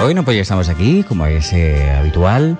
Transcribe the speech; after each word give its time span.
Bueno, 0.00 0.24
pues 0.24 0.34
ya 0.34 0.42
estamos 0.42 0.70
aquí, 0.70 1.02
como 1.02 1.26
es 1.26 1.52
eh, 1.52 1.90
habitual, 1.90 2.56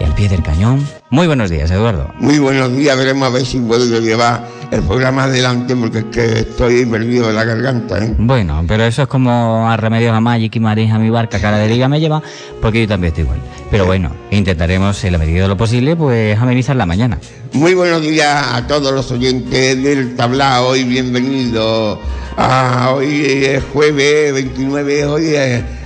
y 0.00 0.04
al 0.04 0.14
pie 0.14 0.28
del 0.28 0.42
cañón. 0.42 0.86
Muy 1.10 1.26
buenos 1.26 1.50
días, 1.50 1.70
Eduardo. 1.70 2.10
Muy 2.18 2.38
buenos 2.38 2.74
días, 2.76 2.96
veremos 2.96 3.28
a 3.28 3.30
ver 3.30 3.44
si 3.44 3.58
puedo 3.58 4.00
llevar 4.00 4.46
el 4.70 4.82
programa 4.82 5.24
adelante 5.24 5.76
porque 5.76 5.98
es 5.98 6.04
que 6.06 6.38
estoy 6.40 6.86
perdido 6.86 7.28
de 7.28 7.34
la 7.34 7.44
garganta. 7.44 7.98
¿eh? 8.04 8.14
Bueno, 8.18 8.64
pero 8.66 8.84
eso 8.84 9.02
es 9.02 9.08
como 9.08 9.68
a 9.68 9.76
remedios 9.76 10.14
a 10.14 10.20
Magic 10.20 10.56
y 10.56 10.60
Marín 10.60 10.90
a 10.92 10.98
mi 10.98 11.10
barca, 11.10 11.40
cara 11.40 11.58
de 11.58 11.68
liga 11.68 11.88
me 11.88 12.00
lleva, 12.00 12.22
porque 12.60 12.82
yo 12.82 12.88
también 12.88 13.08
estoy 13.08 13.24
igual. 13.24 13.40
Pero 13.70 13.86
bueno, 13.86 14.10
intentaremos, 14.30 15.02
en 15.04 15.12
la 15.12 15.18
medida 15.18 15.42
de 15.42 15.48
lo 15.48 15.56
posible, 15.56 15.96
pues 15.96 16.38
amenizar 16.38 16.76
la 16.76 16.86
mañana. 16.86 17.18
Muy 17.52 17.74
buenos 17.74 18.00
días 18.00 18.46
a 18.52 18.66
todos 18.66 18.92
los 18.92 19.10
oyentes 19.10 19.82
del 19.82 20.16
tablao 20.16 20.76
y 20.76 20.84
bienvenidos. 20.84 21.98
a 22.36 22.92
hoy 22.94 23.44
es 23.44 23.62
jueves 23.72 24.32
29, 24.32 25.04
hoy 25.06 25.34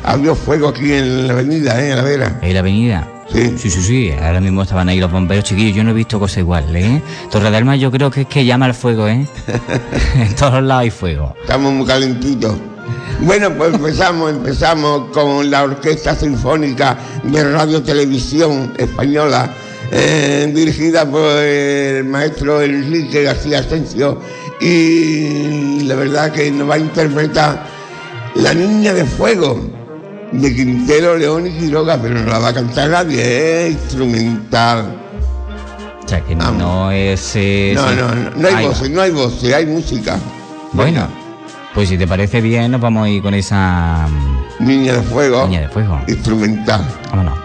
abrió 0.05 0.35
fuego 0.35 0.69
aquí 0.69 0.93
en 0.93 1.27
la 1.27 1.33
avenida, 1.33 1.83
¿eh? 1.83 1.91
en 1.91 1.97
la 1.97 2.03
vera. 2.03 2.39
¿En 2.43 2.55
la 2.55 2.61
avenida? 2.61 3.14
Sí. 3.35 3.55
Sí, 3.59 3.69
sí, 3.69 3.83
sí. 3.83 4.13
Ahora 4.13 4.41
mismo 4.41 4.63
estaban 4.63 4.89
ahí 4.89 5.01
los 5.01 5.11
bomberos 5.11 5.45
chiquillos. 5.45 5.77
Yo 5.77 5.83
no 5.83 5.91
he 5.91 5.95
visto 5.95 6.21
cosa 6.21 6.39
igual, 6.39 6.75
¿eh? 6.77 7.03
Torre 7.33 7.51
del 7.51 7.65
Mar 7.65 7.77
yo 7.77 7.91
creo 7.91 8.09
que 8.09 8.21
es 8.21 8.27
que 8.29 8.45
llama 8.45 8.67
al 8.67 8.75
fuego, 8.75 9.09
¿eh? 9.09 9.27
en 10.15 10.35
todos 10.37 10.63
lados 10.63 10.83
hay 10.83 10.91
fuego. 10.91 11.35
Estamos 11.41 11.73
muy 11.73 11.85
calentitos. 11.85 12.57
Bueno, 13.23 13.51
pues 13.55 13.75
empezamos, 13.75 14.31
empezamos 14.31 15.11
con 15.11 15.51
la 15.51 15.65
Orquesta 15.65 16.15
Sinfónica 16.15 16.97
de 17.25 17.43
Radio 17.43 17.83
Televisión 17.83 18.73
Española, 18.77 19.51
eh, 19.91 20.53
dirigida 20.55 21.05
por 21.11 21.39
el 21.39 22.05
maestro 22.05 22.63
Enrique 22.63 23.25
García 23.25 23.61
Asensio, 23.61 24.21
y 24.61 25.81
la 25.85 25.97
verdad 25.97 26.31
que 26.31 26.53
nos 26.53 26.71
va 26.71 26.75
a 26.75 26.79
interpretar 26.79 27.67
La 28.37 28.55
Niña 28.55 28.95
de 28.95 29.05
Fuego 29.05 29.84
de 30.41 30.55
Quintero, 30.55 31.17
León 31.17 31.47
y 31.47 31.51
Quiroga, 31.51 31.99
pero 32.01 32.15
no 32.21 32.31
la 32.31 32.39
va 32.39 32.49
a 32.49 32.55
cantar 32.55 32.91
nadie, 32.91 33.67
es 33.69 33.73
instrumental. 33.73 34.97
O 36.05 36.09
sea, 36.09 36.21
que 36.21 36.35
Vamos. 36.35 36.59
no 36.59 36.91
es... 36.91 37.33
eh, 37.37 37.73
No, 37.75 37.89
sí. 37.89 37.97
no, 37.97 38.15
no, 38.15 38.31
no 38.37 38.49
hay 38.49 38.55
Ahí 38.55 38.65
va. 38.65 38.69
voces, 38.71 38.91
no 38.91 39.01
hay 39.01 39.11
voces, 39.11 39.55
hay 39.55 39.67
música. 39.67 40.19
Bueno, 40.73 41.09
pues 41.73 41.89
si 41.89 41.97
te 41.97 42.07
parece 42.07 42.41
bien, 42.41 42.71
nos 42.73 42.81
vamos 42.81 43.07
a 43.07 43.09
ir 43.09 43.23
con 43.23 43.33
esa 43.35 44.07
mm, 44.61 44.67
Niña 44.67 44.95
de 44.95 45.03
Fuego, 45.03 45.47
niña 45.47 45.63
de 45.63 45.69
fuego. 45.69 46.01
instrumental. 46.09 46.85
Vámonos. 47.11 47.39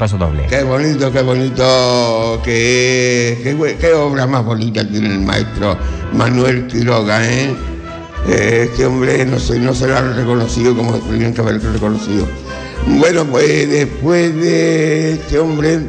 Paso 0.00 0.16
doble. 0.16 0.46
Qué 0.48 0.62
bonito, 0.62 1.12
qué 1.12 1.20
bonito, 1.20 2.40
qué, 2.42 3.38
qué, 3.42 3.76
qué 3.78 3.92
obra 3.92 4.26
más 4.26 4.42
bonita 4.42 4.82
tiene 4.88 5.08
el 5.08 5.20
maestro 5.20 5.76
Manuel 6.14 6.66
Quiroga, 6.66 7.22
¿eh? 7.22 7.54
eh 8.26 8.68
este 8.70 8.86
hombre 8.86 9.26
no 9.26 9.36
no 9.36 9.74
se 9.74 9.86
lo 9.86 9.96
han 9.98 10.16
reconocido 10.16 10.74
como 10.74 10.94
tenían 10.94 11.34
que 11.34 11.42
haber 11.42 11.62
reconocido. 11.62 12.26
Bueno, 12.86 13.26
pues 13.26 13.68
después 13.68 14.34
de 14.36 15.12
este 15.12 15.38
hombre 15.38 15.80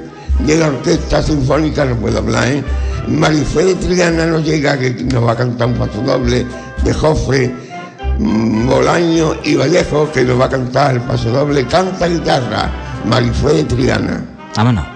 de 0.46 0.58
la 0.58 0.68
Orquesta 0.68 1.24
Sinfónica, 1.24 1.86
no 1.86 1.96
puedo 1.96 2.18
hablar, 2.18 2.50
¿eh? 2.50 2.62
Marifé 3.08 3.64
de 3.64 3.76
Triana 3.76 4.26
nos 4.26 4.44
llega, 4.44 4.78
que 4.78 4.92
nos 4.92 5.26
va 5.26 5.32
a 5.32 5.38
cantar 5.38 5.70
un 5.70 5.76
paso 5.76 6.02
doble 6.02 6.46
de 6.84 6.94
Jofre, 6.94 7.50
mm, 8.20 8.68
Bolaño 8.68 9.36
y 9.46 9.56
Vallejo, 9.56 10.12
que 10.12 10.26
nos 10.26 10.38
va 10.38 10.46
a 10.46 10.50
cantar 10.50 10.96
el 10.96 11.02
paso 11.02 11.30
doble, 11.30 11.66
canta 11.66 12.08
guitarra, 12.08 12.91
Marifé 13.06 13.54
de 13.54 13.64
Triana. 13.64 14.24
Vámonos. 14.56 14.91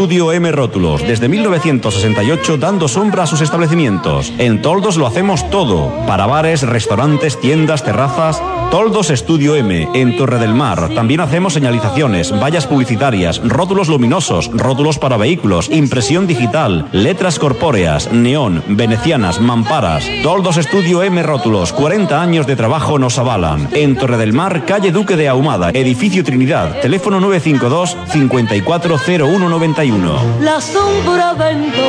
Estudio 0.00 0.32
M 0.32 0.50
Rótulos, 0.50 1.06
desde 1.06 1.28
1968 1.28 2.56
dando 2.56 2.88
sombra 2.88 3.24
a 3.24 3.26
sus 3.26 3.42
establecimientos. 3.42 4.32
En 4.38 4.62
Toldos 4.62 4.96
lo 4.96 5.06
hacemos 5.06 5.50
todo, 5.50 5.92
para 6.06 6.24
bares, 6.24 6.62
restaurantes, 6.62 7.38
tiendas, 7.38 7.84
terrazas. 7.84 8.40
Toldos 8.70 9.10
Estudio 9.10 9.56
M, 9.56 9.88
en 9.94 10.16
Torre 10.16 10.38
del 10.38 10.54
Mar. 10.54 10.90
También 10.94 11.20
hacemos 11.20 11.54
señalizaciones, 11.54 12.30
vallas 12.30 12.68
publicitarias, 12.68 13.40
rótulos 13.44 13.88
luminosos, 13.88 14.48
rótulos 14.54 14.96
para 14.96 15.16
vehículos, 15.16 15.68
impresión 15.70 16.28
digital, 16.28 16.88
letras 16.92 17.40
corpóreas, 17.40 18.12
neón, 18.12 18.62
venecianas, 18.68 19.40
mamparas. 19.40 20.04
Toldos 20.22 20.56
Estudio 20.56 21.02
M 21.02 21.20
Rótulos, 21.20 21.72
40 21.72 22.22
años 22.22 22.46
de 22.46 22.54
trabajo 22.54 23.00
nos 23.00 23.18
avalan. 23.18 23.68
En 23.72 23.96
Torre 23.96 24.18
del 24.18 24.32
Mar, 24.32 24.64
calle 24.64 24.92
Duque 24.92 25.16
de 25.16 25.28
Ahumada, 25.28 25.70
edificio 25.70 26.22
Trinidad, 26.22 26.80
teléfono 26.80 27.18
952 27.18 27.96
540191. 28.12 30.14
La 30.42 30.60
sombra 30.60 31.32
vendo, 31.32 31.88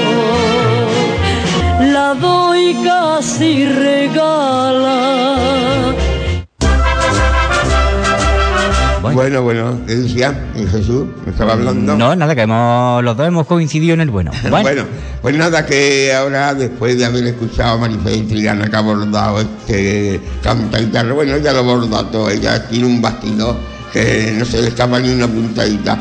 la 1.93 2.15
doy 2.15 2.75
casi 2.83 3.67
regala 3.67 5.21
Bueno, 9.13 9.41
bueno, 9.41 9.79
¿qué 9.85 9.95
decía 9.95 10.33
Jesús? 10.55 11.07
¿Me 11.25 11.31
estaba 11.31 11.53
hablando? 11.53 11.95
No, 11.95 12.15
nada, 12.15 12.35
que 12.35 12.41
hemos, 12.41 13.03
los 13.03 13.17
dos 13.17 13.27
hemos 13.27 13.45
coincidido 13.45 13.93
en 13.93 14.01
el 14.01 14.09
bueno. 14.09 14.31
Bueno. 14.49 14.85
pues 15.21 15.35
nada, 15.35 15.65
que 15.65 16.13
ahora 16.13 16.53
después 16.53 16.97
de 16.97 17.05
haber 17.05 17.25
escuchado 17.25 17.75
a 17.75 17.77
Marifé 17.77 18.17
Trigana 18.23 18.67
que 18.69 18.75
ha 18.75 18.79
abordado 18.79 19.41
este 19.41 20.19
canta 20.43 20.79
guitarra, 20.79 21.13
bueno, 21.13 21.35
ella 21.35 21.53
lo 21.53 21.59
aborda 21.59 22.09
todo, 22.11 22.29
ella 22.29 22.67
tiene 22.67 22.85
un 22.85 23.01
bastidor 23.01 23.55
que 23.91 24.33
no 24.37 24.45
se 24.45 24.61
le 24.61 24.69
escapa 24.69 24.99
ni 24.99 25.09
una 25.09 25.27
puntadita. 25.27 25.97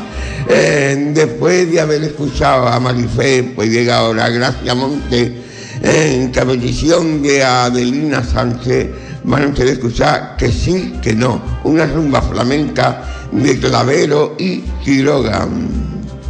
Eh, 0.47 1.11
después 1.13 1.71
de 1.71 1.81
haber 1.81 2.03
escuchado 2.03 2.67
a 2.67 2.79
Marifé, 2.79 3.51
pues 3.55 3.69
llega 3.69 3.97
ahora 3.97 4.29
Gracia 4.29 4.75
Monte 4.75 5.41
en 5.83 6.31
competición 6.31 7.21
de 7.21 7.43
Adelina 7.43 8.23
Sánchez 8.23 8.89
van 9.23 9.43
a 9.43 9.47
ustedes 9.47 9.73
escuchar 9.73 10.35
que 10.37 10.51
sí, 10.51 10.99
que 11.01 11.13
no, 11.13 11.41
una 11.63 11.85
rumba 11.85 12.21
flamenca 12.21 13.03
de 13.31 13.59
Clavero 13.59 14.35
y 14.37 14.61
Quiroga. 14.83 15.47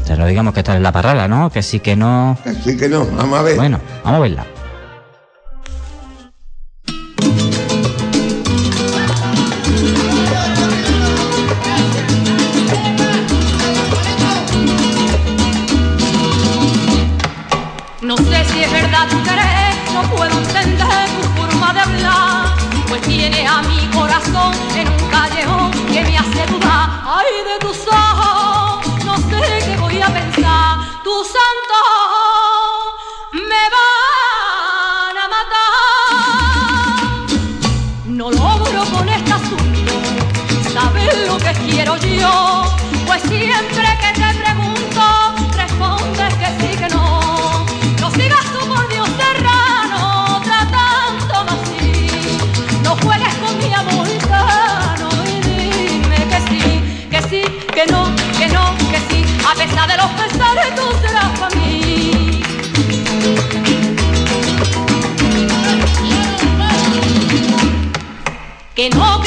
Pero 0.07 0.25
digamos 0.25 0.53
que 0.53 0.59
esta 0.59 0.75
es 0.75 0.81
la 0.81 0.91
parrala, 0.91 1.27
¿no? 1.27 1.49
Que 1.49 1.63
sí, 1.63 1.79
que 1.79 1.95
no. 1.95 2.37
Que 2.43 2.53
sí, 2.53 2.75
que 2.75 2.89
no, 2.89 3.05
vamos 3.05 3.39
a 3.39 3.43
ver. 3.43 3.55
Bueno, 3.55 3.79
vamos 4.03 4.17
a 4.17 4.21
verla. 4.21 4.45
tiene 23.07 23.45
a 23.47 23.61
mi 23.63 23.87
corazón 23.87 24.53
en 24.75 24.87
un 24.87 25.09
callejón 25.09 25.71
que 25.91 26.01
me 26.03 26.17
hace 26.17 26.45
dudar. 26.47 26.60
Que 68.81 68.89
no, 68.89 69.20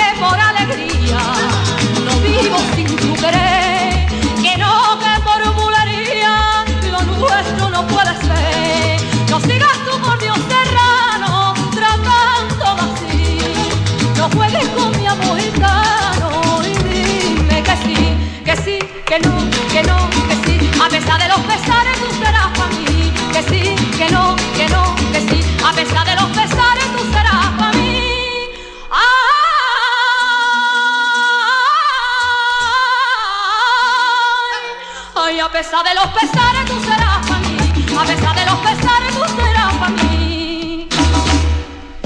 pesar 35.75 35.89
de 35.89 35.95
los 35.95 36.07
pesares 36.13 36.65
tú 36.67 36.81
serás 36.85 37.27
para 37.27 37.41
mí. 37.41 37.57
A 37.99 38.05
pesar 38.05 38.37
de 38.37 38.47
los 38.47 38.59
pesares 38.59 39.15
tú 39.15 39.43
serás 39.43 39.75
para 39.75 39.91
mí. 39.91 40.89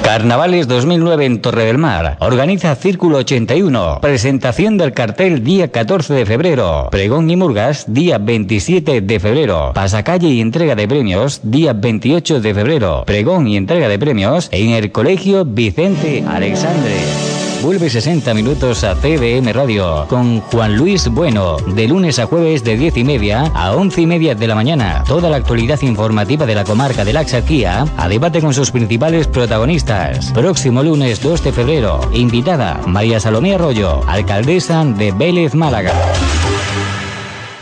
Carnavales 0.02 0.68
2009 0.68 1.26
en 1.26 1.42
Torre 1.42 1.64
del 1.66 1.76
Mar. 1.76 2.16
Organiza 2.20 2.74
Círculo 2.76 3.18
81. 3.18 3.98
Presentación 4.00 4.78
del 4.78 4.94
cartel 4.94 5.44
día 5.44 5.70
14 5.70 6.14
de 6.14 6.24
febrero. 6.24 6.88
Pregón 6.90 7.28
y 7.28 7.36
Murgas 7.36 7.84
día 7.92 8.16
27 8.16 9.02
de 9.02 9.20
febrero. 9.20 9.72
Pasacalle 9.74 10.28
y 10.28 10.40
entrega 10.40 10.74
de 10.74 10.88
premios 10.88 11.40
día 11.42 11.74
28 11.74 12.40
de 12.40 12.54
febrero. 12.54 13.04
Pregón 13.04 13.48
y 13.48 13.58
entrega 13.58 13.88
de 13.88 13.98
premios 13.98 14.48
en 14.50 14.70
el 14.70 14.92
Colegio 14.92 15.44
Vicente 15.44 16.24
Alexandre. 16.26 17.27
Vuelve 17.62 17.90
60 17.90 18.34
minutos 18.34 18.84
a 18.84 18.94
CDM 18.94 19.52
Radio 19.52 20.06
con 20.08 20.40
Juan 20.42 20.76
Luis 20.76 21.08
Bueno, 21.08 21.56
de 21.56 21.88
lunes 21.88 22.20
a 22.20 22.26
jueves 22.26 22.62
de 22.62 22.76
10 22.76 22.98
y 22.98 23.04
media 23.04 23.50
a 23.52 23.74
11 23.74 24.00
y 24.00 24.06
media 24.06 24.34
de 24.36 24.46
la 24.46 24.54
mañana. 24.54 25.02
Toda 25.06 25.28
la 25.28 25.38
actualidad 25.38 25.80
informativa 25.82 26.46
de 26.46 26.54
la 26.54 26.64
comarca 26.64 27.04
de 27.04 27.12
la 27.12 27.20
Axarquía 27.20 27.84
a 27.96 28.08
debate 28.08 28.40
con 28.40 28.54
sus 28.54 28.70
principales 28.70 29.26
protagonistas. 29.26 30.30
Próximo 30.32 30.84
lunes 30.84 31.20
2 31.20 31.42
de 31.42 31.52
febrero, 31.52 32.00
invitada 32.12 32.80
María 32.86 33.18
Salomé 33.18 33.54
Arroyo, 33.54 34.02
alcaldesa 34.06 34.84
de 34.84 35.10
Vélez, 35.10 35.54
Málaga. 35.54 35.92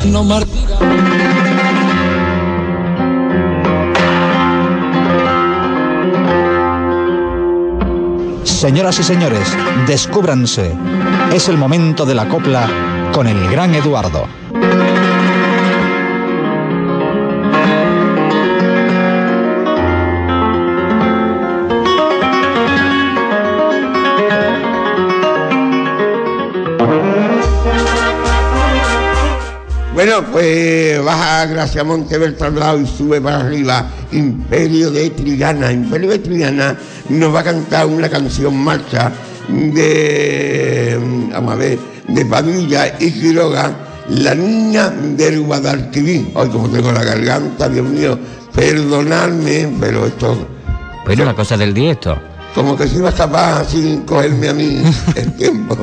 no 0.05 0.23
Señoras 8.57 8.99
y 8.99 9.03
señores, 9.03 9.55
descúbranse. 9.87 10.75
Es 11.31 11.51
el 11.51 11.59
momento 11.59 12.07
de 12.07 12.15
la 12.15 12.27
copla 12.27 13.11
con 13.13 13.27
el 13.27 13.51
gran 13.51 13.75
Eduardo. 13.75 14.27
Bueno, 29.97 30.23
pues 30.31 31.03
baja 31.03 31.47
Gracia 31.47 31.83
Monte 31.83 32.19
del 32.19 32.37
y 32.37 32.87
sube 32.87 33.19
para 33.19 33.41
arriba 33.41 33.87
Imperio 34.13 34.91
de 34.91 35.09
Triana. 35.09 35.73
Imperio 35.73 36.11
de 36.11 36.19
Triana 36.19 36.77
nos 37.09 37.35
va 37.35 37.41
a 37.41 37.45
cantar 37.45 37.87
una 37.87 38.07
canción 38.11 38.55
marcha 38.59 39.11
de, 39.49 41.01
vamos 41.33 41.51
a 41.51 41.57
ver, 41.57 41.79
de 42.09 42.27
Padilla 42.27 42.95
y 43.01 43.11
Quiroga, 43.11 43.75
La 44.11 44.35
niña 44.35 44.91
del 44.91 45.41
Guadalquivir. 45.41 46.31
Hoy 46.35 46.51
como 46.51 46.69
tengo 46.69 46.93
la 46.93 47.03
garganta, 47.03 47.67
Dios 47.67 47.89
mío, 47.89 48.19
perdonadme, 48.55 49.77
pero 49.81 50.05
esto 50.05 50.47
Bueno, 51.07 51.25
la 51.25 51.33
cosa 51.33 51.57
del 51.57 51.73
directo. 51.73 52.36
Como 52.57 52.75
que 52.75 52.89
se 52.89 52.97
iba 52.97 53.09
a 53.09 53.11
escapar 53.11 53.67
sin 53.67 54.01
cogerme 54.01 54.49
a 54.49 54.55
mí 54.55 54.83
el 55.15 55.33
tiempo. 55.35 55.77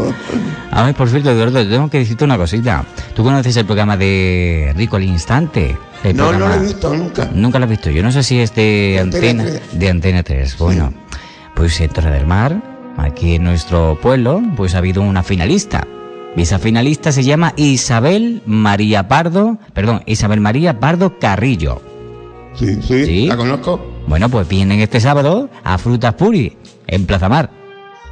A 0.72 0.84
ver, 0.84 0.96
por 0.96 1.08
cierto, 1.08 1.30
Eduardo, 1.30 1.60
te 1.60 1.66
tengo 1.70 1.88
que 1.88 2.00
decirte 2.00 2.26
una 2.26 2.36
cosita. 2.36 2.84
¿Tú 3.16 3.24
conoces 3.24 3.56
el 3.58 3.66
programa 3.66 3.96
de 3.96 4.74
Rico 4.76 4.96
al 4.96 5.04
Instante? 5.04 5.78
El 6.04 6.18
No, 6.18 6.34
no 6.34 6.40
lo 6.48 6.54
he 6.56 6.60
visto 6.60 6.92
nunca. 6.92 7.30
Nunca 7.32 7.60
lo 7.60 7.66
has 7.66 7.70
visto. 7.70 7.92
Yo 7.92 8.02
no 8.02 8.12
sé 8.12 8.24
si 8.24 8.40
es 8.40 8.56
de 8.56 8.94
De 8.96 9.00
Antena 9.00 9.44
Antena, 9.44 9.60
3. 9.70 9.80
de 9.80 9.90
Antena 9.90 10.24
3. 10.24 10.58
Bueno, 10.58 10.94
pues 11.56 11.80
en 11.80 11.90
Torre 11.90 12.10
del 12.10 12.26
Mar, 12.26 12.60
aquí 12.98 13.36
en 13.36 13.44
nuestro 13.44 14.00
pueblo, 14.02 14.42
pues 14.58 14.74
ha 14.74 14.80
habido 14.80 15.04
una 15.04 15.22
finalista. 15.22 15.88
Y 16.36 16.42
esa 16.42 16.58
finalista 16.58 17.12
se 17.12 17.24
llama 17.24 17.54
Isabel 17.56 18.42
María 18.48 19.08
Pardo, 19.08 19.60
perdón, 19.74 20.02
Isabel 20.08 20.42
María 20.42 20.80
Pardo 20.80 21.20
Carrillo. 21.20 21.84
Sí, 22.56 22.82
sí, 22.82 23.06
¿Sí? 23.06 23.28
la 23.28 23.38
conozco. 23.38 23.93
Bueno, 24.08 24.30
pues 24.30 24.48
vienen 24.48 24.80
este 24.82 25.00
sábado 25.00 25.50
a 25.64 25.78
Frutas 25.78 26.14
Puri, 26.16 26.56
en 26.88 27.06
Plaza 27.06 27.30
Mar. 27.30 27.50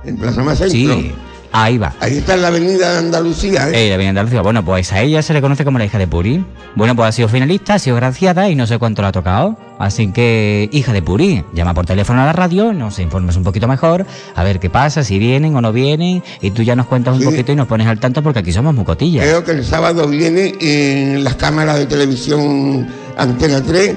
En 0.03 0.17
Plaza 0.17 0.41
Más 0.41 0.57
Centro. 0.57 0.95
Sí, 0.95 1.12
ahí 1.51 1.77
va. 1.77 1.93
Ahí 2.00 2.17
está 2.17 2.33
en 2.36 2.41
la 2.41 2.48
avenida 2.48 2.93
de 2.93 2.98
Andalucía, 3.00 3.69
¿eh? 3.69 3.86
Ella 3.86 3.98
viene 3.98 4.03
de 4.13 4.19
Andalucía. 4.19 4.41
Bueno, 4.41 4.63
pues 4.65 4.91
a 4.93 5.01
ella 5.01 5.21
se 5.21 5.33
le 5.33 5.41
conoce 5.41 5.63
como 5.65 5.77
la 5.77 5.86
hija 5.86 5.98
de 5.98 6.07
Puri. 6.07 6.43
Bueno, 6.75 6.95
pues 6.95 7.10
ha 7.10 7.12
sido 7.12 7.27
finalista, 7.27 7.75
ha 7.75 7.79
sido 7.79 7.98
graciada 7.98 8.50
y 8.50 8.55
no 8.55 8.65
sé 8.65 8.79
cuánto 8.79 9.01
le 9.01 9.10
ha 9.10 9.12
tocado. 9.12 9.57
Así 9.77 10.12
que, 10.12 10.69
hija 10.71 10.93
de 10.93 11.01
Puri, 11.01 11.43
llama 11.53 11.74
por 11.74 11.86
teléfono 11.86 12.21
a 12.21 12.25
la 12.25 12.33
radio, 12.33 12.71
nos 12.71 12.98
informes 13.00 13.36
un 13.36 13.43
poquito 13.43 13.67
mejor, 13.67 14.05
a 14.36 14.43
ver 14.43 14.60
qué 14.60 14.69
pasa, 14.69 15.03
si 15.03 15.19
vienen 15.19 15.55
o 15.55 15.62
no 15.62 15.74
vienen, 15.74 16.24
y 16.39 16.51
tú 16.51 16.62
ya 16.63 16.75
nos 16.75 16.86
cuentas 16.88 17.15
un 17.15 17.19
Sí. 17.19 17.25
poquito 17.25 17.51
y 17.51 17.55
nos 17.55 17.67
pones 17.67 17.88
al 17.88 18.00
tanto 18.00 18.24
porque 18.24 18.39
aquí 18.39 18.51
somos 18.53 18.74
mucotillas. 18.74 19.25
Creo 19.25 19.43
que 19.43 19.51
el 19.51 19.65
sábado 19.65 20.07
viene 20.07 20.55
en 20.62 21.24
las 21.24 21.36
cámaras 21.36 21.77
de 21.79 21.86
televisión 21.88 22.88
Antena 23.17 23.62
3 23.62 23.95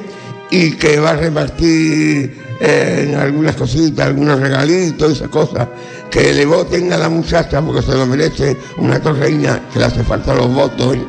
y 0.51 0.73
que 0.73 0.99
va 1.01 1.11
a 1.11 1.17
repartir 1.17 2.43
eh, 2.61 3.07
en 3.09 3.15
algunas 3.17 3.57
cositas, 3.57 4.07
algunos 4.07 4.41
regalitos, 4.41 5.13
esas 5.13 5.29
cosas. 5.29 5.69
Que 6.11 6.33
le 6.33 6.47
voten 6.47 6.93
a 6.93 6.97
la 6.97 7.09
muchacha 7.09 7.61
porque 7.61 7.83
se 7.83 7.95
lo 7.95 8.07
merece 8.07 8.57
una 8.77 9.01
torreña 9.01 9.61
que 9.73 9.81
le 9.81 9.85
hace 9.87 10.05
falta 10.05 10.35
los 10.35 10.53
votos. 10.53 10.95
¿eh? 10.97 11.05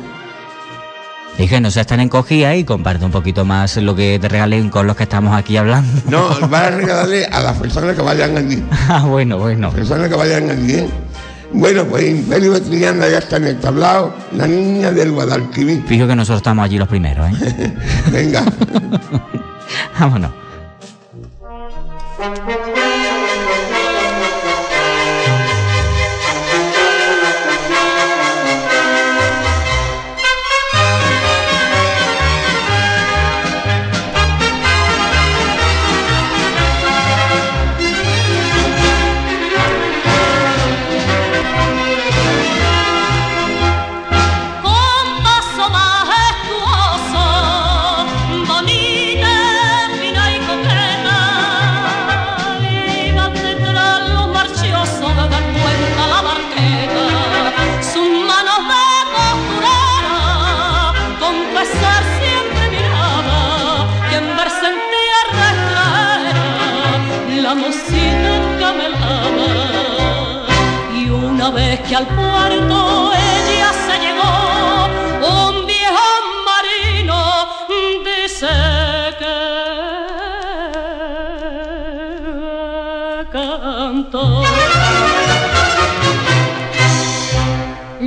Dije, 1.38 1.60
no 1.60 1.70
seas 1.70 1.86
tan 1.86 2.00
encogida 2.00 2.56
y 2.56 2.64
comparte 2.64 3.04
un 3.04 3.10
poquito 3.10 3.44
más 3.44 3.76
lo 3.76 3.94
que 3.94 4.18
te 4.18 4.28
regalen 4.28 4.70
con 4.70 4.86
los 4.86 4.96
que 4.96 5.02
estamos 5.02 5.36
aquí 5.36 5.56
hablando. 5.56 6.02
No, 6.08 6.28
va 6.50 6.66
a 6.66 6.70
regalarle 6.70 7.26
a 7.26 7.42
las 7.42 7.58
personas 7.58 7.94
que 7.94 8.02
vayan 8.02 8.36
allí. 8.36 8.64
ah, 8.88 9.04
bueno, 9.06 9.38
bueno. 9.38 9.70
Personas 9.70 10.08
que 10.08 10.14
vayan 10.16 10.50
allí. 10.50 10.86
Bueno, 11.56 11.86
pues 11.86 12.04
Imperio 12.04 12.52
de 12.52 12.60
Triana 12.60 13.08
ya 13.08 13.16
está 13.16 13.38
en 13.38 13.44
el 13.44 13.58
tablao, 13.58 14.14
la 14.32 14.46
niña 14.46 14.92
del 14.92 15.10
Guadalquivir. 15.12 15.82
Fijo 15.86 16.06
que 16.06 16.14
nosotros 16.14 16.40
estamos 16.40 16.62
allí 16.66 16.76
los 16.76 16.86
primeros, 16.86 17.26
¿eh? 17.30 17.74
Venga. 18.12 18.44
Vámonos. 19.98 20.32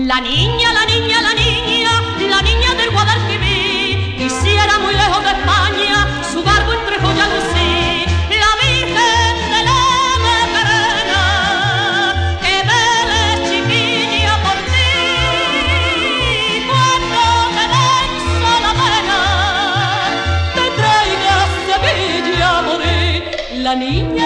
La 0.09 0.19
niña, 0.19 0.73
la 0.73 0.85
niña, 0.87 1.21
la 1.21 1.33
niña, 1.35 2.01
la 2.27 2.41
niña 2.41 2.73
del 2.73 2.89
Guadalquivir, 2.89 4.15
quisiera 4.17 4.79
muy 4.79 4.95
lejos 4.95 5.23
de 5.23 5.29
España 5.29 6.23
su 6.33 6.43
barco 6.43 6.73
entre 6.73 6.97
joya 6.97 7.27
lucir. 7.27 8.09
La 8.43 8.51
Virgen 8.59 9.35
de 9.53 9.61
la 9.69 9.81
Macarena, 10.25 11.23
que 12.41 12.55
vele 12.69 13.21
chiquilla 13.47 14.35
por 14.45 14.57
ti, 14.71 14.93
cuando 16.67 17.21
te 17.55 17.65
venza 17.75 18.51
la 18.65 18.73
pena, 18.81 19.21
te 20.55 20.65
traiga 20.79 21.33
a 21.43 21.47
Sevilla 21.67 22.49
a 22.57 22.59
morir. 22.63 23.19
La 23.57 23.73
niña, 23.75 24.25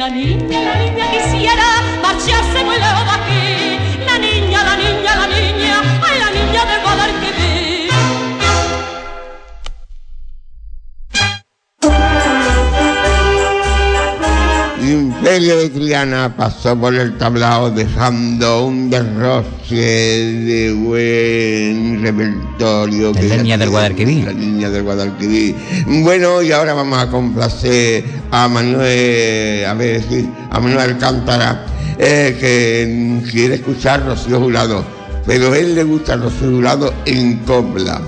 la 0.00 0.08
niña 0.08 0.62
la 0.62 0.74
niña 0.76 1.04
quisiera 1.10 1.66
marcharse 2.00 2.64
muy 2.64 2.78
lejos 2.78 3.04
de 3.04 3.12
aquí 3.18 3.29
Imperio 15.20 15.58
de 15.58 15.68
Triana 15.68 16.34
pasó 16.34 16.74
por 16.80 16.94
el 16.94 17.18
tablao 17.18 17.70
dejando 17.70 18.64
un 18.64 18.88
derroche 18.88 19.76
de 19.76 20.72
buen 20.72 22.02
repertorio. 22.02 23.12
De 23.12 23.20
que 23.20 23.28
la 23.28 23.36
niña 23.36 23.58
del 23.58 23.68
Guadalquivir. 23.68 24.24
La 24.24 24.32
niña 24.32 24.70
del 24.70 24.82
Guadalquivir. 24.82 25.56
Bueno, 26.02 26.40
y 26.40 26.52
ahora 26.52 26.72
vamos 26.72 26.98
a 26.98 27.10
complacer 27.10 28.02
a 28.30 28.48
Manuel, 28.48 29.66
a 29.66 29.74
ver, 29.74 30.02
sí, 30.08 30.26
a 30.48 30.58
Manuel 30.58 30.78
Alcántara, 30.78 31.66
eh, 31.98 32.38
que 32.40 33.30
quiere 33.30 33.56
escuchar 33.56 34.06
Rocío 34.06 34.40
Jurado, 34.40 34.82
pero 35.26 35.52
a 35.52 35.58
él 35.58 35.74
le 35.74 35.84
gusta 35.84 36.16
Rocío 36.16 36.48
Jurado 36.48 36.94
en 37.04 37.40
copla. 37.40 38.00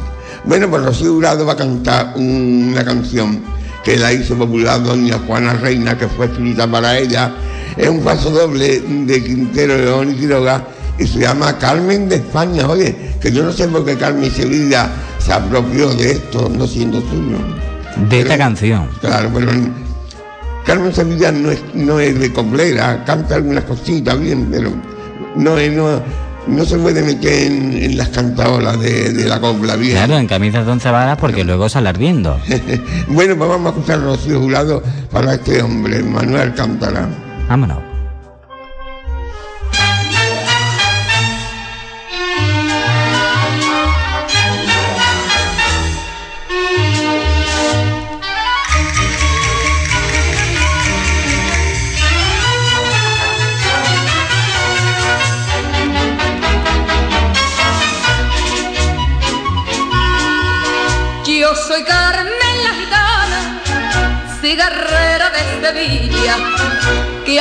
Bueno, 0.46 0.70
pues 0.70 0.82
Rocío 0.82 1.12
Jurado 1.12 1.44
va 1.44 1.52
a 1.52 1.56
cantar 1.56 2.14
una 2.16 2.82
canción 2.82 3.42
que 3.84 3.96
la 3.96 4.12
hizo 4.12 4.36
popular 4.36 4.82
doña 4.82 5.18
Juana 5.26 5.54
Reina, 5.54 5.96
que 5.98 6.06
fue 6.08 6.26
escrita 6.26 6.66
para 6.70 6.98
ella. 6.98 7.32
Es 7.76 7.88
un 7.88 8.00
paso 8.00 8.30
doble 8.30 8.80
de 8.80 9.24
Quintero 9.24 9.76
León 9.76 10.12
y 10.12 10.14
Quiroga 10.16 10.64
y 10.98 11.06
se 11.06 11.20
llama 11.20 11.58
Carmen 11.58 12.08
de 12.08 12.16
España. 12.16 12.68
Oye, 12.68 12.94
que 13.20 13.32
yo 13.32 13.42
no 13.42 13.52
sé 13.52 13.66
por 13.68 13.84
qué 13.84 13.96
Carmen 13.96 14.30
Sevilla 14.30 14.90
se 15.18 15.32
apropió 15.32 15.88
de 15.94 16.12
esto, 16.12 16.50
no 16.54 16.66
siendo 16.66 17.00
suyo. 17.00 17.38
De 18.08 18.20
esta 18.20 18.36
canción. 18.38 18.88
Claro, 19.00 19.30
pero 19.34 19.50
Carmen 20.64 20.94
Sevilla 20.94 21.32
no 21.32 21.50
es, 21.50 21.60
no 21.74 21.98
es 21.98 22.18
de 22.18 22.32
coplera, 22.32 23.04
canta 23.04 23.34
algunas 23.36 23.64
cositas 23.64 24.18
bien, 24.20 24.48
pero 24.50 24.70
no, 25.36 25.58
es- 25.58 25.72
no, 25.72 26.00
no 26.46 26.64
se 26.64 26.76
puede 26.78 27.02
meter 27.02 27.52
en, 27.52 27.72
en 27.72 27.96
las 27.96 28.08
cantadoras 28.08 28.78
de, 28.80 29.12
de 29.12 29.28
la 29.28 29.40
copla 29.40 29.76
bien. 29.76 29.92
Claro, 29.96 30.18
en 30.18 30.26
camisas 30.26 30.66
de 30.66 30.72
once 30.72 30.90
varas 30.90 31.18
porque 31.18 31.44
luego 31.44 31.68
sale 31.68 31.88
ardiendo. 31.88 32.38
bueno, 33.08 33.36
pues 33.36 33.48
vamos 33.48 33.66
a 33.66 33.76
escuchar 33.76 33.98
a 34.00 34.02
Rocío 34.02 34.40
Jurado 34.40 34.82
para 35.10 35.34
este 35.34 35.62
hombre, 35.62 36.02
Manuel 36.02 36.40
Alcántara. 36.42 37.08
Vámonos. 37.48 37.91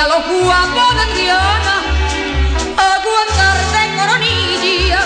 A 0.01 0.07
los 0.07 0.25
guapos 0.25 0.95
de 0.95 1.13
Triana 1.13 1.75
aguantar 2.75 3.57
de 3.75 3.83
coronilla. 3.97 5.01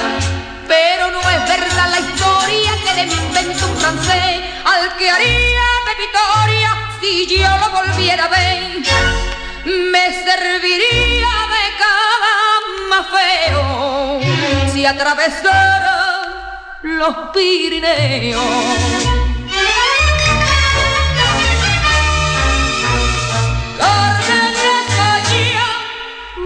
Pero 0.67 1.12
no 1.12 1.19
es 1.19 1.49
verdad 1.49 1.89
la 1.89 1.99
historia 1.99 2.71
que 2.84 2.93
le 2.95 3.03
inventó 3.13 3.67
un 3.67 3.77
francés 3.77 4.41
al 4.63 4.95
que 4.95 5.10
haría 5.10 5.67
de 5.88 5.93
Vitoria 5.99 6.71
si 7.01 7.27
yo 7.27 7.58
lo 7.58 7.71
volviera 7.71 8.25
a 8.25 8.29
ver. 8.29 8.84
Me 9.65 10.05
serviría 10.23 11.34
de 11.55 11.65
cada 11.84 12.34
más 12.89 13.05
feo 13.15 14.19
si 14.71 14.86
atravesara 14.86 16.79
los 16.84 17.15
Pirineos. 17.34 19.14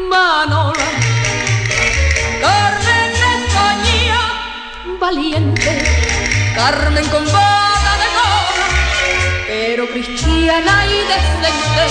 Manola. 0.09 0.87
Carmen 2.41 3.11
España, 3.37 4.21
valiente. 4.99 5.71
Carmen 6.55 7.05
con 7.09 7.25
bata 7.25 7.93
de 8.01 8.07
cola, 8.17 8.67
pero 9.47 9.87
cristiana 9.89 10.85
y 10.87 10.97
decente. 11.11 11.85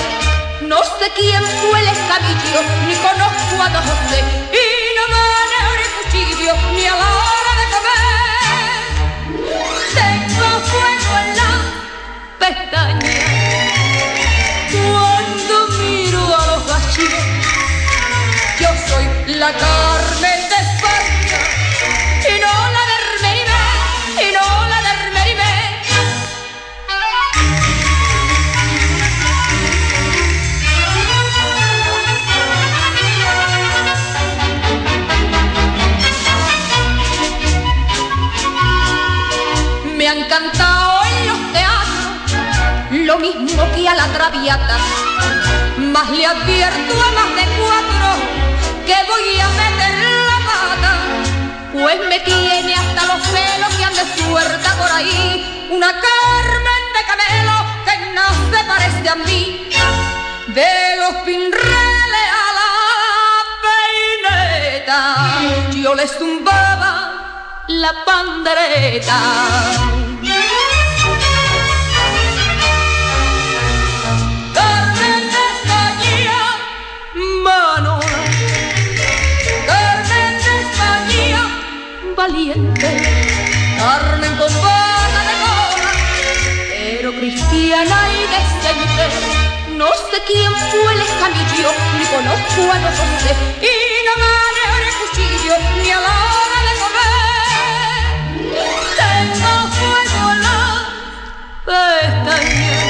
No 0.63 0.79
sé 0.99 1.07
quién 1.17 1.43
fue 1.61 1.79
el 1.81 1.89
escamillo, 1.89 2.61
ni 2.87 2.95
conozco 2.97 3.63
a 3.63 3.69
don 3.69 3.83
José, 3.89 4.21
y 4.53 4.65
no 4.97 5.05
manejo 5.15 5.73
el 5.79 5.91
cuchillo, 5.97 6.53
ni 6.75 6.85
a 6.87 6.95
la 6.97 7.09
hora 7.25 7.53
de 7.61 7.67
comer. 7.75 8.83
Tengo 9.95 10.49
fuego 10.71 11.13
en 11.23 11.29
la 11.41 11.53
pestaña 12.41 13.17
cuando 14.73 15.55
miro 15.79 16.23
a 16.37 16.47
los 16.47 16.63
la 19.37 19.53
Carmen 19.53 20.41
de 20.49 20.57
España 20.57 21.39
y 22.25 22.41
no 22.41 22.47
la 22.47 22.83
de 22.89 22.95
Hermerime, 23.05 23.63
y 24.23 24.33
no 24.33 24.47
la 24.69 24.79
de 24.81 24.89
Me 39.95 40.09
han 40.09 40.23
cantado 40.29 41.05
en 41.05 41.27
los 41.27 41.53
teatros 41.53 42.33
lo 42.91 43.19
mismo 43.19 43.63
que 43.75 43.89
a 43.89 43.95
la 43.95 44.07
traviata, 44.07 44.79
más 45.77 46.11
le 46.11 46.25
advierto 46.25 46.95
a 47.03 47.13
más 47.13 47.38
que 48.89 48.97
voy 49.07 49.39
a 49.39 49.49
meter 49.49 49.95
la 50.29 50.39
pata, 50.49 50.93
pues 51.75 51.99
me 52.09 52.21
tiene 52.21 52.73
hasta 52.75 53.05
los 53.05 53.21
pelos 53.29 53.75
que 53.77 53.85
ande 53.85 54.05
suelta 54.17 54.71
por 54.81 54.91
ahí. 54.91 55.69
Una 55.71 55.89
Carmen 55.89 56.83
de 56.97 57.03
camelo 57.11 57.57
que 57.85 57.95
no 58.17 58.27
se 58.51 58.65
parece 58.65 59.09
a 59.11 59.17
mí, 59.17 59.69
de 60.47 60.97
los 61.01 61.15
pinreles 61.27 62.29
a 62.45 62.49
la 62.59 62.71
peineta, 63.67 64.97
yo 65.75 65.95
les 65.95 66.19
tumbaba 66.19 67.65
la 67.69 67.93
pandereta. 68.07 69.88
Valiente. 82.29 82.89
Carmen 83.79 84.37
con 84.37 84.53
boca 84.55 85.21
de 85.29 85.35
cola, 85.43 85.93
pero 86.71 87.13
cristiana 87.15 87.99
y 88.13 88.21
decente. 88.35 89.05
No 89.77 89.89
sé 90.11 90.17
quién 90.27 90.53
fue 90.71 90.93
el 90.95 91.01
escamillo, 91.01 91.71
ni 91.97 92.05
conozco 92.07 92.61
a 92.73 92.79
los 92.81 92.99
José, 92.99 93.33
y 93.63 93.75
no 94.07 94.13
manejo 94.25 94.77
el 94.85 94.93
cuchillo, 95.01 95.55
ni 95.83 95.91
a 95.91 96.01
la 96.01 96.17
hora 96.35 96.61
de 96.69 96.75
comer. 96.83 98.09
Tengo 99.01 99.53
fuego 99.79 100.23
en 100.33 100.41
la 100.43 100.61
pestaña. 101.65 102.81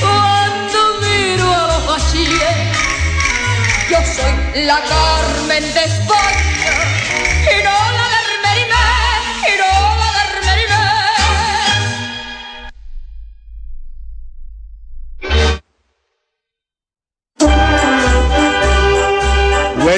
Cuando 0.00 0.78
miro 1.02 1.46
a 1.54 1.66
los 1.68 1.82
bachiller, 1.86 2.56
yo 3.90 3.98
soy 4.14 4.64
la 4.64 4.78
Carmen 4.80 5.64
de 5.74 5.84
España 5.84 6.45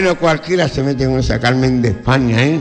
Bueno, 0.01 0.15
cualquiera 0.17 0.69
se 0.69 0.81
mete 0.85 1.07
con 1.07 1.19
esa 1.19 1.41
Carmen 1.41 1.83
de 1.83 1.89
España, 1.89 2.41
¿eh? 2.41 2.61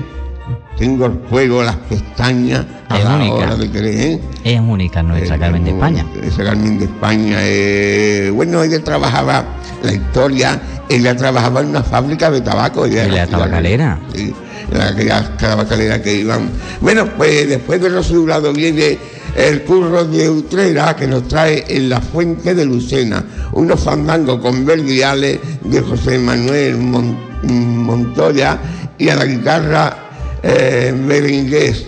Tengo 0.75 1.05
el 1.05 1.19
fuego, 1.29 1.61
las 1.61 1.75
pestañas 1.75 2.65
a 2.89 2.97
Es 2.97 3.03
la 3.03 3.15
única. 3.15 3.33
hora 3.35 3.55
de 3.55 3.69
querer, 3.69 3.95
¿eh? 3.95 4.19
Es 4.43 4.59
única 4.59 5.03
nuestra 5.03 5.35
Eh, 5.35 5.39
Carmen 5.39 5.63
de 5.63 5.69
España. 5.69 6.03
Esa 6.23 6.43
Carmen 6.43 6.79
de 6.79 6.85
España. 6.85 7.37
eh, 7.41 8.31
bueno, 8.33 8.63
ella 8.63 8.83
trabajaba, 8.83 9.45
la 9.83 9.93
historia, 9.93 10.59
ella 10.89 11.15
trabajaba 11.15 11.61
en 11.61 11.67
una 11.67 11.83
fábrica 11.83 12.31
de 12.31 12.41
tabaco. 12.41 12.87
ella 12.87 13.03
¿En 13.03 13.11
la 13.11 13.17
era- 13.17 13.27
tabacalera? 13.27 13.99
Sí, 14.15 14.33
aquella 14.81 15.37
tabacalera 15.37 16.01
que 16.01 16.15
iban. 16.15 16.49
Bueno, 16.81 17.05
pues 17.17 17.47
después 17.47 17.79
de 17.79 17.91
los 17.91 18.07
jurados 18.07 18.55
viene 18.55 18.97
el 19.35 19.61
curro 19.61 20.05
de 20.05 20.27
Utrera 20.27 20.95
que 20.95 21.05
nos 21.05 21.27
trae 21.27 21.65
en 21.67 21.87
la 21.89 22.01
fuente 22.01 22.55
de 22.55 22.65
Lucena, 22.65 23.23
unos 23.51 23.79
fandangos 23.79 24.39
con 24.41 24.65
verdiales 24.65 25.37
de 25.63 25.81
José 25.81 26.17
Manuel 26.17 26.77
Mon- 26.77 27.26
Montoya 27.43 28.57
y 28.97 29.09
a 29.09 29.15
la 29.15 29.25
guitarra 29.25 29.97
eh, 30.43 30.93
Berengués, 31.05 31.85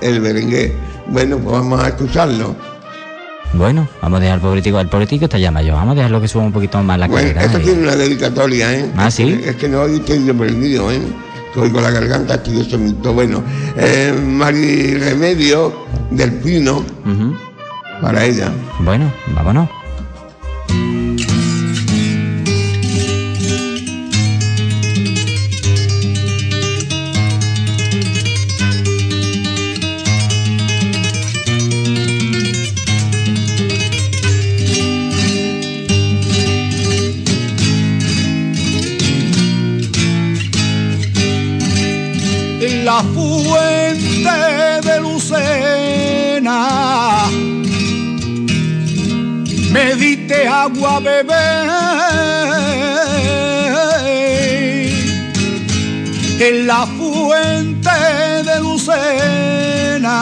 el 0.00 0.20
Berengués. 0.20 0.72
Bueno, 1.06 1.38
pues 1.38 1.52
vamos 1.56 1.82
a 1.82 1.88
escucharlo. 1.88 2.54
Bueno, 3.54 3.88
vamos 4.02 4.18
a 4.18 4.20
dejar 4.20 4.36
el 4.36 4.42
pobretico, 4.42 4.78
el 4.78 4.88
pobretico 4.88 5.24
está 5.24 5.38
ya 5.38 5.50
mayor. 5.50 5.74
Vamos 5.76 5.92
a 5.92 5.96
dejarlo 5.96 6.20
que 6.20 6.28
suba 6.28 6.44
un 6.44 6.52
poquito 6.52 6.82
más 6.82 6.98
la 6.98 7.08
Bueno, 7.08 7.28
calidad. 7.28 7.44
esto 7.46 7.58
y- 7.60 7.62
tiene 7.64 7.82
una 7.82 7.96
dedicatoria, 7.96 8.74
¿eh? 8.78 8.90
Ah, 8.96 9.10
¿sí? 9.10 9.40
Es 9.44 9.56
que 9.56 9.68
no 9.68 9.80
hoy 9.82 9.96
estoy 9.96 10.18
perdido, 10.34 10.92
¿eh? 10.92 11.00
Hoy 11.56 11.70
con 11.70 11.82
la 11.82 11.90
garganta 11.90 12.34
estoy 12.34 12.54
de 12.56 12.60
ese 12.60 12.76
mito. 12.78 13.12
Bueno, 13.14 13.42
eh, 13.76 14.12
Mari 14.22 14.94
Remedio 14.94 15.86
del 16.10 16.32
Pino, 16.34 16.84
para 18.02 18.24
ella. 18.24 18.52
Bueno, 18.80 19.10
vámonos. 19.34 19.68
Diste 50.38 50.46
agua 50.46 51.00
beber 51.00 51.68
en 56.38 56.66
la 56.66 56.86
fuente 56.86 57.90
de 58.44 58.60
Lucena. 58.60 60.20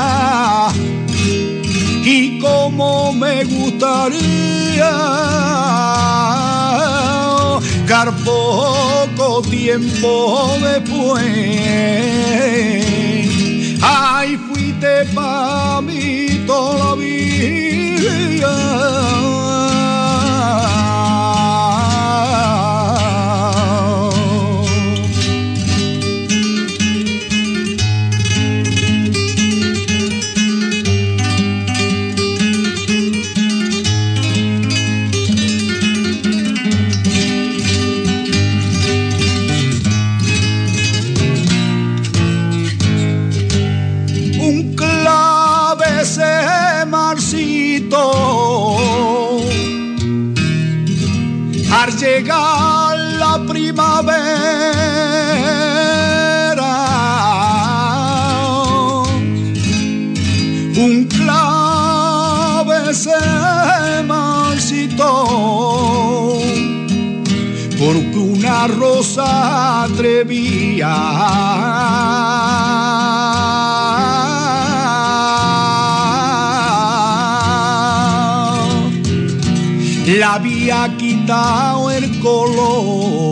Y 2.03 2.39
como 2.39 3.13
me 3.13 3.45
gustaría 3.45 4.93
car 7.87 8.11
poco 8.25 9.43
tiempo 9.51 10.57
después. 10.63 11.25
Ay, 13.83 14.39
fuiste 14.49 15.05
pa' 15.15 15.83
mí 15.83 16.43
toda. 16.47 16.87
La 80.07 80.35
había 80.35 80.97
quitado 80.97 81.91
el 81.91 82.21
color 82.21 83.26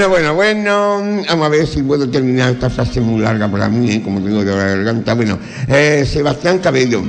Bueno, 0.00 0.08
bueno, 0.14 0.34
bueno, 0.34 1.24
vamos 1.28 1.46
a 1.46 1.48
ver 1.50 1.66
si 1.66 1.82
puedo 1.82 2.08
terminar 2.08 2.52
esta 2.52 2.70
frase 2.70 3.02
muy 3.02 3.20
larga 3.20 3.50
para 3.50 3.68
mí, 3.68 3.90
¿eh? 3.90 4.02
como 4.02 4.18
tengo 4.22 4.42
de 4.42 4.50
la 4.50 4.64
garganta. 4.64 5.12
Bueno, 5.12 5.38
eh, 5.68 6.08
Sebastián 6.10 6.58
Cabello 6.60 7.02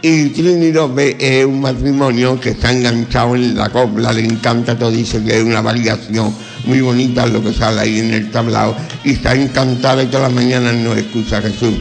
y 0.00 0.30
Trini 0.30 0.72
López 0.72 1.16
es 1.18 1.44
un 1.44 1.60
matrimonio 1.60 2.40
que 2.40 2.52
está 2.52 2.72
enganchado 2.72 3.34
en 3.34 3.54
la 3.54 3.68
copla, 3.68 4.14
le 4.14 4.24
encanta 4.24 4.78
todo, 4.78 4.90
dice 4.90 5.22
que 5.22 5.36
es 5.36 5.44
una 5.44 5.60
variación 5.60 6.34
muy 6.64 6.80
bonita 6.80 7.26
lo 7.26 7.42
que 7.42 7.52
sale 7.52 7.82
ahí 7.82 7.98
en 7.98 8.14
el 8.14 8.30
tablao 8.30 8.74
y 9.04 9.12
está 9.12 9.34
encantada 9.34 10.02
y 10.02 10.06
todas 10.06 10.32
las 10.32 10.32
mañanas 10.32 10.74
nos 10.74 10.96
escucha 10.96 11.42
Jesús. 11.42 11.74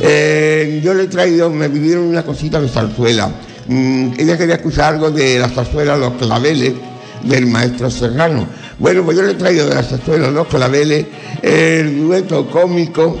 Eh, 0.00 0.80
yo 0.82 0.94
le 0.94 1.02
he 1.02 1.08
traído, 1.08 1.50
me 1.50 1.68
pidieron 1.68 2.04
una 2.04 2.22
cosita 2.22 2.58
de 2.62 2.68
zarzuela. 2.70 3.30
Mm, 3.66 4.12
ella 4.16 4.38
quería 4.38 4.54
escuchar 4.54 4.94
algo 4.94 5.10
de 5.10 5.38
la 5.38 5.50
zarzuela 5.50 5.98
Los 5.98 6.14
Claveles 6.14 6.72
del 7.24 7.46
maestro 7.46 7.90
Serrano. 7.90 8.46
Bueno, 8.78 9.02
pues 9.04 9.16
yo 9.16 9.24
le 9.24 9.32
he 9.32 9.34
traído 9.34 9.68
de 9.68 9.74
la 9.74 9.82
zarzuela 9.82 10.30
Los 10.30 10.46
Claveles 10.46 11.06
el 11.42 12.00
dueto 12.00 12.48
cómico, 12.48 13.16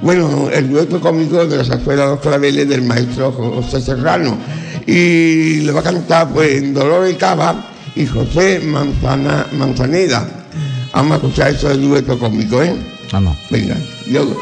bueno, 0.00 0.48
el 0.50 0.70
dueto 0.70 1.00
cómico 1.00 1.46
de 1.46 1.58
la 1.58 1.64
zarzuela 1.64 2.06
Los 2.06 2.20
Claveles 2.20 2.68
del 2.68 2.82
maestro 2.82 3.32
José 3.32 3.80
Serrano. 3.80 4.38
Y 4.86 5.60
lo 5.60 5.74
va 5.74 5.80
a 5.80 5.84
cantar 5.84 6.28
pues 6.32 6.72
Dolores 6.72 7.16
Cava 7.16 7.70
y 7.94 8.06
José 8.06 8.60
Manzana, 8.60 9.46
Manzaneda. 9.52 10.26
Vamos 10.92 11.12
a 11.12 11.16
escuchar 11.16 11.50
eso 11.52 11.68
del 11.68 11.82
dueto 11.82 12.18
cómico, 12.18 12.62
¿eh? 12.62 12.74
Vamos. 13.12 13.36
Venga, 13.50 13.76
yo. 14.06 14.36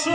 Qué 0.00 0.12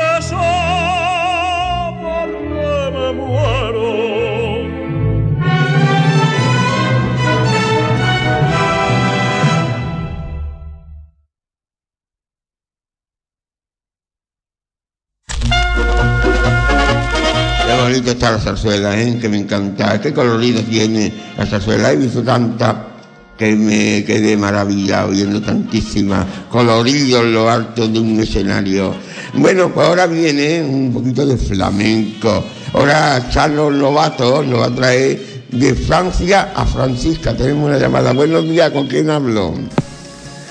bonito 17.81 18.11
está 18.11 18.31
la 18.31 18.39
zarzuela, 18.39 18.97
¿eh? 18.97 19.17
que 19.19 19.27
me 19.27 19.37
encanta. 19.37 19.99
Qué 19.99 20.13
colorido 20.13 20.61
tiene 20.61 21.11
la 21.37 21.45
zarzuela. 21.45 21.91
He 21.91 21.97
visto 21.97 22.23
tanta 22.23 22.92
que 23.37 23.55
me 23.55 24.03
quedé 24.05 24.37
maravillado 24.37 25.09
viendo 25.09 25.41
tantísimas 25.41 26.25
coloridos 26.49 27.23
en 27.23 27.33
lo 27.33 27.49
alto 27.49 27.87
de 27.87 27.99
un 27.99 28.19
escenario. 28.19 28.93
Bueno, 29.33 29.69
pues 29.73 29.87
ahora 29.87 30.05
viene 30.05 30.61
un 30.61 30.93
poquito 30.93 31.25
de 31.25 31.37
flamenco. 31.37 32.43
Ahora 32.73 33.27
Carlos 33.33 33.73
Lobato 33.73 34.43
nos 34.43 34.61
va 34.61 34.65
a 34.67 34.75
traer 34.75 35.43
de 35.49 35.73
Francia 35.75 36.51
a 36.55 36.65
Francisca. 36.65 37.35
Tenemos 37.35 37.69
una 37.69 37.77
llamada. 37.79 38.13
Buenos 38.13 38.43
días, 38.43 38.71
¿con 38.71 38.87
quién 38.87 39.09
hablo? 39.09 39.53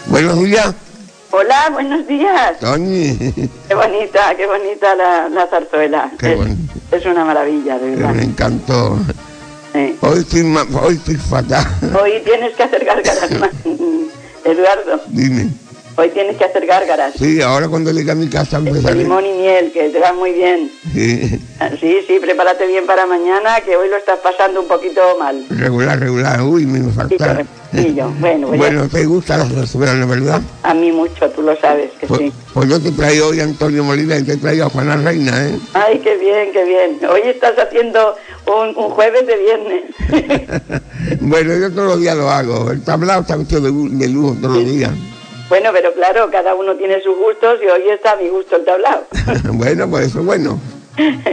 Buenos 0.07 0.43
días, 0.43 0.75
Hola, 1.35 1.71
buenos 1.73 2.07
días. 2.07 2.59
Tony. 2.61 3.17
Qué 3.67 3.75
bonita, 3.75 4.35
qué 4.37 4.47
bonita 4.47 4.95
la, 4.95 5.31
la 5.31 5.47
zarzuela. 5.47 6.11
Qué 6.19 6.35
es, 6.35 7.01
es 7.01 7.07
una 7.07 7.25
maravilla, 7.25 7.79
de 7.79 7.91
verdad. 7.97 8.15
me 8.15 8.25
encantó. 8.25 8.99
Sí. 9.73 9.97
Hoy 10.03 10.19
estoy, 10.19 10.57
hoy 10.83 10.95
estoy 10.95 11.15
fatal. 11.17 11.67
Hoy 12.01 12.21
tienes 12.25 12.55
que 12.55 12.63
hacer 12.63 12.85
gárgaras, 12.85 13.31
ma- 13.41 13.51
Eduardo. 14.45 15.01
Dime. 15.09 15.49
Hoy 15.97 16.09
tienes 16.11 16.37
que 16.37 16.45
hacer 16.45 16.65
gárgaras. 16.67 17.13
Sí, 17.19 17.43
ahora 17.43 17.69
cuando 17.69 17.91
llegue 17.93 18.11
a 18.13 18.15
mi 18.15 18.27
casa 18.29 18.57
empezaré. 18.57 18.95
limón 18.97 19.27
y 19.27 19.33
miel, 19.33 19.71
que 19.73 19.91
te 19.91 19.99
va 20.01 20.13
muy 20.15 20.33
bien. 20.33 20.71
Sí, 20.95 21.39
Ah, 21.61 21.69
Sí, 21.79 21.99
sí, 22.07 22.19
prepárate 22.21 22.67
bien 22.67 22.87
para 22.87 23.05
mañana, 23.07 23.61
que 23.61 23.77
hoy 23.77 23.89
lo 23.91 23.97
estás 23.97 24.19
pasando 24.21 24.63
un 24.63 24.69
poquito 24.69 25.01
mal. 25.19 25.45
regular, 25.51 25.99
regular. 26.01 26.41
Uy, 26.43 26.65
me 26.67 26.91
falta. 26.93 27.45
sí, 27.73 27.95
yo. 27.95 28.09
Bueno, 28.21 28.49
pues 28.49 28.59
Bueno, 28.59 28.89
te 28.89 29.05
gusta 29.05 29.37
la 29.37 29.45
zarzuela, 29.47 29.93
¿no 29.95 30.05
es 30.05 30.09
verdad? 30.21 30.41
a 30.63 30.73
mí 30.75 30.91
mucho, 30.93 31.29
tú 31.31 31.43
lo 31.43 31.55
sabes 31.61 31.91
que 32.01 32.07
Pues, 32.07 32.21
sí. 32.21 32.33
pues 32.55 32.69
yo 32.71 32.81
te 32.81 32.91
traigo 32.93 33.27
hoy 33.29 33.41
a 33.41 33.45
Antonio 33.45 33.85
Molina 33.85 34.17
y 34.19 34.23
te 34.25 34.37
traigo 34.39 34.65
a 34.67 34.71
Juana 34.71 34.97
Reina, 34.97 35.47
¿eh? 35.47 35.59
Ay, 35.75 35.99
qué 35.99 36.17
bien, 36.17 36.53
qué 36.53 36.65
bien. 36.65 36.99
Hoy 37.11 37.21
estás 37.27 37.53
haciendo 37.59 38.17
un, 38.47 38.69
un 38.77 38.91
jueves 38.91 39.27
de 39.27 39.37
viernes. 39.37 39.85
bueno, 41.21 41.55
yo 41.57 41.71
todos 41.71 41.89
los 41.89 42.01
días 42.01 42.17
lo 42.17 42.31
hago. 42.31 42.71
El 42.71 42.83
tablao 42.83 43.21
está 43.21 43.37
de, 43.37 43.61
lu- 43.61 43.91
de 43.91 44.09
lujo 44.09 44.37
todos 44.41 44.57
los 44.57 44.65
días. 44.67 44.91
Bueno, 45.53 45.69
pero 45.71 45.93
claro, 45.93 46.31
cada 46.31 46.55
uno 46.55 46.75
tiene 46.77 46.95
sus 47.03 47.15
gustos 47.15 47.59
y 47.63 47.67
hoy 47.67 47.83
está 47.91 48.13
a 48.13 48.17
mi 48.17 48.29
gusto 48.31 48.57
el 48.57 48.65
tablao. 48.65 49.03
bueno, 49.53 49.87
pues 49.91 50.07
eso 50.07 50.21
es 50.21 50.25
bueno. 50.25 50.59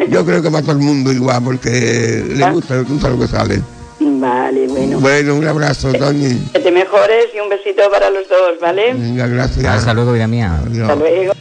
Yo 0.10 0.26
creo 0.26 0.42
que 0.42 0.50
va 0.50 0.62
todo 0.62 0.74
el 0.74 0.80
mundo 0.80 1.10
igual 1.14 1.42
porque 1.42 2.22
le 2.28 2.44
Ah. 2.44 2.52
gusta, 2.52 2.76
le 2.76 2.84
gusta 2.84 3.08
lo 3.08 3.18
que 3.18 3.28
sale. 3.28 3.62
Vale, 4.02 4.68
bueno. 4.68 5.00
Bueno, 5.00 5.36
un 5.36 5.48
abrazo, 5.48 5.94
Tony. 5.94 6.38
Que 6.52 6.60
te 6.60 6.70
mejores 6.70 7.28
y 7.34 7.40
un 7.40 7.48
besito 7.48 7.90
para 7.90 8.10
los 8.10 8.28
dos, 8.28 8.60
¿vale? 8.62 8.94
Venga, 8.94 9.26
gracias. 9.28 9.66
Hasta 9.66 9.94
luego, 9.94 10.12
vida 10.12 10.28
mía. 10.28 10.60
Adiós. 10.66 10.90
Hasta 10.90 10.96
luego. 10.96 11.32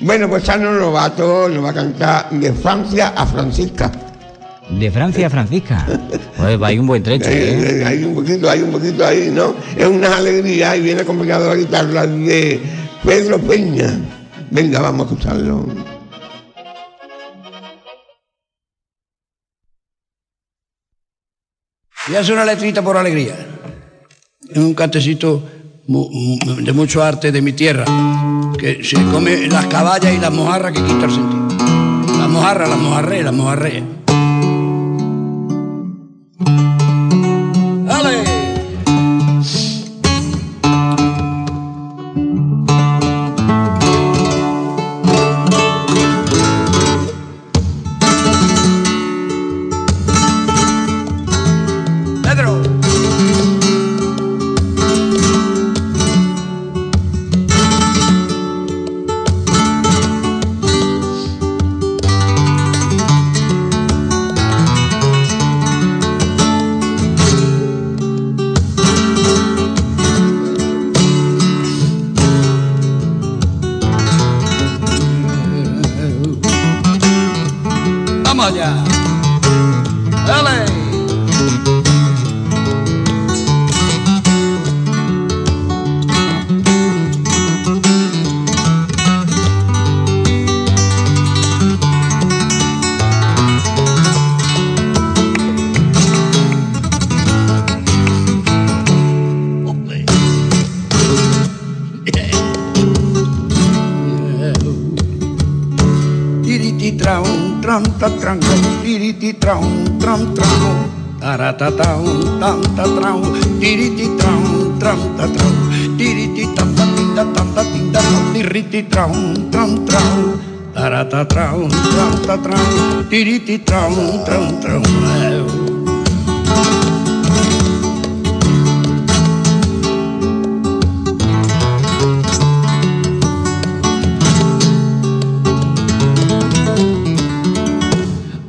Bueno, 0.00 0.28
pues 0.28 0.42
Chano 0.42 0.72
Lobato 0.72 1.48
nos 1.48 1.64
va 1.64 1.70
a 1.70 1.74
cantar 1.74 2.30
de 2.30 2.52
Francia 2.52 3.12
a 3.16 3.24
Francisca. 3.26 3.92
De 4.70 4.90
Francia 4.90 5.26
a 5.26 5.30
Francisca. 5.30 5.86
Pues 6.36 6.58
hay 6.62 6.78
un 6.78 6.86
buen 6.86 7.02
trecho, 7.02 7.28
Hay, 7.28 7.36
¿eh? 7.36 7.82
hay- 7.86 7.98
hay 7.98 8.04
un 8.04 8.14
poquito, 8.14 8.50
hay 8.50 8.62
un 8.62 8.72
poquito 8.72 9.04
ahí, 9.06 9.30
¿no? 9.32 9.54
Es 9.76 9.86
una 9.86 10.16
alegría 10.16 10.76
y 10.76 10.80
viene 10.80 11.02
acompañado 11.02 11.48
la 11.48 11.54
guitarra 11.56 12.06
de 12.06 12.60
Pedro 13.04 13.38
Peña. 13.38 13.90
Venga, 14.50 14.80
vamos 14.80 15.06
a 15.06 15.10
escucharlo. 15.14 15.66
Y 22.10 22.14
hace 22.16 22.32
una 22.32 22.44
letrita 22.44 22.82
por 22.82 22.96
alegría. 22.96 23.34
Es 24.48 24.56
un 24.58 24.74
cantecito 24.74 25.42
de 25.86 26.72
mucho 26.72 27.02
arte 27.02 27.32
de 27.32 27.40
mi 27.40 27.52
tierra, 27.52 27.84
que 28.58 28.82
se 28.84 28.96
come 29.10 29.46
las 29.48 29.66
caballas 29.66 30.12
y 30.14 30.18
las 30.18 30.32
mojarras 30.32 30.72
que 30.72 30.82
quita 30.82 31.06
el 31.06 31.10
sentido. 31.12 31.48
Las 32.18 32.28
mojarras, 32.28 32.68
las 32.68 32.78
mojarré, 32.78 33.22
las 33.22 33.32
mojarré. 33.32 33.82
¡Dale! 36.38 36.83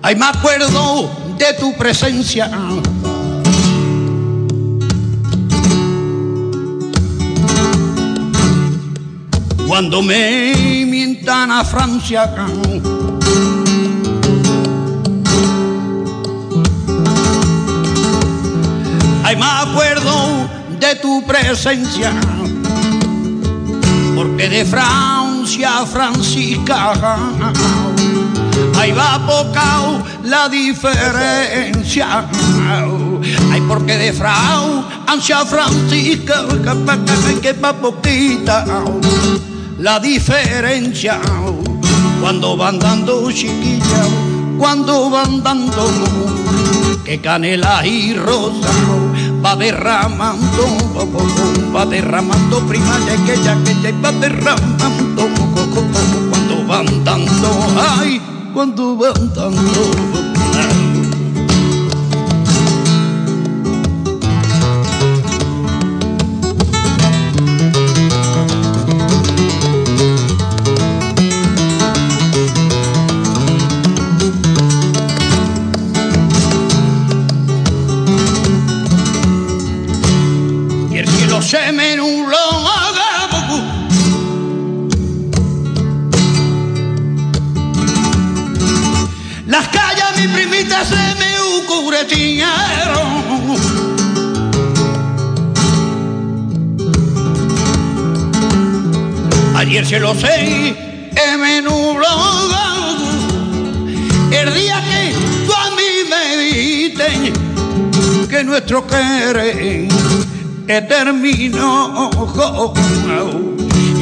Ay, 0.01 0.15
me 0.15 0.25
acuerdo 0.25 1.09
de 1.37 1.53
tu 1.59 1.73
presencia. 1.73 2.49
Cuando 9.75 10.01
me 10.01 10.85
mientan 10.87 11.51
a 11.51 11.65
Francia. 11.65 12.33
Ay, 19.21 19.35
me 19.35 19.45
acuerdo 19.45 20.47
de 20.79 20.95
tu 21.01 21.21
presencia. 21.27 22.13
Porque 24.15 24.47
de 24.47 24.63
Francia 24.63 25.79
a 25.79 25.85
Francisca 25.85 26.93
Ahí 28.79 28.93
va 28.93 29.27
poca 29.27 29.99
la 30.23 30.47
diferencia. 30.47 32.25
Ay, 33.51 33.61
porque 33.67 33.97
de 33.97 34.13
Frau 34.13 34.85
hacia 35.05 35.45
Francisca, 35.45 36.45
que 37.41 37.51
va 37.51 37.73
poquita 37.73 38.63
la 39.85 39.99
diferencia. 39.99 41.21
Cuando 42.19 42.57
van 42.57 42.79
dando 42.79 43.31
chiquillas, 43.31 44.09
cuando 44.57 45.11
van 45.11 45.43
dando 45.43 45.85
que 47.03 47.21
canela 47.21 47.85
y 47.85 48.15
rosa 48.15 48.73
va 49.45 49.55
derramando, 49.55 50.65
va 51.71 51.85
derramando 51.85 52.65
prima 52.67 52.97
que 53.27 53.37
ya 53.43 53.55
que 53.63 53.75
ya 53.83 53.91
va 54.03 54.11
derramando 54.13 55.29
cuando 56.31 56.65
van 56.65 57.03
dando, 57.03 57.49
ay, 57.77 58.19
cuando 58.55 58.95
van 58.97 59.33
dando. 59.35 60.24
Ayer 99.55 99.85
se 99.85 99.99
lo 100.01 100.13
sé, 100.13 100.75
me 101.39 101.61
nubló. 101.61 102.05
El 104.29 104.53
día 104.53 104.83
que 104.83 105.13
tú 105.47 105.53
a 105.53 105.69
mí 105.71 106.03
me 106.09 106.37
diste 106.37 107.33
que 108.29 108.43
nuestro 108.43 108.85
querer 108.85 109.87
que 110.67 110.81
terminó. 110.81 112.11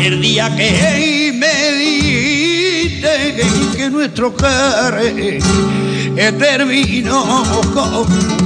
El 0.02 0.20
día 0.20 0.50
que 0.56 1.32
me 1.36 1.78
diste 1.78 2.03
que, 3.84 3.90
nuestro 3.90 4.36
querer 4.36 5.42
que 6.16 6.32
terminó. 6.34 7.44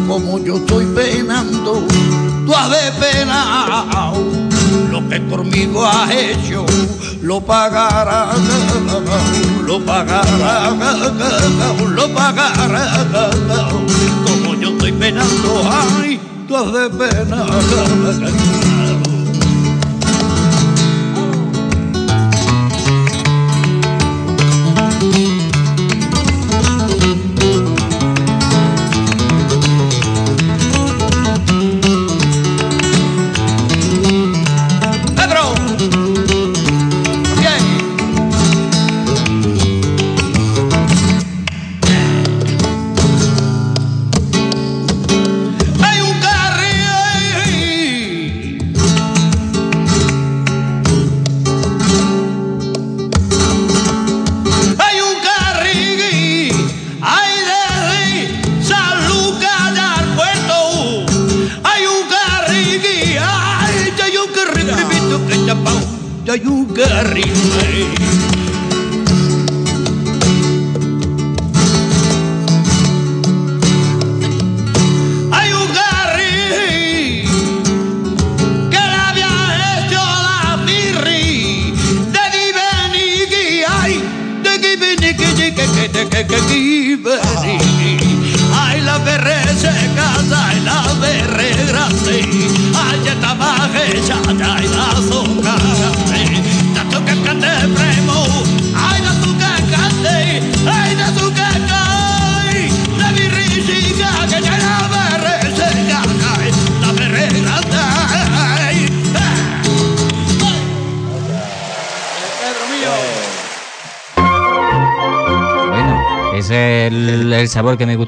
Como 0.07 0.39
yo 0.39 0.57
estoy 0.57 0.85
penando, 0.85 1.85
tú 2.45 2.53
has 2.55 2.69
de 2.71 2.91
penar. 2.99 4.13
Lo 4.91 5.07
que 5.07 5.25
conmigo 5.27 5.85
has 5.85 6.11
hecho, 6.11 6.65
lo 7.21 7.41
pagarás, 7.41 8.37
lo 9.65 9.79
pagarás, 9.85 10.71
lo 11.89 12.13
pagarás. 12.13 13.05
Como 14.25 14.55
yo 14.55 14.69
estoy 14.69 14.91
penando, 14.93 15.69
ay, 15.69 16.19
tú 16.47 16.55
has 16.55 16.73
de 16.73 16.89
penar. 16.89 18.76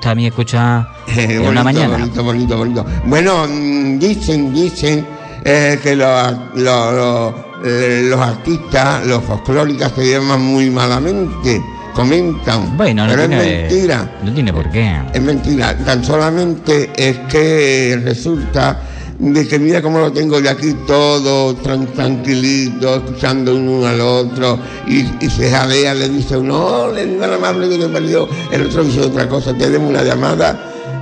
Gusta 0.10 0.12
a 0.12 0.16
mí 0.16 0.28
escuchar 0.28 0.88
en 1.08 1.28
bonito, 1.28 1.50
una 1.50 1.64
mañana. 1.64 1.98
Bonito, 1.98 2.24
bonito, 2.24 2.58
bonito. 2.58 2.86
Bueno, 3.06 3.46
mm, 3.48 4.00
dicen, 4.00 4.54
dicen 4.54 5.06
eh, 5.44 5.80
que 5.82 5.96
los, 5.96 6.34
los, 6.56 6.94
los, 6.94 7.34
eh, 7.66 8.08
los 8.10 8.20
artistas, 8.20 9.06
los 9.06 9.24
folclóricos 9.24 9.92
se 9.96 10.12
llaman 10.12 10.42
muy 10.42 10.70
malamente, 10.70 11.62
comentan. 11.94 12.76
Bueno, 12.78 13.06
no 13.06 13.12
pero 13.12 13.24
es 13.24 13.30
mentira. 13.30 14.18
no 14.24 14.34
tiene 14.34 14.54
por 14.54 14.70
qué. 14.72 15.00
Es 15.14 15.22
mentira, 15.22 15.76
tan 15.78 16.04
solamente 16.04 16.92
es 16.96 17.18
que 17.30 18.00
resulta 18.04 18.82
de 19.20 19.48
que 19.48 19.60
mira 19.60 19.82
cómo 19.82 20.00
lo 20.00 20.12
tengo 20.14 20.40
de 20.42 20.50
aquí 20.50 20.74
todo 20.88 21.54
tran- 21.58 21.92
tranquilito, 21.94 22.96
escuchando 22.96 23.54
uno 23.56 23.86
al 23.86 24.00
otro, 24.02 24.58
y, 24.88 25.06
y 25.24 25.30
se 25.30 25.52
jadea, 25.52 25.94
le 25.94 26.08
dice 26.10 26.38
uno, 26.38 26.88
no, 26.88 26.94
le 26.94 27.06
digo 27.06 27.24
al 27.26 27.34
amable 27.34 27.68
que 27.70 27.78
me 27.78 27.90
perdió, 27.90 28.28
el 28.52 28.66
otro 28.68 28.84
dice 28.84 29.02
otra 29.02 29.28
cosa, 29.28 29.54
tenemos 29.58 29.90
una 29.90 30.04
llamada. 30.04 30.58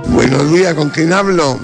Buenos 0.08 0.50
días, 0.52 0.74
¿con 0.74 0.90
quién 0.90 1.12
hablo? 1.12 1.58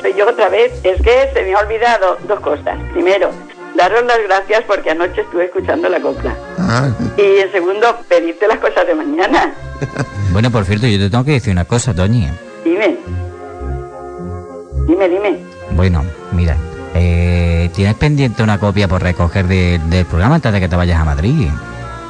Soy 0.00 0.14
yo 0.16 0.28
otra 0.28 0.48
vez. 0.48 0.72
Es 0.84 1.00
que 1.02 1.30
se 1.34 1.42
me 1.42 1.54
ha 1.54 1.58
olvidado 1.58 2.16
dos 2.28 2.38
cosas. 2.40 2.78
Primero, 2.92 3.30
daros 3.76 4.04
las 4.06 4.18
gracias 4.26 4.62
porque 4.66 4.90
anoche 4.90 5.22
estuve 5.22 5.46
escuchando 5.46 5.88
la 5.88 6.00
copla. 6.00 6.36
Ah, 6.58 6.88
Y 7.18 7.40
en 7.40 7.50
segundo, 7.52 7.96
pedirte 8.08 8.46
las 8.46 8.58
cosas 8.58 8.86
de 8.86 8.94
mañana. 8.94 9.52
Bueno, 10.32 10.50
por 10.50 10.64
cierto, 10.64 10.86
yo 10.86 10.98
te 10.98 11.10
tengo 11.10 11.24
que 11.24 11.32
decir 11.32 11.52
una 11.52 11.66
cosa, 11.66 11.92
Toñi. 11.92 12.26
Dime. 12.64 12.96
Dime, 14.86 15.08
dime. 15.08 15.38
Bueno, 15.70 16.04
mira, 16.32 16.56
eh, 16.94 17.70
tienes 17.74 17.94
pendiente 17.94 18.42
una 18.42 18.58
copia 18.58 18.88
por 18.88 19.02
recoger 19.02 19.46
de- 19.46 19.80
del 19.86 20.04
programa 20.04 20.34
antes 20.36 20.52
de 20.52 20.60
que 20.60 20.68
te 20.68 20.76
vayas 20.76 21.00
a 21.00 21.04
Madrid. 21.04 21.48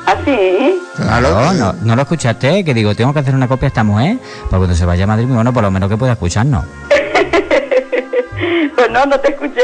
¿Ah, 0.06 0.16
sí? 0.24 0.80
claro. 0.96 1.30
No, 1.30 1.52
no, 1.54 1.72
no 1.82 1.96
lo 1.96 2.02
escuchaste, 2.02 2.64
que 2.64 2.74
digo, 2.74 2.94
tengo 2.94 3.12
que 3.12 3.20
hacer 3.20 3.34
una 3.34 3.46
copia 3.48 3.66
a 3.66 3.68
esta 3.68 3.84
mujer 3.84 4.18
para 4.50 4.58
cuando 4.58 4.74
se 4.74 4.84
vaya 4.84 5.04
a 5.04 5.06
Madrid, 5.06 5.26
bueno, 5.28 5.52
por 5.52 5.62
lo 5.62 5.70
menos 5.70 5.88
que 5.88 5.96
pueda 5.96 6.12
escucharnos. 6.12 6.64
Pues 8.74 8.90
no, 8.90 9.06
no 9.06 9.20
te 9.20 9.30
escuché. 9.30 9.60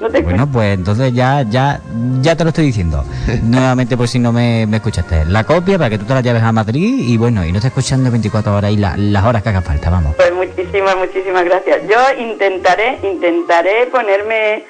No 0.00 0.08
te. 0.10 0.20
Bueno, 0.20 0.46
pues 0.50 0.74
entonces 0.78 1.12
ya, 1.14 1.42
ya, 1.48 1.80
ya 2.20 2.36
te 2.36 2.44
lo 2.44 2.50
estoy 2.50 2.66
diciendo. 2.66 3.04
Nuevamente 3.42 3.96
por 3.96 4.08
si 4.08 4.18
no 4.18 4.32
me, 4.32 4.66
me 4.66 4.76
escuchaste. 4.76 5.24
La 5.24 5.44
copia 5.44 5.78
para 5.78 5.90
que 5.90 5.98
tú 5.98 6.04
te 6.04 6.14
la 6.14 6.20
lleves 6.20 6.42
a 6.42 6.52
Madrid 6.52 6.98
y 7.08 7.16
bueno, 7.16 7.44
y 7.44 7.50
no 7.52 7.58
estés 7.58 7.70
escuchando 7.70 8.10
24 8.10 8.54
horas 8.56 8.72
y 8.72 8.76
la- 8.76 8.96
las 8.96 9.24
horas 9.24 9.42
que 9.42 9.48
haga 9.48 9.62
falta, 9.62 9.88
vamos. 9.90 10.14
Pues 10.16 10.32
muchísimas, 10.34 10.96
muchísimas 10.96 11.44
gracias. 11.44 11.78
Yo 11.88 11.96
intentaré, 12.22 12.98
intentaré 13.02 13.86
ponerme, 13.86 14.64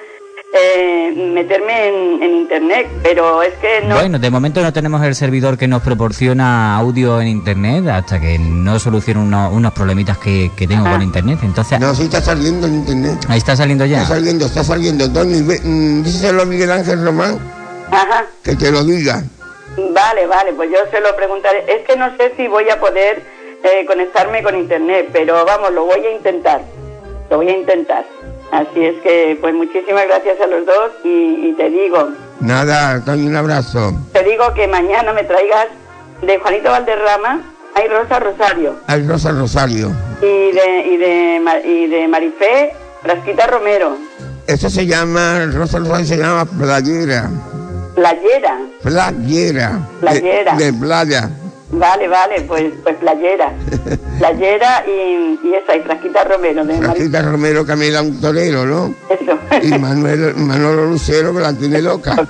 eh, 0.53 1.11
meterme 1.33 1.87
en, 1.89 2.23
en 2.23 2.35
internet, 2.37 2.87
pero 3.03 3.41
es 3.43 3.53
que 3.55 3.81
no. 3.85 3.95
Bueno, 3.95 4.17
de 4.17 4.29
momento 4.29 4.61
no 4.61 4.71
tenemos 4.73 5.03
el 5.03 5.13
servidor 5.13 5.57
que 5.57 5.67
nos 5.67 5.81
proporciona 5.81 6.77
audio 6.77 7.19
en 7.21 7.27
internet 7.27 7.87
hasta 7.87 8.19
que 8.19 8.39
no 8.39 8.79
solucione 8.79 9.19
uno- 9.19 9.49
unos 9.51 9.73
problemitas 9.73 10.17
que, 10.17 10.49
que 10.55 10.67
tengo 10.67 10.89
con 10.89 11.01
internet. 11.01 11.39
Entonces, 11.43 11.79
No, 11.79 11.93
sí 11.93 12.03
está 12.03 12.21
saliendo 12.21 12.65
en 12.67 12.75
internet. 12.75 13.25
ahí 13.27 13.37
está 13.39 13.55
saliendo 13.55 13.85
ya. 13.85 14.01
Está 14.03 14.15
saliendo, 14.15 14.45
está 14.45 14.63
saliendo. 14.63 15.11
Tony, 15.11 15.41
mm, 15.41 16.03
díselo 16.03 16.43
a 16.43 16.45
Miguel 16.45 16.71
Ángel 16.71 17.03
Román 17.03 17.37
Ajá. 17.91 18.25
que 18.43 18.55
te 18.55 18.71
lo 18.71 18.83
diga. 18.83 19.23
Vale, 19.93 20.25
vale, 20.27 20.53
pues 20.53 20.71
yo 20.71 20.77
se 20.91 20.99
lo 21.01 21.15
preguntaré. 21.15 21.65
Es 21.67 21.85
que 21.85 21.95
no 21.97 22.09
sé 22.17 22.33
si 22.35 22.47
voy 22.47 22.67
a 22.69 22.79
poder 22.79 23.21
eh, 23.63 23.85
conectarme 23.85 24.41
con 24.41 24.55
internet, 24.57 25.09
pero 25.11 25.45
vamos, 25.45 25.71
lo 25.73 25.85
voy 25.85 25.99
a 26.05 26.11
intentar. 26.15 26.61
Lo 27.29 27.37
voy 27.37 27.49
a 27.49 27.57
intentar. 27.57 28.05
Así 28.51 28.85
es 28.85 28.95
que, 29.01 29.37
pues 29.41 29.53
muchísimas 29.53 30.07
gracias 30.07 30.39
a 30.41 30.47
los 30.47 30.65
dos 30.65 30.91
y, 31.03 31.49
y 31.49 31.53
te 31.57 31.69
digo, 31.69 32.09
Nada, 32.39 33.03
Tony, 33.03 33.27
un 33.27 33.35
abrazo. 33.35 33.93
te 34.13 34.23
digo 34.23 34.53
que 34.53 34.67
mañana 34.67 35.11
me 35.13 35.23
traigas 35.23 35.67
de 36.21 36.37
Juanito 36.39 36.69
Valderrama, 36.71 37.41
hay 37.75 37.87
Rosa 37.89 38.19
Rosario 38.19 38.75
Al 38.87 39.07
Rosa 39.07 39.31
Rosario. 39.31 39.91
y 40.21 40.51
de, 40.51 40.87
y 40.87 40.97
de, 40.97 41.61
y 41.65 41.87
de 41.87 42.07
Marifé, 42.07 42.73
Frasquita 43.03 43.47
Romero, 43.47 43.97
Eso 44.47 44.69
se 44.69 44.85
llama, 44.85 45.45
Rosa 45.51 45.79
Rosario 45.79 46.05
se 46.05 46.17
llama 46.17 46.45
playera. 46.45 47.29
Playera. 47.95 48.59
Playera. 48.81 49.79
Playera. 49.99 50.55
De, 50.55 50.65
de 50.71 50.73
playa. 50.79 51.29
Vale, 51.69 52.07
vale, 52.07 52.41
pues, 52.41 52.71
pues 52.81 52.95
Playera. 52.95 53.51
Playera 54.19 54.85
y, 54.87 55.37
y 55.45 55.53
esa, 55.53 55.75
y 55.75 55.81
Frasquita 55.81 56.23
Romero 56.23 56.65
de 56.65 56.73
Marifé. 56.73 56.85
Franquita 56.85 57.21
Romero 57.21 57.65
Camila 57.65 58.01
un 58.01 58.21
torero, 58.21 58.65
¿no? 58.65 58.95
Eso. 59.09 59.37
Y 59.61 59.77
Manuel, 59.77 60.33
Manolo 60.35 60.85
Lucero 60.85 61.33
que 61.33 61.41
la 61.41 61.53
tiene 61.53 61.81
loca. 61.81 62.15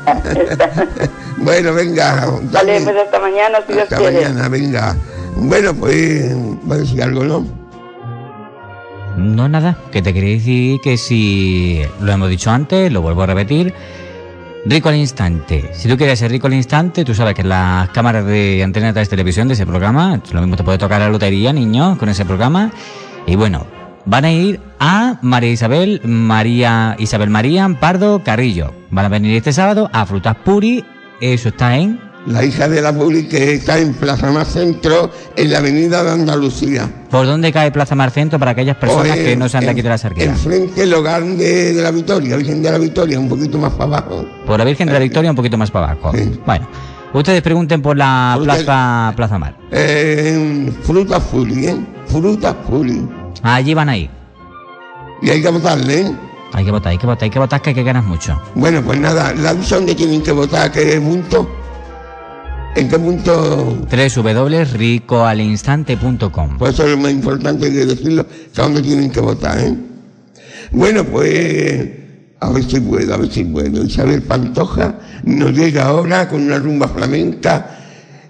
bueno, 1.38 1.73
venga. 1.73 2.27
Vale, 2.51 2.81
pues 2.81 2.95
hasta 2.95 3.19
mañana, 3.19 3.59
si 3.67 3.73
Dios 3.73 3.83
hasta 3.83 3.97
quiere. 3.97 4.21
mañana, 4.21 4.49
venga. 4.49 4.95
Bueno, 5.35 5.73
pues, 5.75 6.35
va 6.69 6.75
a 6.75 6.77
decir 6.79 7.01
algo, 7.03 7.23
¿no? 7.23 7.45
No, 9.17 9.47
nada, 9.49 9.77
que 9.91 10.01
te 10.01 10.13
quería 10.13 10.35
decir 10.35 10.79
que 10.81 10.97
si 10.97 11.81
lo 12.01 12.11
hemos 12.11 12.29
dicho 12.29 12.51
antes, 12.51 12.91
lo 12.91 13.01
vuelvo 13.01 13.23
a 13.23 13.27
repetir. 13.27 13.73
Rico 14.70 14.89
al 14.89 14.97
instante. 14.97 15.70
Si 15.74 15.88
tú 15.88 15.95
quieres 15.95 16.20
ser 16.20 16.30
rico 16.30 16.47
al 16.47 16.53
instante, 16.53 17.05
tú 17.05 17.15
sabes 17.15 17.34
que 17.36 17.43
las 17.43 17.88
cámaras 17.91 18.26
de 18.26 18.61
antena 18.61 18.91
de 18.91 19.05
televisión 19.05 19.47
de 19.47 19.53
ese 19.53 19.65
programa, 19.65 20.20
lo 20.32 20.41
mismo 20.41 20.57
te 20.57 20.63
puede 20.63 20.78
tocar 20.78 20.99
la 20.99 21.07
lotería, 21.07 21.53
niños, 21.53 21.97
con 21.97 22.09
ese 22.09 22.26
programa. 22.26 22.70
Y 23.26 23.38
bueno, 23.38 23.65
van 24.03 24.26
a 24.26 24.32
ir 24.32 24.59
a 24.78 25.20
María 25.22 25.51
Isabel, 25.51 26.01
María 26.03 26.97
Isabel 26.99 27.30
María 27.30 27.70
Pardo 27.80 28.22
Carrillo. 28.26 28.74
Van 28.91 29.05
a 29.05 29.09
venir 29.09 29.38
este 29.38 29.53
sábado 29.53 29.89
a 29.93 30.05
Frutas 30.05 30.36
Puri. 30.43 30.84
Eso 31.22 31.47
está 31.47 31.78
en 31.78 32.01
La 32.28 32.43
hija 32.43 32.67
de 32.67 32.82
la 32.82 32.91
Puli 32.93 33.23
que 33.28 33.53
está 33.53 33.80
en 33.80 33.93
Plaza 33.93 34.30
Más 34.32 34.49
Centro, 34.49 35.09
en 35.36 35.49
la 35.51 35.59
avenida 35.59 36.03
de 36.03 36.11
Andalucía. 36.11 36.89
¿Por 37.09 37.25
dónde 37.25 37.53
cae 37.53 37.71
Plaza 37.71 37.95
Mar 37.95 38.11
Centro 38.11 38.38
para 38.38 38.51
aquellas 38.51 38.75
personas 38.75 39.15
en- 39.17 39.23
que 39.25 39.36
no 39.38 39.47
sean 39.47 39.63
de 39.63 39.71
aquí 39.71 39.82
de 39.82 39.88
la 39.89 39.97
Sarquera? 39.97 40.32
Enfrente 40.34 40.82
del 40.82 40.93
hogar 40.93 41.23
de, 41.23 41.73
de 41.73 41.82
la 41.82 41.89
Victoria, 41.91 42.36
Virgen 42.36 42.61
de 42.61 42.69
la 42.71 42.78
Victoria, 42.78 43.17
un 43.17 43.30
poquito 43.30 43.57
más 43.57 43.71
para 43.71 43.86
abajo. 43.86 44.25
Por 44.45 44.59
la 44.59 44.65
Virgen 44.65 44.88
de 44.88 44.93
la 44.93 44.99
Victoria, 44.99 45.30
un 45.30 45.38
poquito 45.38 45.57
más 45.57 45.71
para 45.71 45.91
abajo. 45.91 46.11
Sí. 46.13 46.38
Bueno, 46.45 46.67
ustedes 47.13 47.41
pregunten 47.41 47.82
por 47.82 47.95
la 47.95 48.38
Plaza, 48.43 49.13
Plaza 49.15 49.38
Mar. 49.39 49.55
Eh, 49.71 50.69
Fruta 50.84 51.21
Puli, 51.21 51.67
¿eh? 51.67 51.78
Fruta 52.07 52.53
Puli. 52.61 53.07
Allí 53.41 53.73
van 53.73 53.88
a 53.88 53.95
ir. 53.97 54.09
Y 55.21 55.30
hay 55.30 55.41
que 55.41 55.47
votarle, 55.49 56.01
¿eh? 56.01 56.11
Hay 56.51 56.65
que 56.65 56.71
votar, 56.71 56.91
hay 56.91 56.97
que 56.97 57.07
votar, 57.07 57.23
hay 57.23 57.30
que 57.30 57.39
votar, 57.39 57.61
que 57.61 57.69
hay 57.69 57.75
que 57.75 57.84
ganar 57.84 58.03
mucho. 58.03 58.38
Bueno, 58.55 58.82
pues 58.82 58.99
nada, 58.99 59.34
la 59.34 59.51
aviso 59.51 59.75
donde 59.75 59.95
tienen 59.95 60.21
que 60.21 60.34
votar, 60.34 60.71
¿qué 60.73 60.99
punto? 60.99 61.49
¿En 62.78 62.88
qué 62.89 62.99
punto? 62.99 63.88
www.ricoalinstante.com 63.89 66.57
Por 66.59 66.69
eso 66.69 66.84
es 66.84 66.91
lo 66.91 66.97
más 66.97 67.11
importante 67.11 67.71
que 67.71 67.88
decirlo, 67.88 68.28
que 68.28 68.61
dónde 68.61 68.84
tienen 68.84 69.09
que 69.09 69.19
votar, 69.19 69.59
¿eh? 69.59 69.75
Bueno, 70.69 71.03
pues 71.03 71.89
a 72.39 72.51
ver 72.51 72.63
si 72.63 72.80
puedo, 72.80 73.15
a 73.15 73.17
ver 73.17 73.32
si 73.32 73.45
puedo. 73.45 73.84
Isabel 73.84 74.21
Pantoja 74.21 74.99
nos 75.23 75.53
llega 75.53 75.88
ahora 75.88 76.30
con 76.30 76.43
una 76.43 76.59
rumba 76.59 76.88
flamenca. 76.88 77.80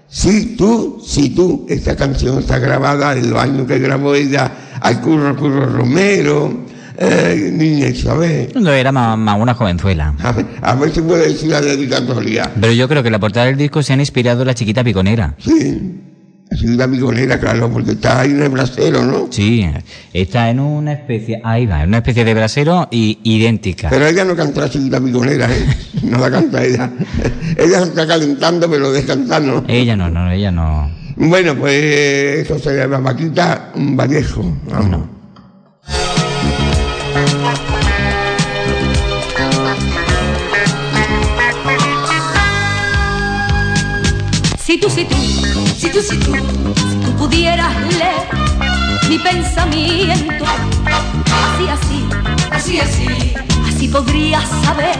Si 0.08 0.56
tú, 0.56 0.98
si 1.06 1.28
tú, 1.28 1.66
esta 1.68 1.94
canción 1.94 2.38
está 2.38 2.58
grabada 2.58 3.18
en 3.18 3.28
los 3.28 3.38
años 3.38 3.66
que 3.66 3.78
grabó 3.78 4.14
ella 4.14 4.50
al 4.80 5.02
Curro 5.02 5.36
Curro 5.36 5.66
Romero, 5.66 6.64
eh, 6.98 7.50
niña 7.52 7.88
Isabel. 7.88 8.52
No 8.54 8.70
era 8.70 8.92
más, 8.92 9.16
más 9.16 9.40
una 9.40 9.54
jovenzuela. 9.54 10.14
A 10.22 10.32
ver, 10.32 10.46
a 10.60 10.74
ver 10.74 10.90
si 10.92 11.00
puedo 11.00 11.22
decir 11.22 11.50
la 11.50 11.60
dedicatoria. 11.60 12.50
Pero 12.60 12.72
yo 12.72 12.88
creo 12.88 13.02
que 13.02 13.10
la 13.10 13.18
portada 13.18 13.46
del 13.46 13.56
disco 13.56 13.82
se 13.82 13.92
han 13.92 14.00
inspirado 14.00 14.42
en 14.42 14.48
la 14.48 14.54
chiquita 14.54 14.82
piconera. 14.82 15.34
Sí, 15.38 16.02
Seguida 16.50 16.86
Bigonera, 16.86 17.38
claro, 17.38 17.70
porque 17.70 17.92
está 17.92 18.20
ahí 18.20 18.30
en 18.30 18.42
el 18.42 18.48
brasero, 18.48 19.04
¿no? 19.04 19.28
Sí, 19.30 19.68
está 20.12 20.48
en 20.48 20.60
una 20.60 20.94
especie, 20.94 21.40
ahí 21.44 21.66
va, 21.66 21.82
en 21.82 21.88
una 21.88 21.98
especie 21.98 22.24
de 22.24 22.34
brasero 22.34 22.88
y 22.90 23.18
idéntica. 23.22 23.90
Pero 23.90 24.06
ella 24.06 24.24
no 24.24 24.34
canta 24.34 24.62
la 24.62 24.68
Seguida 24.68 24.98
Bigonera, 24.98 25.46
¿eh? 25.52 25.66
No 26.02 26.18
la 26.18 26.30
canta 26.30 26.64
ella. 26.64 26.90
ella 27.56 27.80
se 27.80 27.88
está 27.88 28.06
calentando, 28.06 28.68
pero 28.70 28.90
descansar, 28.90 29.42
¿no? 29.42 29.64
Ella 29.68 29.94
no, 29.94 30.08
no, 30.08 30.30
ella 30.30 30.50
no. 30.50 30.90
Bueno, 31.16 31.54
pues 31.54 32.40
eso 32.40 32.58
se 32.58 32.76
llama 32.76 33.02
Paquita 33.02 33.70
Vallejo. 33.74 34.56
Vamos. 34.70 35.18
Si 44.78 44.82
tú, 44.82 44.90
si 44.90 45.04
tú, 45.06 45.16
si 45.76 45.90
tú, 45.90 46.00
si 46.00 46.16
tú, 46.20 46.32
si 46.36 46.96
tú 47.04 47.16
pudieras 47.16 47.74
leer 47.98 48.28
mi 49.08 49.18
pensamiento, 49.18 50.44
así, 51.34 51.68
así, 51.68 52.08
así, 52.52 52.78
así, 52.78 53.34
así 53.66 53.88
podrías 53.88 54.44
saber 54.62 54.96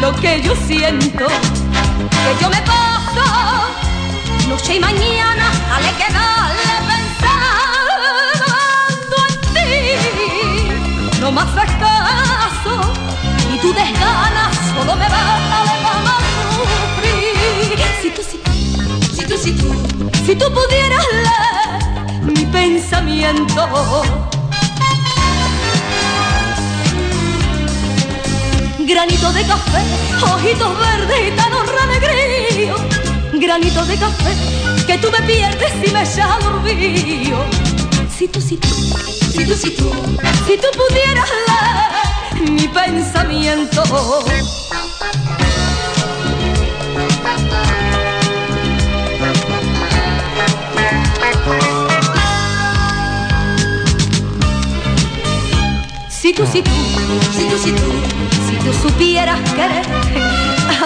lo 0.00 0.12
que 0.16 0.42
yo 0.42 0.56
siento, 0.66 1.28
que 1.28 2.42
yo 2.42 2.50
me 2.50 2.60
paso 2.62 3.22
noche 4.48 4.74
y 4.74 4.80
mañana, 4.80 5.52
dale 5.68 5.92
que 5.96 6.12
dale 6.12 6.68
pensando 6.90 7.54
en 9.54 9.62
ti, 11.14 11.20
no 11.20 11.30
más 11.30 11.56
acaso, 11.56 12.92
y 13.54 13.58
tú 13.60 13.72
desganas 13.72 14.56
solo 14.74 14.96
me 14.96 15.08
vas 15.08 15.59
tú, 19.30 19.38
si 19.38 19.52
tú, 19.52 19.72
si 20.26 20.34
tú 20.34 20.46
pudieras 20.52 21.04
leer 21.12 22.22
mi 22.24 22.44
pensamiento. 22.46 23.62
Granito 28.80 29.32
de 29.32 29.42
café, 29.44 29.82
ojitos 30.20 30.78
verdes 30.78 31.18
y 31.28 31.36
tan 31.36 31.52
renegrío. 31.78 32.74
Granito 33.34 33.84
de 33.86 33.96
café, 33.96 34.32
que 34.86 34.98
tú 34.98 35.08
me 35.12 35.22
pierdes 35.22 35.72
y 35.86 35.90
me 35.92 36.02
echas. 36.02 36.26
Si 38.18 38.26
tú, 38.26 38.40
si 38.40 38.56
tú, 38.56 38.68
si 38.68 39.44
tú, 39.44 39.54
si 39.54 39.70
tú, 39.70 39.92
si 40.46 40.56
tú 40.58 40.66
pudieras 40.76 41.30
leer 41.46 42.50
mi 42.50 42.66
pensamiento. 42.68 43.84
Si 56.30 56.36
tú, 56.36 56.46
si 56.46 56.62
tú, 56.62 56.70
si 57.32 57.44
tú, 57.48 57.58
si 57.58 57.72
tú, 57.72 57.90
si 58.48 58.54
tú 58.64 58.72
supieras 58.88 59.36
querer 59.50 59.84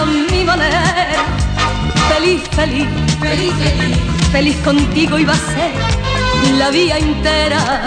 a 0.01 0.05
mi 0.07 0.43
manera, 0.43 0.83
feliz, 2.09 2.41
feliz, 2.53 2.89
feliz, 3.21 3.53
feliz, 3.53 3.99
feliz 4.33 4.57
contigo 4.65 5.19
iba 5.19 5.35
a 5.35 5.37
ser 5.37 5.75
la 6.57 6.71
vida 6.71 6.97
entera. 6.97 7.85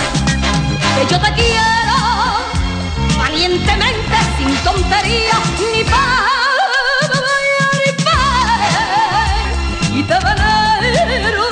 Que 0.96 1.12
yo 1.12 1.20
te 1.20 1.34
quiero 1.34 1.98
valientemente, 3.18 4.18
sin 4.38 4.56
tonterías 4.58 5.42
ni 5.74 5.84
para 5.84 6.28
ni 9.92 10.00
y 10.00 10.04
te 10.04 10.14
venero 10.14 11.48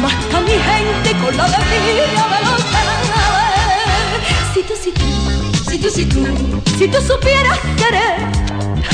más 0.00 0.14
que 0.30 0.36
a 0.36 0.40
mi 0.40 0.52
gente 0.52 1.16
con 1.20 1.36
la 1.36 1.46
alegría 1.46 2.28
de 2.28 2.44
los. 2.46 2.61
Si 4.62 4.68
tú, 4.68 4.76
si 4.76 4.92
tú, 4.92 5.04
si 5.70 5.78
tú, 5.78 5.90
si 5.90 6.04
tú, 6.06 6.62
si 6.78 6.88
tú 6.88 6.98
supieras 7.00 7.58
querer 7.76 8.14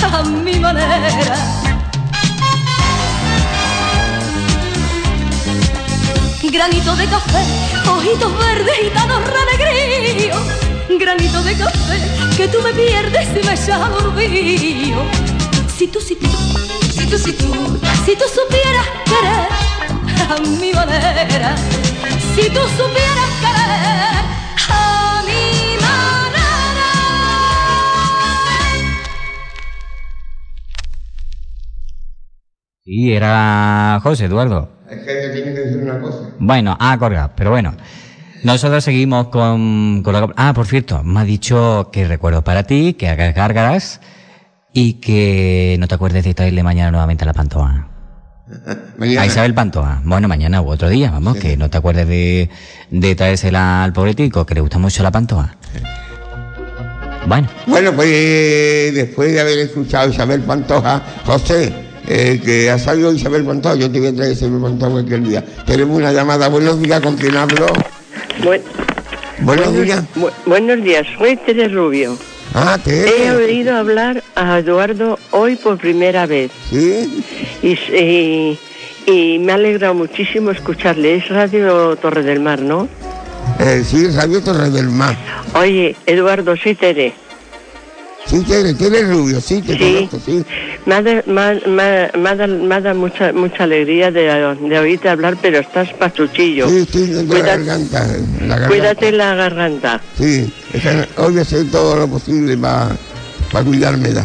a 0.03 0.23
mi 0.23 0.59
manera. 0.59 1.37
Granito 6.51 6.97
de 6.97 7.07
café, 7.07 7.45
ojitos 7.87 8.39
verdes 8.39 8.77
y 8.83 8.89
tanos 8.95 9.23
renegríos. 9.27 10.39
Granito 10.99 11.43
de 11.43 11.55
café, 11.55 12.01
que 12.39 12.49
tú 12.49 12.63
me 12.63 12.73
pierdes 12.73 13.29
y 13.37 13.47
me 13.47 13.53
echas 13.53 13.91
olvido. 13.91 15.03
Si 15.77 15.87
tú, 15.89 16.01
si 16.01 16.17
tú, 16.17 16.29
si 16.95 17.07
tú, 17.07 17.19
si 17.19 17.33
tú, 17.35 17.81
si 18.07 18.17
tú 18.17 18.25
supieras 18.25 18.87
querer 19.05 19.69
a 20.31 20.41
mi 20.41 20.73
manera. 20.73 21.55
Si 22.35 22.49
tú 22.49 22.61
supieras 22.79 23.31
querer 23.43 24.29
Sí, 32.89 33.13
era 33.13 34.01
José 34.03 34.25
Eduardo. 34.25 34.71
Es 34.91 35.01
que 35.01 35.13
ella 35.13 35.35
tiene 35.35 35.53
que 35.53 35.61
decir 35.61 35.83
una 35.83 36.01
cosa. 36.01 36.31
Bueno, 36.39 36.75
ah, 36.81 36.97
colgado, 36.99 37.33
pero 37.37 37.51
bueno. 37.51 37.75
Nosotros 38.45 38.83
seguimos 38.83 39.29
con, 39.29 40.03
con 40.03 40.15
la... 40.15 40.33
Ah, 40.37 40.55
por 40.55 40.67
cierto, 40.67 41.03
me 41.05 41.21
ha 41.21 41.25
dicho 41.25 41.91
que 41.93 42.09
recuerdo 42.09 42.43
para 42.43 42.63
ti, 42.63 42.95
que 42.95 43.09
hagas 43.11 43.35
gárgaras 43.35 44.01
y 44.73 44.95
que 44.95 45.77
no 45.79 45.87
te 45.87 45.97
acuerdes 45.97 46.25
de 46.25 46.33
traerle 46.33 46.63
mañana 46.63 46.91
nuevamente 46.91 47.25
a 47.25 47.27
la 47.27 47.35
Pantoa. 47.35 47.89
Mañana. 48.97 49.21
A 49.21 49.27
Isabel 49.27 49.53
Pantoa. 49.53 50.01
Bueno, 50.05 50.27
mañana 50.27 50.63
u 50.63 50.71
otro 50.71 50.89
día, 50.89 51.11
vamos, 51.11 51.37
que 51.37 51.59
no 51.59 51.69
te 51.69 51.77
acuerdes 51.77 52.09
de, 52.09 52.49
de 52.91 53.15
traérsela 53.15 53.85
al 53.85 53.93
pobre 53.93 54.15
tico, 54.15 54.47
que 54.47 54.55
le 54.55 54.63
gusta 54.63 54.79
mucho 54.79 55.03
la 55.03 55.11
Pantoa. 55.11 55.57
Bueno, 57.27 57.49
Bueno, 57.67 57.93
pues 57.93 58.95
después 58.95 59.31
de 59.35 59.41
haber 59.43 59.59
escuchado 59.59 60.09
a 60.09 60.11
Isabel 60.11 60.41
Pantoja, 60.41 61.03
José, 61.27 61.88
eh, 62.09 62.41
que 62.45 62.71
ha 62.71 62.79
salido 62.79 63.13
Isabel 63.13 63.45
Pantoja, 63.45 63.75
yo 63.77 63.91
te 63.91 63.99
voy 64.01 64.09
a 64.09 64.15
traer 64.15 64.33
Isabel 64.33 64.61
Pantoja 64.63 64.91
cualquier 64.93 65.23
día. 65.23 65.45
Tenemos 65.67 65.97
una 65.97 66.13
llamada. 66.13 66.49
Buenos 66.49 66.81
días, 66.81 67.01
¿con 67.01 67.17
quién 67.17 67.37
hablo? 67.37 67.67
Bu- 68.43 68.61
Buenos 69.41 69.73
días. 69.83 70.03
bu- 70.17 70.31
buenos 70.47 70.83
días, 70.83 71.07
soy 71.19 71.37
Tere 71.37 71.69
Rubio. 71.69 72.17
Ah, 72.55 72.79
He 72.87 73.05
Tere. 73.05 73.31
oído 73.33 73.77
hablar 73.77 74.23
a 74.35 74.59
Eduardo 74.59 75.19
hoy 75.33 75.57
por 75.57 75.77
primera 75.79 76.25
vez 76.27 76.51
¿Sí? 76.71 77.23
y, 77.63 77.69
y- 77.95 78.59
y 79.07 79.39
me 79.39 79.53
ha 79.53 79.55
alegrado 79.57 79.95
muchísimo 79.95 80.51
escucharle. 80.51 81.17
Es 81.17 81.29
Radio 81.29 81.95
Torre 81.97 82.23
del 82.23 82.41
Mar, 82.41 82.61
¿no? 82.61 82.89
Eh, 83.61 83.83
sí, 83.89 84.07
Radio 84.09 84.43
Torre 84.43 84.71
del 84.71 84.89
Mar. 84.89 85.15
Oye, 85.55 85.95
Eduardo, 86.07 86.57
soy 86.57 86.75
Tere. 86.75 87.13
Sí, 88.29 88.41
Tere, 88.45 88.75
Tere 88.75 89.03
Rubio, 89.05 89.41
sí, 89.41 89.63
te 89.63 89.73
Sí. 89.73 89.79
conozco, 90.09 90.21
sí. 90.25 90.45
Me 90.85 90.95
ha, 90.97 91.03
da- 91.03 91.23
me 91.27 91.55
me 91.67 92.11
me 92.15 92.29
ha 92.29 92.35
da- 92.37 92.77
ha 92.77 92.81
dado 92.81 92.95
mucha, 92.99 93.33
mucha 93.33 93.65
alegría 93.65 94.11
de, 94.11 94.23
de 94.69 94.79
oírte 94.79 95.09
hablar, 95.09 95.37
pero 95.41 95.59
estás 95.61 95.91
pachuchillo. 95.95 96.69
Sí, 96.69 96.87
sí, 96.93 97.07
de 97.07 97.25
la 97.25 97.39
garganta. 97.41 98.07
La 98.41 98.47
garganta. 98.49 98.69
Cuídate 98.69 99.13
la 99.13 99.35
garganta. 99.35 100.01
Sí, 100.19 100.53
hoy 101.17 101.31
voy 101.33 101.39
a 101.39 101.43
hacer 101.43 101.71
todo 101.71 101.97
lo 101.97 102.09
posible 102.09 102.57
para 102.59 102.97
cuidármela. 103.65 104.25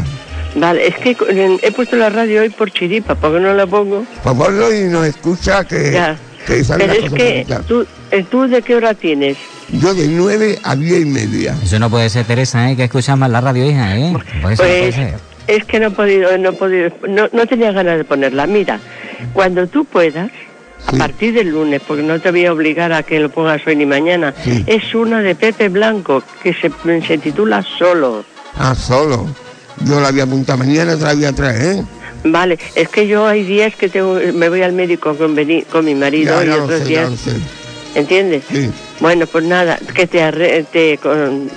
Vale, 0.56 0.86
es 0.88 0.96
que 0.98 1.16
he 1.64 1.72
puesto 1.72 1.96
la 1.96 2.10
radio 2.10 2.42
hoy 2.42 2.50
por 2.50 2.72
chiripa, 2.72 3.16
¿por 3.16 3.34
qué 3.34 3.40
no 3.40 3.54
la 3.54 3.66
pongo? 3.66 4.04
Por 4.22 4.36
favor, 4.36 4.54
y 4.74 4.84
nos 4.84 5.06
escucha 5.08 5.64
que, 5.64 5.92
Ya. 5.94 6.18
que 6.46 6.62
Pero 6.78 6.94
es 6.94 7.12
que 7.12 7.46
tú, 7.68 7.86
eh, 8.12 8.26
tú 8.30 8.48
de 8.48 8.62
qué 8.62 8.76
hora 8.76 8.94
tienes? 8.94 9.38
Yo 9.74 9.94
de 9.94 10.08
9 10.08 10.60
a 10.64 10.76
10 10.76 11.02
y 11.02 11.06
media. 11.06 11.56
eso 11.64 11.80
no 11.80 11.90
puede 11.90 12.10
ser, 12.10 12.26
Teresa, 12.26 12.70
¿eh? 12.72 12.76
Que 12.76 12.86
escuchas 12.86 13.18
más 13.18 13.30
la 13.30 13.42
radio, 13.42 13.66
hija, 13.70 13.98
¿eh? 13.98 14.14
Pues 14.14 14.24
eso 14.26 14.36
no 14.36 14.42
puede 14.58 14.82
Pues 14.84 14.96
ser. 14.96 15.14
es 15.48 15.66
que 15.66 15.80
no 15.80 15.88
he 15.88 15.92
podido, 15.92 16.38
no 16.38 16.50
he 16.50 16.54
podido, 16.54 16.90
no, 17.10 17.28
no 17.34 17.46
tenía 17.48 17.72
ganas 17.72 17.98
de 17.98 18.04
ponerla. 18.04 18.46
Mira, 18.48 18.80
cuando 19.34 19.68
tú 19.68 19.86
puedas, 19.86 20.30
Sí. 20.90 20.96
a 20.96 21.00
partir 21.00 21.34
del 21.34 21.48
lunes, 21.50 21.82
porque 21.88 22.04
no 22.04 22.20
te 22.20 22.30
voy 22.30 22.46
a 22.46 22.52
obligar 22.52 22.92
a 22.92 23.04
que 23.04 23.18
lo 23.20 23.30
pongas 23.30 23.66
hoy 23.66 23.76
ni 23.78 23.86
mañana, 23.86 24.34
Sí. 24.44 24.64
es 24.68 24.94
una 24.94 25.22
de 25.22 25.34
Pepe 25.34 25.70
Blanco 25.70 26.22
que 26.44 26.54
se, 26.54 26.70
se 27.08 27.18
titula 27.18 27.64
Solo. 27.64 28.26
Ah, 28.58 28.76
solo. 28.76 29.26
Yo 29.86 30.00
la 30.02 30.12
voy 30.12 30.20
a 30.20 30.24
apuntar 30.24 30.58
mañana, 30.58 30.96
te 30.98 31.04
la 31.04 31.14
voy 31.14 31.26
a 31.26 31.32
traer, 31.34 31.78
¿eh? 31.78 31.84
Vale, 32.26 32.60
es 32.76 32.90
que 32.90 33.08
yo 33.08 33.26
hay 33.26 33.44
días 33.44 33.76
que 33.76 33.90
tengo, 33.90 34.20
me 34.34 34.50
voy 34.50 34.62
al 34.62 34.74
médico 34.74 35.16
con, 35.16 35.36
con 35.72 35.86
mi 35.86 35.96
marido 35.96 36.36
Ya, 36.42 36.46
y 36.46 36.48
ya 36.50 36.64
otros 36.64 36.80
sé, 36.80 36.84
ya 36.84 36.88
días, 36.90 37.10
lo 37.12 37.18
sé. 37.18 37.32
¿Entiendes? 37.96 38.44
Sí. 38.50 38.70
Bueno, 39.00 39.26
pues 39.28 39.44
nada, 39.46 39.80
que 39.94 40.08
te, 40.08 40.22
arre- 40.22 40.66
te 40.72 40.98
con- 40.98 41.50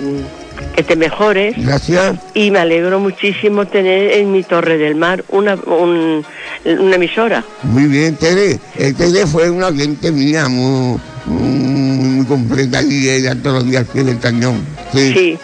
que 0.75 0.83
te 0.83 0.95
mejores 0.95 1.55
Gracias. 1.57 2.15
y 2.33 2.49
me 2.51 2.59
alegro 2.59 2.99
muchísimo 2.99 3.65
tener 3.67 4.11
en 4.13 4.31
mi 4.31 4.43
Torre 4.43 4.77
del 4.77 4.95
Mar 4.95 5.23
una, 5.29 5.55
un- 5.55 6.23
una 6.65 6.95
emisora. 6.95 7.43
Muy 7.63 7.85
bien, 7.85 8.15
Tere. 8.15 8.59
Tere 8.75 9.25
fue 9.27 9.49
una 9.49 9.67
oyente 9.67 10.11
mía 10.11 10.47
muy, 10.49 10.99
muy, 11.25 12.25
completa 12.25 12.81
y 12.81 13.07
ella 13.09 13.35
todos 13.35 13.57
los 13.63 13.65
días 13.69 13.85
pie 13.91 14.03
del 14.03 14.19
cañón. 14.19 14.59
Sí. 14.93 15.13
Sí, 15.13 15.37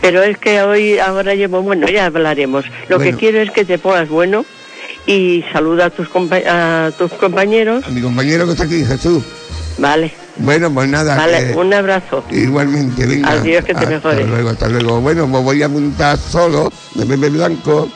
pero 0.00 0.22
es 0.22 0.36
que 0.38 0.60
hoy, 0.62 0.98
ahora 0.98 1.34
llevo, 1.34 1.62
bueno, 1.62 1.88
ya 1.88 2.06
hablaremos. 2.06 2.64
Lo 2.88 2.98
que 2.98 3.14
quiero 3.14 3.40
es 3.40 3.50
que 3.50 3.64
te 3.64 3.78
pongas 3.78 4.08
bueno 4.08 4.44
y 5.06 5.44
saluda 5.52 5.86
a 5.86 5.90
tus, 5.90 6.08
a 6.46 6.90
tus 6.98 7.12
compañeros. 7.12 7.84
A 7.86 7.90
mi 7.90 8.00
compañero 8.02 8.44
que 8.46 8.52
está 8.52 8.64
aquí, 8.64 8.84
Jesús. 8.84 9.22
Vale, 9.78 10.12
Bueno, 10.38 10.72
pues 10.72 10.88
nada. 10.88 11.16
vale, 11.16 11.48
que- 11.48 11.54
un 11.54 11.72
abrazo. 11.74 12.24
Igualmente, 12.30 13.06
venga. 13.06 13.30
Adiós, 13.32 13.64
que 13.64 13.72
te 13.74 13.78
hasta 13.80 13.90
mejores. 13.90 14.26
luego, 14.28 14.48
hasta 14.50 14.68
luego. 14.68 15.00
Bueno, 15.00 15.26
pues 15.30 15.42
voy 15.44 15.62
a 15.62 15.66
apuntar 15.66 16.16
solo 16.18 16.72
de 16.94 17.06
Pepe 17.06 17.28
Blanco, 17.30 17.88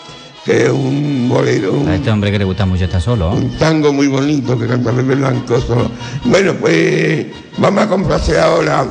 que 0.44 0.64
es 0.64 0.70
un 0.70 1.28
bolero, 1.28 1.72
un, 1.72 1.88
A 1.88 1.94
este 1.94 2.10
hombre 2.10 2.30
que 2.32 2.38
le 2.38 2.44
gusta 2.44 2.66
mucho 2.66 2.84
está 2.84 3.00
solo. 3.00 3.30
un 3.30 3.56
tango 3.58 3.92
muy 3.92 4.08
bonito 4.08 4.58
que 4.58 4.66
canta 4.66 4.90
Pepe 4.92 5.14
Blanco 5.14 5.60
solo. 5.60 5.90
Bueno, 6.24 6.54
pues 6.54 7.26
vamos 7.58 7.84
a 7.84 7.88
complacer 7.88 8.38
ahora 8.40 8.84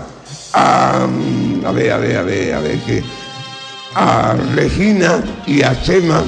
a, 0.54 1.08
a 1.66 1.72
ver, 1.72 1.92
a 1.92 1.98
ver, 1.98 2.18
a 2.18 2.22
ver, 2.24 2.54
a 2.54 2.60
ver, 2.62 2.78
que 2.80 3.04
a 3.96 4.34
Regina 4.56 5.22
y 5.46 5.62
a 5.62 5.82
Chema, 5.82 6.24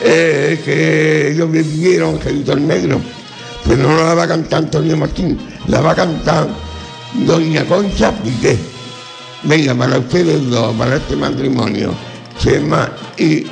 eh, 0.00 0.60
que 0.64 1.32
ellos 1.32 1.48
me 1.48 1.64
pidieron 1.64 2.16
Angelitos 2.16 2.60
Negros, 2.60 3.00
pero 3.68 3.86
no 3.86 4.02
la 4.02 4.14
va 4.14 4.22
a 4.22 4.28
cantar 4.28 4.60
Antonio 4.60 4.96
Martín, 4.96 5.38
la 5.66 5.82
va 5.82 5.92
a 5.92 5.94
cantar 5.94 6.48
Doña 7.26 7.64
Concha 7.66 8.10
Piqué. 8.12 8.58
Venga, 9.42 9.74
para 9.74 9.98
ustedes 9.98 10.48
dos, 10.48 10.74
para 10.76 10.96
este 10.96 11.14
matrimonio, 11.14 11.92
Chema 12.38 12.90
y 13.18 13.46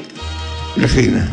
Regina. 0.77 1.31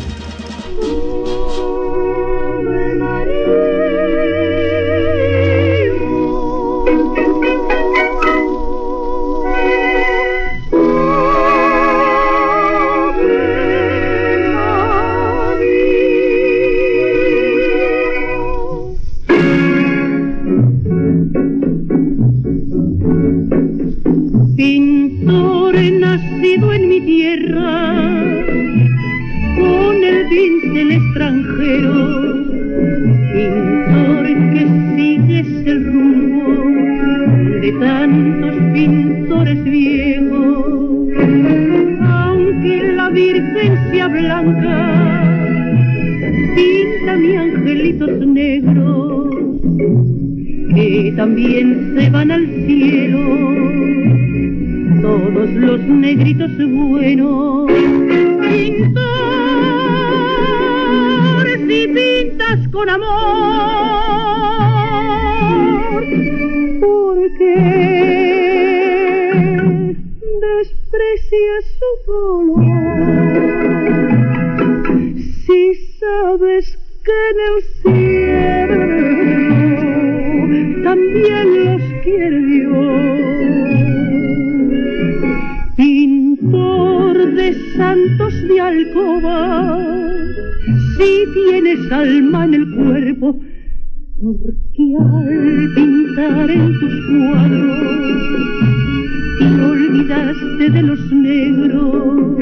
Olvidaste 100.04 100.70
de 100.70 100.82
los 100.82 101.12
negros, 101.12 102.36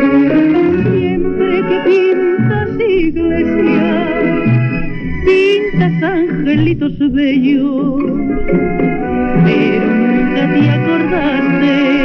siempre 0.92 1.62
que 1.68 1.80
pintas 1.84 2.68
iglesias, 2.88 4.08
pintas 5.24 6.02
angelitos 6.02 6.98
bellos, 7.12 8.02
pero 9.44 9.86
nunca 9.94 10.54
te 10.54 10.70
acordaste 10.70 12.01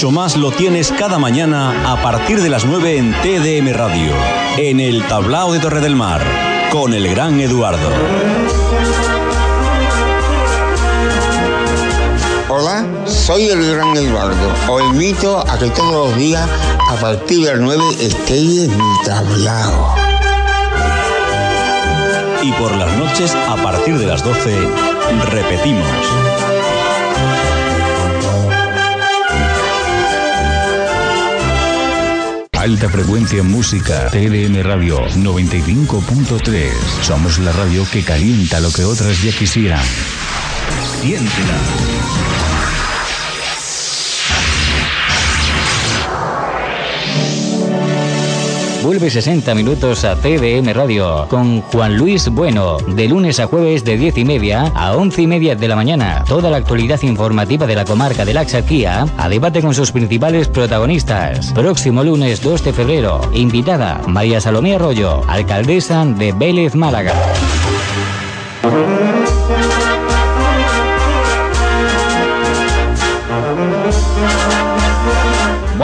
mucho 0.00 0.12
más 0.12 0.34
lo 0.38 0.50
tienes 0.50 0.92
cada 0.92 1.18
mañana 1.18 1.92
a 1.92 2.02
partir 2.02 2.40
de 2.40 2.48
las 2.48 2.64
9 2.64 2.96
en 2.96 3.12
TDM 3.20 3.70
Radio, 3.76 4.14
en 4.56 4.80
el 4.80 5.06
Tablao 5.06 5.52
de 5.52 5.58
Torre 5.58 5.82
del 5.82 5.94
Mar, 5.94 6.22
con 6.72 6.94
el 6.94 7.06
gran 7.06 7.38
Eduardo. 7.38 7.90
Hola, 12.48 12.86
soy 13.04 13.50
el 13.50 13.74
gran 13.74 13.94
Eduardo. 13.94 14.54
Os 14.70 14.82
invito 14.84 15.38
a 15.46 15.58
que 15.58 15.68
todos 15.68 16.08
los 16.08 16.16
días, 16.16 16.48
a 16.88 16.94
partir 16.94 17.44
de 17.44 17.50
las 17.50 17.60
9, 17.60 17.84
estéis 18.00 18.62
en 18.62 18.78
mi 18.78 19.04
tablao. 19.04 19.94
Y 22.42 22.52
por 22.52 22.74
las 22.74 22.96
noches, 22.96 23.34
a 23.34 23.56
partir 23.56 23.98
de 23.98 24.06
las 24.06 24.24
12, 24.24 24.56
repetimos. 25.30 26.49
Alta 32.60 32.90
frecuencia 32.90 33.42
música. 33.42 34.10
TDM 34.10 34.62
Radio 34.62 35.08
95.3. 35.16 36.70
Somos 37.00 37.38
la 37.38 37.52
radio 37.52 37.86
que 37.90 38.04
calienta 38.04 38.60
lo 38.60 38.70
que 38.70 38.84
otras 38.84 39.22
ya 39.22 39.32
quisieran. 39.32 39.82
Siéntela. 41.00 42.49
Vuelve 48.82 49.10
60 49.10 49.54
minutos 49.54 50.04
a 50.04 50.16
TDM 50.16 50.72
Radio 50.72 51.26
con 51.28 51.60
Juan 51.60 51.98
Luis 51.98 52.30
Bueno, 52.30 52.78
de 52.78 53.08
lunes 53.08 53.38
a 53.38 53.46
jueves 53.46 53.84
de 53.84 53.98
10 53.98 54.18
y 54.18 54.24
media 54.24 54.72
a 54.74 54.96
11 54.96 55.22
y 55.22 55.26
media 55.26 55.54
de 55.54 55.68
la 55.68 55.76
mañana. 55.76 56.24
Toda 56.26 56.48
la 56.48 56.56
actualidad 56.56 57.00
informativa 57.02 57.66
de 57.66 57.74
la 57.74 57.84
comarca 57.84 58.24
de 58.24 58.32
la 58.32 58.40
Axarquía 58.40 59.06
a 59.18 59.28
debate 59.28 59.60
con 59.60 59.74
sus 59.74 59.92
principales 59.92 60.48
protagonistas. 60.48 61.52
Próximo 61.52 62.02
lunes 62.02 62.40
2 62.40 62.64
de 62.64 62.72
febrero, 62.72 63.20
invitada 63.34 64.00
María 64.06 64.40
Salomé 64.40 64.74
Arroyo, 64.74 65.24
alcaldesa 65.28 66.06
de 66.06 66.32
Vélez, 66.32 66.74
Málaga. 66.74 67.12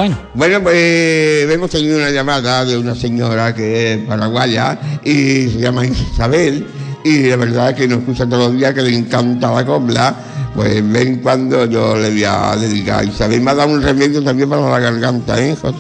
Bueno. 0.06 0.18
Bueno, 0.34 0.62
pues 0.62 1.50
hemos 1.50 1.70
tenido 1.70 1.96
una 1.98 2.10
llamada 2.10 2.64
de 2.64 2.76
una 2.78 2.94
señora 2.94 3.54
que 3.54 3.94
es 3.94 3.98
paraguaya 4.04 4.78
y 5.04 5.48
se 5.48 5.58
llama 5.58 5.84
Isabel 5.86 6.66
y 7.04 7.24
la 7.24 7.36
verdad 7.36 7.70
es 7.70 7.76
que 7.76 7.88
nos 7.88 8.00
escucha 8.00 8.24
todos 8.28 8.48
los 8.50 8.56
días 8.56 8.72
que 8.74 8.82
le 8.82 8.94
encanta 8.96 9.50
la 9.52 9.64
copla. 9.66 10.14
Pues 10.54 10.88
ven 10.90 11.16
cuando 11.22 11.66
yo 11.66 11.96
le 11.96 12.10
voy 12.10 12.24
a 12.24 12.56
dedicar. 12.56 13.04
Isabel 13.04 13.40
me 13.42 13.50
ha 13.50 13.54
dado 13.54 13.70
un 13.72 13.82
remedio 13.82 14.22
también 14.22 14.48
para 14.48 14.62
la 14.70 14.78
garganta, 14.78 15.38
¿eh, 15.42 15.54
José? 15.60 15.76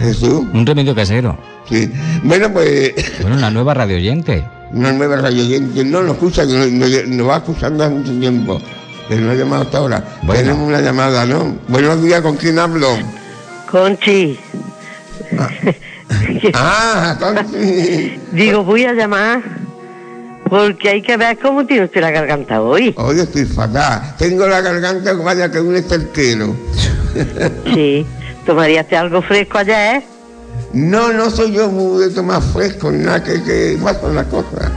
Jesús? 0.00 0.44
Un 0.54 0.64
remedio 0.64 0.94
casero. 0.94 1.36
Sí. 1.68 1.90
Bueno, 2.22 2.50
pues 2.52 2.92
Bueno, 3.20 3.36
una 3.36 3.50
nueva 3.50 3.74
radio 3.74 3.96
oyente. 3.96 4.42
una 4.72 4.92
nueva 4.92 5.16
radio 5.16 5.42
oyente 5.44 5.84
no 5.84 6.02
nos 6.02 6.12
escucha, 6.14 6.44
nos, 6.44 6.70
nos 6.70 7.28
va 7.28 7.36
escuchando 7.38 7.84
hace 7.84 7.94
mucho 7.94 8.12
tiempo. 8.18 8.60
Pero 9.08 9.20
no 9.22 9.32
ha 9.32 9.34
llamado 9.34 9.62
hasta 9.62 9.78
ahora. 9.78 10.04
Bueno. 10.22 10.40
Tenemos 10.42 10.66
una 10.68 10.80
llamada, 10.80 11.26
¿no? 11.26 11.56
Buenos 11.68 12.02
días, 12.02 12.20
¿con 12.22 12.36
quién 12.36 12.58
hablo? 12.58 12.88
Conchi. 13.70 14.38
Ah, 16.54 17.16
Conchi. 17.18 18.18
Digo, 18.32 18.64
voy 18.64 18.84
a 18.84 18.92
llamar 18.92 19.42
porque 20.48 20.90
hay 20.90 21.02
que 21.02 21.16
ver 21.16 21.38
cómo 21.38 21.66
tiene 21.66 21.84
usted 21.84 22.00
la 22.00 22.10
garganta 22.10 22.62
hoy. 22.62 22.94
Hoy 22.96 23.20
estoy 23.20 23.44
fatal. 23.44 24.14
Tengo 24.16 24.46
la 24.46 24.60
garganta 24.60 25.12
vaya 25.14 25.50
que 25.50 25.60
un 25.60 25.76
esterquero. 25.76 26.54
Sí. 27.74 28.06
¿Tomaríaste 28.44 28.96
algo 28.96 29.22
fresco 29.22 29.58
ayer? 29.58 30.04
No, 30.72 31.12
no 31.12 31.30
soy 31.30 31.52
yo 31.52 31.68
muy 31.68 32.04
de 32.04 32.10
tomar 32.10 32.40
fresco, 32.40 32.92
nada 32.92 33.22
que, 33.22 33.42
que 33.42 33.78
pasa 33.82 34.08
las 34.08 34.26
cosas. 34.26 34.70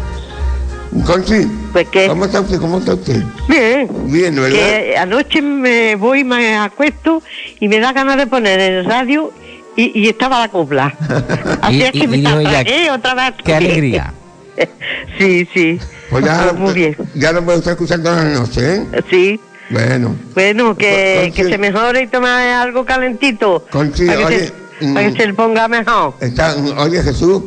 Conchi, 1.05 1.45
Pues 1.71 1.87
qué. 1.89 2.07
¿cómo 2.07 2.25
está 2.25 2.41
usted? 2.41 2.59
¿Cómo 2.59 2.79
está 2.79 2.95
usted? 2.95 3.23
Bien. 3.47 3.87
Bien, 4.05 4.35
¿verdad? 4.35 4.49
Que 4.57 4.97
anoche 4.97 5.41
me 5.41 5.95
voy, 5.95 6.23
me 6.23 6.55
acuesto 6.57 7.21
y 7.59 7.67
me 7.67 7.79
da 7.79 7.93
ganas 7.93 8.17
de 8.17 8.25
poner 8.27 8.59
en 8.59 8.73
el 8.73 8.85
radio 8.85 9.31
y, 9.75 9.91
y 9.99 10.09
estaba 10.09 10.39
la 10.39 10.49
copla. 10.49 10.93
Así 11.61 11.75
Y- 11.77 11.81
es 11.83 11.91
que 11.91 11.97
y 11.99 12.07
me 12.07 12.17
ella, 12.17 12.31
atragué 12.39 12.91
otra 12.91 13.13
vez. 13.13 13.33
¡Qué 13.43 13.53
alegría! 13.55 14.13
sí, 15.19 15.47
sí. 15.53 15.79
Pues 16.09 16.25
ya, 16.25 16.53
Muy 16.57 16.73
bien. 16.73 16.97
ya 17.13 17.31
lo 17.31 17.45
puedo 17.45 17.59
estar 17.59 17.73
escuchando 17.73 18.09
la 18.13 18.23
noche, 18.23 18.77
¿eh? 18.77 18.85
Sí. 19.11 19.39
Bueno. 19.69 20.15
Bueno, 20.33 20.75
que, 20.75 21.25
Conchi- 21.29 21.33
que 21.35 21.43
se 21.49 21.57
mejore 21.59 22.01
y 22.01 22.07
tome 22.07 22.27
algo 22.29 22.83
calentito. 22.83 23.65
Conchi, 23.69 24.07
para, 24.07 24.17
que 24.17 24.25
oye, 24.25 24.39
se, 24.47 24.93
para 24.93 25.05
que 25.05 25.11
mm. 25.13 25.17
se 25.17 25.27
le 25.27 25.33
ponga 25.35 25.67
mejor. 25.67 26.15
Está, 26.19 26.55
oye, 26.77 27.03
Jesús, 27.03 27.43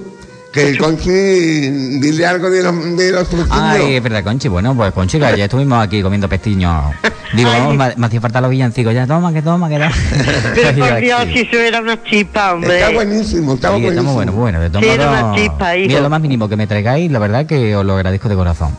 que 0.53 0.69
el 0.69 0.79
Conchi, 0.79 1.11
dile 1.11 2.27
algo 2.27 2.51
de 2.51 2.63
los, 2.63 2.97
de 2.97 3.11
los. 3.13 3.29
Ay, 3.51 3.95
es 3.97 4.03
verdad, 4.03 4.23
Conchi. 4.23 4.49
Bueno, 4.49 4.75
pues 4.75 4.93
Conchi, 4.93 5.19
que 5.19 5.37
ya 5.37 5.45
estuvimos 5.45 5.83
aquí 5.83 6.03
comiendo 6.03 6.29
pestiños. 6.29 6.95
Digo, 7.33 7.49
vamos, 7.51 7.77
me, 7.77 7.95
me 7.97 8.07
hacía 8.07 8.21
falta 8.21 8.41
los 8.41 8.51
villancicos. 8.51 8.93
Ya, 8.93 9.07
toma, 9.07 9.33
que 9.33 9.41
toma, 9.41 9.69
que 9.69 9.77
toma. 9.79 9.93
Pero 10.55 10.79
por 10.79 10.93
aquí. 10.93 11.07
Dios, 11.07 11.21
si 11.33 11.39
eso 11.41 11.57
era 11.57 11.81
una 11.81 12.03
chispa, 12.03 12.53
hombre. 12.55 12.79
Está 12.81 12.91
buenísimo, 12.93 13.55
está 13.55 13.69
Sí, 13.69 13.73
buenísimo. 13.73 13.91
estamos 13.91 14.15
buenos, 14.15 14.35
bueno. 14.35 14.61
De 14.61 14.69
Sí, 14.81 14.87
era 14.89 15.09
una 15.09 15.35
chispa, 15.35 15.77
hijo. 15.77 15.89
mira, 15.89 16.01
lo 16.01 16.11
más 16.11 16.21
mínimo 16.21 16.49
que 16.49 16.57
me 16.57 16.67
traigáis, 16.67 17.11
la 17.11 17.19
verdad 17.19 17.47
que 17.47 17.75
os 17.75 17.85
lo 17.87 17.95
agradezco 17.95 18.29
de 18.29 18.35
corazón. 18.35 18.77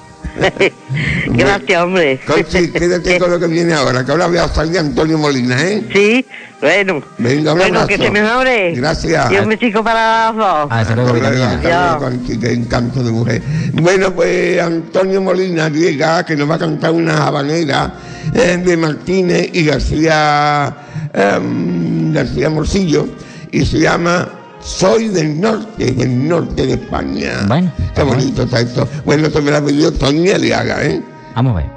Gracias, 1.27 1.81
hombre. 1.81 2.19
Conchi, 2.25 2.71
quédate 2.71 3.19
con 3.19 3.31
lo 3.31 3.39
que 3.39 3.47
viene 3.47 3.73
ahora, 3.73 4.05
que 4.05 4.11
ahora 4.11 4.27
voy 4.27 4.37
a 4.37 4.47
salir 4.47 4.79
Antonio 4.79 5.17
Molina, 5.17 5.61
¿eh? 5.61 5.83
Sí, 5.93 6.25
bueno. 6.59 7.03
Venga, 7.17 7.53
un 7.53 7.59
bueno, 7.59 7.79
abrazo. 7.79 7.87
que 7.87 7.97
se 7.97 8.11
mejore. 8.11 8.73
Gracias. 8.75 9.31
Y 9.31 9.35
un 9.35 9.49
besico 9.49 9.83
para 9.83 10.31
los 10.31 10.37
dos. 10.37 10.67
Hasta 10.71 10.95
luego. 10.95 11.99
Conchi, 11.99 12.39
encanto 12.47 13.03
de 13.03 13.11
mujer. 13.11 13.41
Bueno, 13.73 14.13
pues 14.13 14.61
Antonio 14.61 15.21
Molina 15.21 15.69
llega, 15.69 16.25
que 16.25 16.35
nos 16.35 16.49
va 16.49 16.55
a 16.55 16.59
cantar 16.59 16.91
una 16.91 17.27
habanera 17.27 17.93
eh, 18.33 18.57
de 18.63 18.77
Martínez 18.77 19.49
y 19.53 19.65
García, 19.65 20.75
em, 21.13 22.13
García 22.13 22.49
Morcillo, 22.49 23.07
y 23.51 23.65
se 23.65 23.79
llama 23.79 24.42
Soy 24.63 25.09
del 25.09 25.39
norte, 25.39 25.91
del 25.91 26.27
norte 26.27 26.65
de 26.65 26.73
España. 26.73 27.45
Bueno, 27.47 27.71
Qué 27.93 28.03
bonito 28.03 28.43
está 28.43 28.61
esto. 28.61 28.87
Bueno, 29.05 29.27
esto 29.27 29.41
me 29.41 29.51
lo 29.51 29.57
ha 29.57 29.61
pedido 29.65 29.91
Tony 29.91 30.29
Aliaga, 30.29 30.83
¿eh? 30.85 31.03
Vamos 31.35 31.53
a 31.53 31.55
ver. 31.57 31.71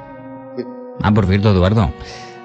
Ah, 1.03 1.13
por 1.13 1.27
cierto, 1.27 1.51
Eduardo. 1.51 1.91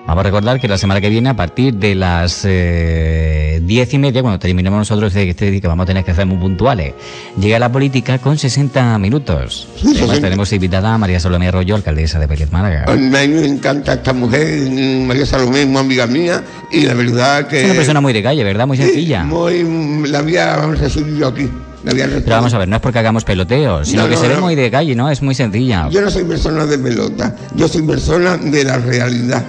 Vamos 0.04 0.22
a 0.22 0.24
recordar 0.24 0.60
que 0.60 0.66
la 0.68 0.76
semana 0.76 1.00
que 1.00 1.08
viene, 1.08 1.28
a 1.30 1.36
partir 1.36 1.74
de 1.74 1.94
las 1.94 2.40
eh, 2.44 3.60
diez 3.62 3.94
y 3.94 3.98
media, 3.98 4.20
cuando 4.20 4.38
terminemos 4.38 4.78
nosotros 4.78 5.14
este 5.14 5.60
que 5.60 5.66
vamos 5.68 5.84
a 5.84 5.86
tener 5.86 6.04
que 6.04 6.12
ser 6.12 6.26
muy 6.26 6.38
puntuales, 6.38 6.92
llega 7.38 7.58
la 7.60 7.70
política 7.70 8.18
con 8.18 8.36
60 8.36 8.98
minutos. 8.98 9.68
Sí, 9.76 9.82
Además, 9.86 10.00
60. 10.00 10.20
tenemos 10.20 10.52
invitada 10.52 10.92
a 10.92 10.98
María 10.98 11.20
Salomé 11.20 11.48
Arroyo, 11.48 11.76
alcaldesa 11.76 12.18
de 12.18 12.26
Vélez 12.26 12.50
Málaga. 12.50 12.84
A 12.88 12.94
mí 12.96 13.08
me 13.08 13.46
encanta 13.46 13.94
esta 13.94 14.12
mujer, 14.12 14.68
María 15.06 15.24
Salomé, 15.24 15.64
muy 15.66 15.80
amiga 15.80 16.06
mía, 16.08 16.42
y 16.72 16.80
la 16.82 16.94
verdad 16.94 17.46
que... 17.46 17.60
Es 17.60 17.64
una 17.66 17.74
persona 17.74 18.00
muy 18.00 18.12
de 18.12 18.22
calle, 18.24 18.42
¿verdad? 18.42 18.66
Muy 18.66 18.76
sencilla. 18.76 19.22
Muy, 19.22 20.08
la 20.08 20.18
había, 20.18 20.56
vamos 20.56 20.80
a 20.80 20.82
decir 20.82 21.06
yo 21.16 21.28
aquí. 21.28 21.48
Pero 21.84 22.22
vamos 22.26 22.52
a 22.54 22.58
ver, 22.58 22.68
no 22.68 22.76
es 22.76 22.82
porque 22.82 22.98
hagamos 22.98 23.24
peloteo, 23.24 23.84
sino 23.84 24.02
No, 24.02 24.08
que 24.08 24.14
no, 24.14 24.20
se 24.20 24.28
ve 24.28 24.34
no. 24.34 24.40
muy 24.42 24.54
de 24.56 24.70
calle, 24.70 24.94
¿no? 24.94 25.10
Es 25.10 25.22
muy 25.22 25.34
sencilla. 25.34 25.88
Yo 25.90 26.00
no 26.00 26.10
soy 26.10 26.24
persona 26.24 26.66
de 26.66 26.78
pelota, 26.78 27.34
yo 27.56 27.66
soy 27.66 27.82
persona 27.82 28.36
de 28.36 28.64
la 28.64 28.78
realidad. 28.78 29.44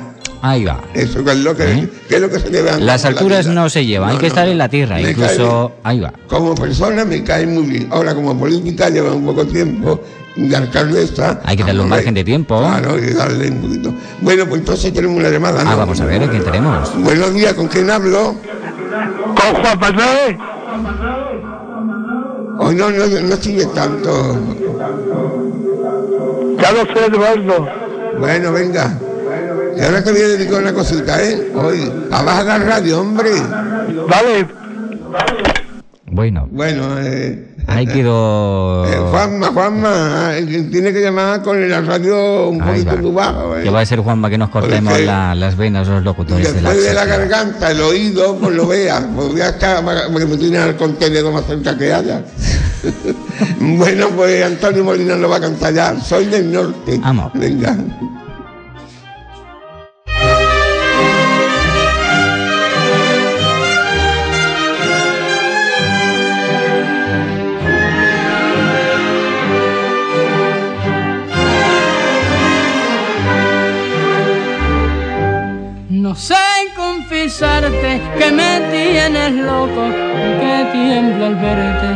Ahí 0.46 0.66
va. 0.66 0.78
Eso 0.94 1.22
es 1.22 1.38
lo 1.38 1.56
que, 1.56 1.64
¿Eh? 1.64 1.90
que 2.10 2.16
es 2.16 2.22
lo 2.22 2.30
que 2.30 2.38
se 2.38 2.50
debe 2.50 2.70
andar 2.70 2.82
Las 2.82 3.04
la 3.04 3.10
alturas 3.12 3.48
no 3.48 3.70
se 3.70 3.86
llevan, 3.86 4.10
hay 4.10 4.18
que 4.18 4.24
no, 4.24 4.28
estar 4.28 4.46
no. 4.46 4.52
en 4.52 4.58
la 4.58 4.68
tierra, 4.68 4.96
Me 4.98 5.12
incluso... 5.12 5.72
Ahí 5.84 6.02
va. 6.02 6.12
Como 6.28 6.54
persona 6.54 7.06
me 7.06 7.24
cae 7.24 7.48
muy 7.48 7.64
bien. 7.64 7.88
Ahora, 7.90 8.14
como 8.14 8.38
política 8.38 8.90
lleva 8.90 9.14
un 9.14 9.26
poco 9.26 9.46
tiempo 9.46 10.02
de 10.36 10.54
alcaldesa. 10.54 11.40
Hay 11.46 11.56
que 11.56 11.64
darle 11.64 11.84
un 11.84 11.88
margen 11.88 12.14
de 12.14 12.26
tiempo. 12.26 12.60
Claro, 12.60 12.96
hay 12.96 13.02
que 13.04 13.14
darle 13.14 13.52
un 13.52 13.62
poquito. 13.62 13.94
Bueno, 14.20 14.46
pues 14.46 14.60
entonces 14.60 14.92
tenemos 14.92 15.18
una 15.18 15.30
llamada, 15.30 15.64
¿no? 15.64 15.70
Ah, 15.70 15.76
vamos 15.78 16.02
a 16.02 16.06
ver, 16.06 16.24
¿a 16.24 16.30
quién 16.30 16.44
tenemos? 16.44 16.94
Buenos 17.02 17.34
días, 17.34 17.54
¿con 17.54 17.70
quién 17.70 17.90
hablo? 17.90 18.36
Con 19.26 19.62
Juan 19.64 19.80
Manuel. 19.80 20.38
Hoy 22.60 22.76
no, 22.76 22.90
no, 22.90 23.08
no 23.08 23.36
sigue 23.38 23.66
tanto. 23.68 24.38
Carlos 26.60 26.88
Eduardo. 27.08 27.68
Bueno, 28.20 28.52
venga. 28.52 29.00
Y 29.78 29.82
ahora 29.82 30.04
te 30.04 30.12
voy 30.12 30.22
a 30.22 30.28
dedicar 30.28 30.62
una 30.62 30.74
cosita, 30.74 31.22
¿eh? 31.24 31.52
Hoy, 31.56 31.92
abajo 32.12 32.44
la 32.44 32.58
radio, 32.60 33.02
hombre. 33.02 33.32
Vale. 34.08 34.48
Bueno, 36.06 36.48
Bueno, 36.52 37.00
eh, 37.00 37.56
ahí 37.66 37.88
quedó... 37.88 38.86
eh, 38.86 38.98
Juanma, 39.10 39.48
Juanma, 39.48 40.38
eh, 40.38 40.68
tiene 40.72 40.94
que 40.94 41.02
llamar 41.02 41.42
con 41.42 41.68
la 41.68 41.82
radio 41.82 42.50
un 42.50 42.62
Ahí 42.62 42.84
poquito 42.84 43.12
bajo, 43.14 43.58
¿eh? 43.58 43.64
Que 43.64 43.72
va 43.72 43.80
a 43.82 43.86
ser 43.86 44.00
Juanma 44.02 44.30
que 44.30 44.38
nos 44.38 44.50
cortemos 44.50 45.00
la- 45.00 45.34
las 45.34 45.58
venas 45.58 45.88
los 45.88 46.04
locutores 46.04 46.54
de 46.54 46.62
la... 46.62 46.70
Después 46.70 46.88
de 46.88 46.94
la 46.94 47.06
garganta, 47.06 47.72
el 47.72 47.82
oído, 47.82 48.36
pues 48.38 48.56
lo 48.56 48.68
veas. 48.68 49.04
Pues 49.16 49.34
ya 49.34 49.48
está, 49.50 49.84
para- 49.84 50.08
porque 50.10 50.28
me 50.28 50.38
tienen 50.38 50.62
al 50.62 50.76
contenedor 50.78 51.34
más 51.34 51.46
cerca 51.48 51.76
que 51.76 51.92
haya. 51.92 52.22
bueno, 53.60 54.10
pues 54.16 54.44
Antonio 54.46 54.84
Molina 54.84 55.16
lo 55.16 55.30
va 55.30 55.38
a 55.38 55.42
cantar 55.42 55.74
ya. 55.74 56.00
Soy 56.00 56.26
del 56.26 56.52
norte. 56.52 57.00
Vamos. 57.02 57.32
Venga. 57.34 57.76
Al 80.98 81.36
verte. 81.36 81.88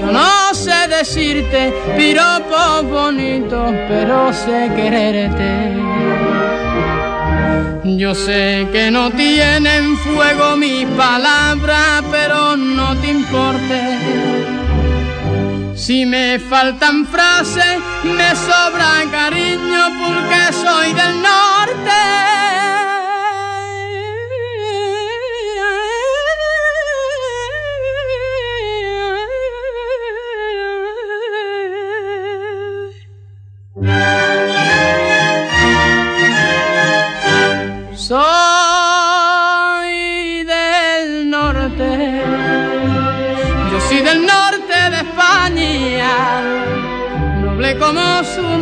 Yo 0.00 0.12
no 0.12 0.54
sé 0.54 0.88
decirte 0.88 1.72
piropos 1.96 2.84
bonitos, 2.84 3.72
pero 3.88 4.32
sé 4.32 4.70
quererte. 4.74 5.76
Yo 7.96 8.14
sé 8.14 8.68
que 8.72 8.90
no 8.90 9.10
tienen 9.10 9.96
fuego 9.98 10.56
mis 10.56 10.86
palabras, 10.88 12.02
pero 12.10 12.56
no 12.56 12.96
te 12.96 13.08
importe. 13.08 13.98
Si 15.76 16.04
me 16.04 16.38
faltan 16.38 17.06
frases, 17.06 17.78
me 18.04 18.34
sobra 18.34 19.04
cariño 19.10 19.82
porque 20.00 20.52
soy 20.52 20.92
del 20.92 21.22
norte. 21.22 22.37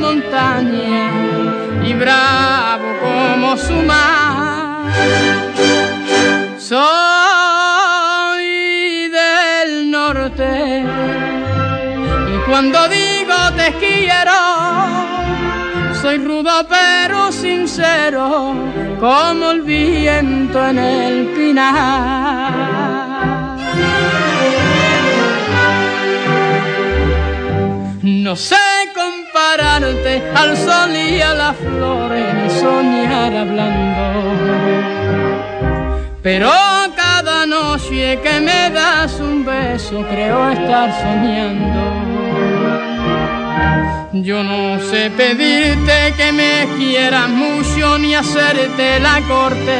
Montaña 0.06 1.10
y 1.84 1.92
bravo 1.94 2.88
como 3.04 3.56
su 3.56 3.74
mar. 3.90 4.92
Soy 6.58 6.86
del 9.18 9.90
norte 9.90 10.84
y 12.32 12.36
cuando 12.48 12.78
digo 12.88 13.38
te 13.56 13.68
quiero, 13.84 14.40
soy 16.00 16.18
rudo 16.18 16.54
pero 16.68 17.32
sincero 17.32 18.54
como 19.00 19.50
el 19.50 19.62
viento 19.62 20.58
en 20.68 20.78
el 20.78 21.26
pinar. 21.36 22.52
No 28.02 28.34
sé 28.34 28.65
al 29.60 30.56
sol 30.56 30.94
y 30.94 31.20
a 31.20 31.34
las 31.34 31.56
flores 31.56 32.52
soñar 32.60 33.34
hablando. 33.34 34.34
Pero 36.22 36.50
cada 36.94 37.46
noche 37.46 38.18
que 38.22 38.40
me 38.40 38.70
das 38.70 39.18
un 39.20 39.44
beso 39.44 40.04
creo 40.10 40.50
estar 40.50 40.92
soñando. 41.02 41.82
Yo 44.12 44.42
no 44.42 44.80
sé 44.80 45.10
pedirte 45.10 46.14
que 46.16 46.32
me 46.32 46.66
quieras 46.76 47.28
mucho 47.28 47.98
ni 47.98 48.14
hacerte 48.14 49.00
la 49.00 49.20
corte. 49.22 49.78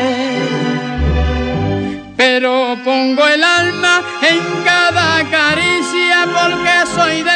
Pero 2.17 2.77
pongo 2.85 3.27
el 3.27 3.43
alma 3.45 4.03
en 4.23 4.41
cada 4.65 5.23
caricia 5.31 6.27
porque 6.35 6.87
soy 6.95 7.23
del 7.23 7.36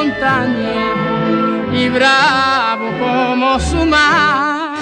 montaña 0.00 0.86
y 1.72 1.88
bravo 1.90 2.86
como 2.98 3.60
su 3.60 3.84
mar. 3.84 4.76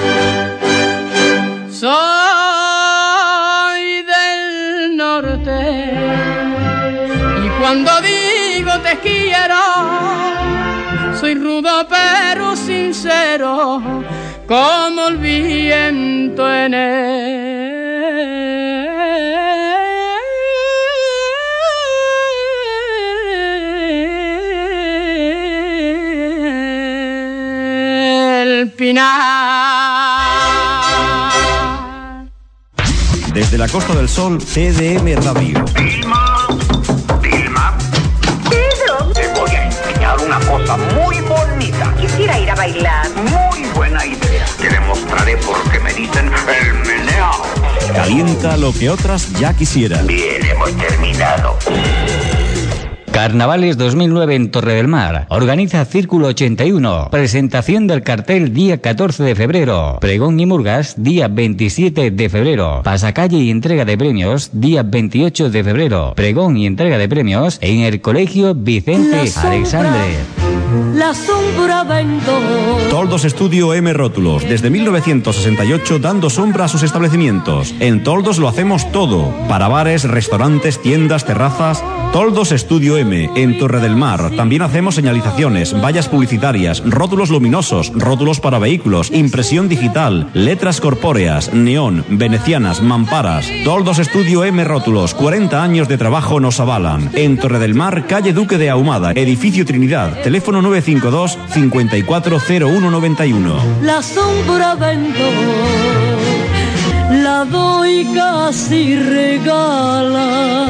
Soy 1.70 1.92
del 4.12 4.96
norte 4.96 5.58
y 7.44 7.48
cuando 7.60 7.90
digo 8.00 8.72
te 8.86 8.94
quiero, 9.06 9.62
soy 11.20 11.34
rudo 11.34 11.86
pero 11.88 12.54
sincero 12.54 13.82
como 14.46 15.08
el 15.08 15.16
viento 15.16 16.42
en 16.52 16.74
el 16.74 17.07
Desde 28.78 28.94
la 33.58 33.66
Costa 33.66 33.96
del 33.96 34.08
Sol, 34.08 34.38
TDM 34.38 35.20
Radio. 35.20 35.64
Pedro. 38.48 39.12
Te 39.12 39.26
voy 39.34 39.50
a 39.50 39.64
enseñar 39.64 40.20
una 40.24 40.38
cosa 40.38 40.76
muy 40.76 41.20
bonita. 41.22 41.92
Quisiera 42.00 42.38
ir 42.38 42.50
a 42.50 42.54
bailar. 42.54 43.08
Muy 43.16 43.64
buena 43.74 44.06
idea. 44.06 44.46
Te 44.60 44.68
demostraré 44.68 45.36
por 45.38 45.60
qué 45.72 45.80
me 45.80 45.92
dicen 45.94 46.28
el 46.28 46.74
meneo. 46.86 47.32
Calienta 47.92 48.56
lo 48.56 48.72
que 48.72 48.90
otras 48.90 49.32
ya 49.40 49.54
quisieran. 49.54 50.06
Bien, 50.06 50.46
hemos 50.46 50.70
terminado. 50.76 51.58
Carnavales 53.18 53.76
2009 53.76 54.36
en 54.36 54.50
Torre 54.52 54.74
del 54.74 54.86
Mar. 54.86 55.26
Organiza 55.28 55.84
Círculo 55.84 56.28
81. 56.28 57.08
Presentación 57.10 57.88
del 57.88 58.04
cartel 58.04 58.54
día 58.54 58.80
14 58.80 59.24
de 59.24 59.34
febrero. 59.34 59.98
Pregón 60.00 60.38
y 60.38 60.46
Murgas 60.46 60.94
día 61.02 61.26
27 61.26 62.12
de 62.12 62.28
febrero. 62.28 62.82
Pasacalle 62.84 63.38
y 63.38 63.50
entrega 63.50 63.84
de 63.84 63.98
premios 63.98 64.50
día 64.52 64.84
28 64.84 65.50
de 65.50 65.64
febrero. 65.64 66.12
Pregón 66.14 66.56
y 66.56 66.66
entrega 66.66 66.96
de 66.96 67.08
premios 67.08 67.58
en 67.60 67.80
el 67.80 68.00
Colegio 68.00 68.54
Vicente. 68.54 69.32
Alexandre. 69.36 70.37
La 70.94 71.14
sombra 71.14 71.82
vendó. 71.84 72.38
Toldos 72.90 73.24
Estudio 73.24 73.72
M 73.72 73.90
Rótulos, 73.94 74.46
desde 74.46 74.68
1968 74.68 75.98
dando 75.98 76.28
sombra 76.28 76.66
a 76.66 76.68
sus 76.68 76.82
establecimientos. 76.82 77.74
En 77.80 78.02
Toldos 78.02 78.38
lo 78.38 78.48
hacemos 78.48 78.90
todo, 78.92 79.32
para 79.48 79.68
bares, 79.68 80.04
restaurantes, 80.04 80.82
tiendas, 80.82 81.24
terrazas. 81.24 81.82
Toldos 82.12 82.52
Estudio 82.52 82.96
M, 82.96 83.30
en 83.34 83.58
Torre 83.58 83.80
del 83.80 83.96
Mar. 83.96 84.30
También 84.36 84.62
hacemos 84.62 84.94
señalizaciones, 84.94 85.78
vallas 85.78 86.08
publicitarias, 86.08 86.82
rótulos 86.84 87.30
luminosos, 87.30 87.92
rótulos 87.94 88.40
para 88.40 88.58
vehículos, 88.58 89.10
impresión 89.10 89.68
digital, 89.68 90.28
letras 90.32 90.80
corpóreas, 90.80 91.52
neón, 91.52 92.04
venecianas, 92.08 92.82
mamparas. 92.82 93.46
Toldos 93.64 93.98
Estudio 93.98 94.44
M 94.44 94.64
Rótulos, 94.64 95.14
40 95.14 95.62
años 95.62 95.88
de 95.88 95.98
trabajo 95.98 96.40
nos 96.40 96.60
avalan. 96.60 97.10
En 97.14 97.38
Torre 97.38 97.58
del 97.58 97.74
Mar, 97.74 98.06
calle 98.06 98.32
Duque 98.32 98.58
de 98.58 98.70
Ahumada, 98.70 99.12
edificio 99.12 99.64
Trinidad, 99.64 100.22
teléfono 100.22 100.57
952 100.62 101.38
540191. 101.52 103.62
La 103.82 104.02
sombra 104.02 104.74
vendó. 104.74 105.30
La 107.10 107.44
doy 107.44 108.08
casi 108.14 108.96
regala. 108.96 110.66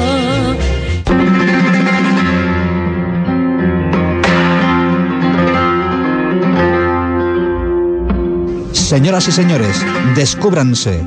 Señoras 8.71 9.27
y 9.27 9.31
señores, 9.31 9.85
descúbranse. 10.15 11.03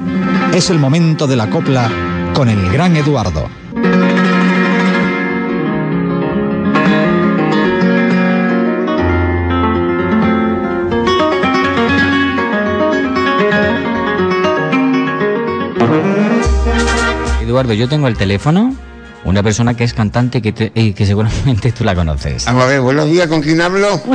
Es 0.54 0.70
el 0.70 0.78
momento 0.78 1.26
de 1.26 1.34
la 1.34 1.50
copla 1.50 1.90
con 2.32 2.48
el 2.48 2.70
gran 2.70 2.96
Eduardo. 2.96 3.61
Eduardo, 17.42 17.72
yo 17.72 17.88
tengo 17.88 18.08
el 18.08 18.16
teléfono. 18.16 18.74
Una 19.24 19.42
persona 19.42 19.74
que 19.74 19.84
es 19.84 19.94
cantante 19.94 20.42
que, 20.42 20.52
te- 20.52 20.72
y 20.74 20.94
que 20.94 21.06
seguramente 21.06 21.70
tú 21.72 21.84
la 21.84 21.94
conoces. 21.94 22.44
Vamos 22.46 22.64
a 22.64 22.66
ver, 22.66 22.80
buenos 22.80 23.06
días, 23.06 23.28
¿con 23.28 23.40
quién 23.40 23.60
hablo? 23.60 24.00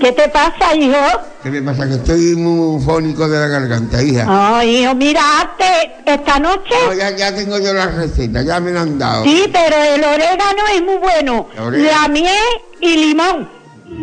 ¿Qué 0.00 0.10
te 0.12 0.28
pasa, 0.30 0.74
hijo? 0.74 0.96
¿Qué 1.42 1.50
me 1.50 1.62
pasa? 1.62 1.86
Que 1.88 1.94
estoy 1.94 2.34
muy 2.36 2.82
fónico 2.84 3.28
de 3.28 3.38
la 3.38 3.46
garganta, 3.46 4.02
hija. 4.02 4.26
Oh, 4.28 4.62
hijo, 4.62 4.94
mira, 4.96 5.20
hazte 5.40 5.92
esta 6.04 6.38
noche. 6.40 6.74
No, 6.86 6.92
ya, 6.94 7.16
ya 7.16 7.34
tengo 7.34 7.58
yo 7.58 7.72
la 7.72 7.86
receta, 7.86 8.42
ya 8.42 8.58
me 8.60 8.72
la 8.72 8.80
han 8.82 8.98
dado. 8.98 9.22
Sí, 9.24 9.44
pero 9.52 9.76
el 9.76 10.02
orégano 10.02 10.62
es 10.74 10.82
muy 10.82 10.96
bueno. 10.96 11.48
La 11.56 12.08
miel 12.08 12.34
y 12.80 12.96
limón. 13.06 13.48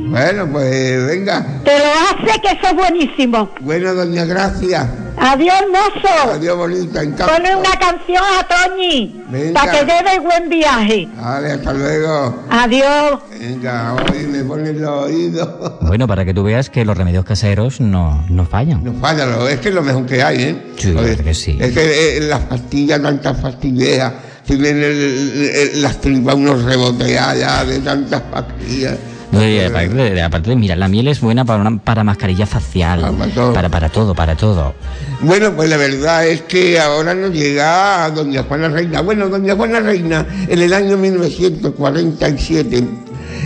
Bueno, 0.07 0.47
pues 0.51 1.05
venga. 1.07 1.45
Te 1.63 1.77
lo 1.77 1.85
hace 1.85 2.39
que 2.41 2.47
eso 2.49 2.67
es 2.69 2.75
buenísimo. 2.75 3.49
Bueno, 3.61 3.93
doña 3.93 4.25
Gracia. 4.25 4.87
Adiós, 5.17 5.55
mozo. 5.71 6.31
Adiós, 6.33 6.57
bonita, 6.57 7.03
encantado. 7.03 7.31
Pone 7.35 7.55
una 7.55 7.71
canción 7.71 8.23
a 8.23 8.47
Toñi. 8.47 9.21
Para 9.53 9.71
que 9.71 9.77
lleve 9.85 10.19
buen 10.21 10.49
viaje. 10.49 11.07
Vale, 11.21 11.51
hasta 11.51 11.73
luego. 11.73 12.43
Adiós. 12.49 13.19
Venga, 13.37 13.93
hoy 13.95 14.27
me 14.27 14.43
ponen 14.43 14.81
los 14.81 15.03
oídos. 15.05 15.49
Bueno, 15.89 16.07
para 16.07 16.23
que 16.23 16.33
tú 16.33 16.43
veas 16.43 16.69
que 16.69 16.85
los 16.85 16.95
remedios 16.97 17.25
caseros 17.25 17.81
no, 17.81 18.23
no 18.29 18.45
fallan. 18.45 18.83
No 18.83 18.93
falla, 18.93 19.25
lo- 19.25 19.47
es 19.49 19.59
que 19.59 19.69
es 19.69 19.75
lo 19.75 19.81
mejor 19.81 20.05
que 20.05 20.21
hay, 20.23 20.41
¿eh? 20.43 20.55
Sí, 20.77 20.91
verdad 20.91 21.23
que 21.23 21.33
sí. 21.33 21.57
Es 21.59 21.71
que 21.73 22.17
eh, 22.17 22.21
las 22.21 22.41
pastillas, 22.41 23.01
tantas 23.01 23.37
pastillas, 23.41 24.13
tienen 24.45 24.77
el- 24.77 25.51
el- 25.73 25.81
las 25.81 25.99
tripas 25.99 26.35
unos 26.35 26.63
reboteadas 26.63 27.39
ya 27.39 27.65
de 27.65 27.79
tantas 27.79 28.21
pastillas. 28.21 28.95
No, 29.31 29.47
y 29.47 29.59
aparte, 29.59 29.93
de- 29.93 30.21
aparte 30.23 30.55
mira, 30.55 30.75
la 30.75 30.87
miel 30.87 31.07
es 31.07 31.21
buena 31.21 31.45
para, 31.45 31.61
una, 31.61 31.77
para 31.79 32.03
mascarilla 32.03 32.47
facial, 32.47 33.03
Ah, 33.05 33.11
para 33.17 33.31
todo. 33.31 33.53
para, 33.53 33.69
para 33.69 33.89
todo, 33.89 34.15
para 34.15 34.35
todo. 34.35 34.73
Bueno, 35.21 35.51
pues 35.55 35.69
la 35.69 35.77
verdad 35.77 36.25
es 36.25 36.41
que 36.41 36.79
ahora 36.79 37.13
nos 37.13 37.31
llega 37.31 38.05
a 38.05 38.09
Doña 38.09 38.41
Juana 38.43 38.69
Reina. 38.69 39.01
Bueno, 39.01 39.29
Doña 39.29 39.55
Juana 39.55 39.81
Reina, 39.81 40.25
en 40.47 40.59
el 40.59 40.73
año 40.73 40.97
1947, 40.97 42.83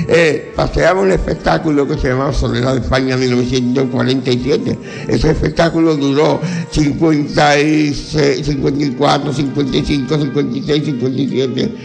eh, 0.08 0.52
paseaba 0.56 1.02
un 1.02 1.12
espectáculo 1.12 1.88
que 1.88 1.98
se 1.98 2.10
llamaba 2.10 2.34
Soledad 2.34 2.76
de 2.76 2.82
España 2.82 3.18
1947. 3.18 4.78
Ese 5.08 5.32
espectáculo 5.32 5.96
duró 5.96 6.40
56, 6.72 8.18
54, 8.44 9.34
55, 9.34 10.18
56, 10.18 10.86
57. 10.86 11.76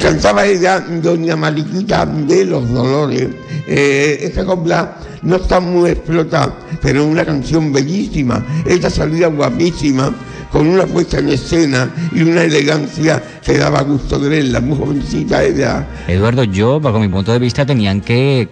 Cantaba 0.00 0.46
ella 0.46 0.80
Doña 0.80 1.36
Mariquita 1.36 2.06
de 2.06 2.44
los 2.44 2.70
Dolores. 2.70 3.28
Eh, 3.66 4.18
esta 4.22 4.44
copla 4.44 4.96
no 5.22 5.36
está 5.36 5.60
muy 5.60 5.90
explotada, 5.90 6.54
pero 6.80 7.02
es 7.02 7.08
una 7.08 7.24
canción 7.24 7.72
bellísima. 7.72 8.44
Esta 8.64 8.90
salida 8.90 9.26
guapísima, 9.26 10.14
con 10.56 10.68
una 10.68 10.86
puesta 10.86 11.18
en 11.18 11.28
escena 11.28 11.90
y 12.14 12.22
una 12.22 12.42
elegancia 12.44 13.22
que 13.44 13.58
daba 13.58 13.82
gusto 13.82 14.18
de 14.18 14.28
verla. 14.30 14.60
Muy 14.60 14.78
jovencita 14.78 15.44
ella. 15.44 15.86
Eduardo, 16.08 16.44
yo, 16.44 16.80
bajo 16.80 16.98
mi 16.98 17.08
punto 17.08 17.30
de 17.32 17.38
vista, 17.38 17.66
tenían 17.66 18.00
que 18.00 18.48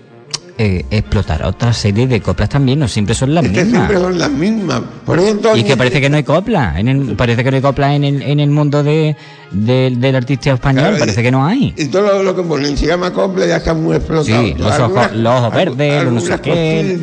eh, 0.59 0.85
explotar 0.91 1.43
otra 1.45 1.73
serie 1.73 2.07
de 2.07 2.21
coplas 2.21 2.51
también, 2.51 2.79
no 2.79 2.89
siempre 2.89 3.15
son 3.15 3.35
las 3.35 3.45
Es 3.47 3.51
que 3.53 3.65
mismas. 3.65 3.89
siempre 3.89 3.97
son 3.99 4.19
las 4.19 4.31
mismas. 4.31 4.83
Por 5.07 5.19
ejemplo, 5.19 5.57
Y 5.57 5.61
es 5.61 5.65
que 5.65 5.77
parece 5.79 6.01
que 6.03 6.11
no 6.11 6.17
hay 6.19 6.23
copla, 6.25 6.79
en 6.79 6.89
el- 6.89 7.17
parece 7.17 7.43
que 7.43 7.51
no 7.51 7.57
hay 7.57 7.63
copla 7.63 7.95
en 7.95 8.05
el, 8.05 8.21
en 8.23 8.39
el 8.39 8.51
mundo 8.51 8.83
de, 8.85 9.17
de- 9.51 9.95
del 9.97 10.15
artista 10.15 10.53
español, 10.53 10.83
Claro, 10.85 10.99
parece 10.99 11.23
que 11.23 11.31
no 11.31 11.45
hay. 11.47 11.73
Y 11.77 11.87
todo 11.87 12.03
lo, 12.03 12.23
lo 12.23 12.37
que 12.37 12.43
ponen 12.43 12.77
se 12.77 12.87
llama 12.87 13.13
copla 13.15 13.47
ya 13.47 13.57
está 13.57 13.73
muy 13.73 13.97
explotado. 13.97 14.43
Sí, 14.45 14.55
los 14.59 14.67
ojos, 14.79 14.81
Algunas- 14.99 15.13
los 15.17 15.41
ojos 15.41 15.55
verdes, 15.55 16.05
los 16.05 16.13
no 16.13 16.21
sé 16.21 16.39
qué, 16.41 16.99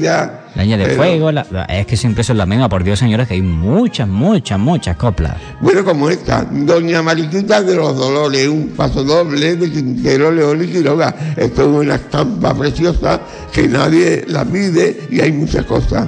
cosillas, 0.54 0.56
leña 0.56 0.78
de 0.78 0.84
pero- 0.86 0.97
fuego, 0.97 1.32
la- 1.32 1.45
la- 1.52 1.66
es 1.66 1.86
que 1.88 1.97
siempre 1.97 2.24
son 2.24 2.38
las 2.38 2.47
mismas, 2.47 2.70
por 2.70 2.84
Dios 2.84 2.99
señores, 2.99 3.28
que 3.28 3.36
hay 3.36 3.41
muchas, 3.41 4.08
muchas, 4.08 4.60
muchas 4.60 4.95
coplas. 4.97 5.36
Bueno, 5.62 5.84
como 5.84 6.10
esta, 6.10 6.43
Doña 6.49 7.02
Mariquita 7.02 7.62
de 7.62 7.76
los 7.76 7.95
Dolores, 7.97 8.47
un 8.47 8.70
paso 8.70 9.04
doble 9.04 9.56
de 9.56 9.72
Quintero, 9.72 10.32
León 10.32 10.64
y 10.64 10.68
Quiroga. 10.68 11.16
Esto 11.38 11.62
es 11.62 11.68
una 11.68 11.95
estampa 11.95 12.54
preciosa 12.54 13.22
que 13.52 13.68
nadie 13.68 14.26
la 14.28 14.45
pide 14.45 15.08
y 15.10 15.20
hay 15.22 15.32
muchas 15.32 15.66
cosas. 15.66 16.08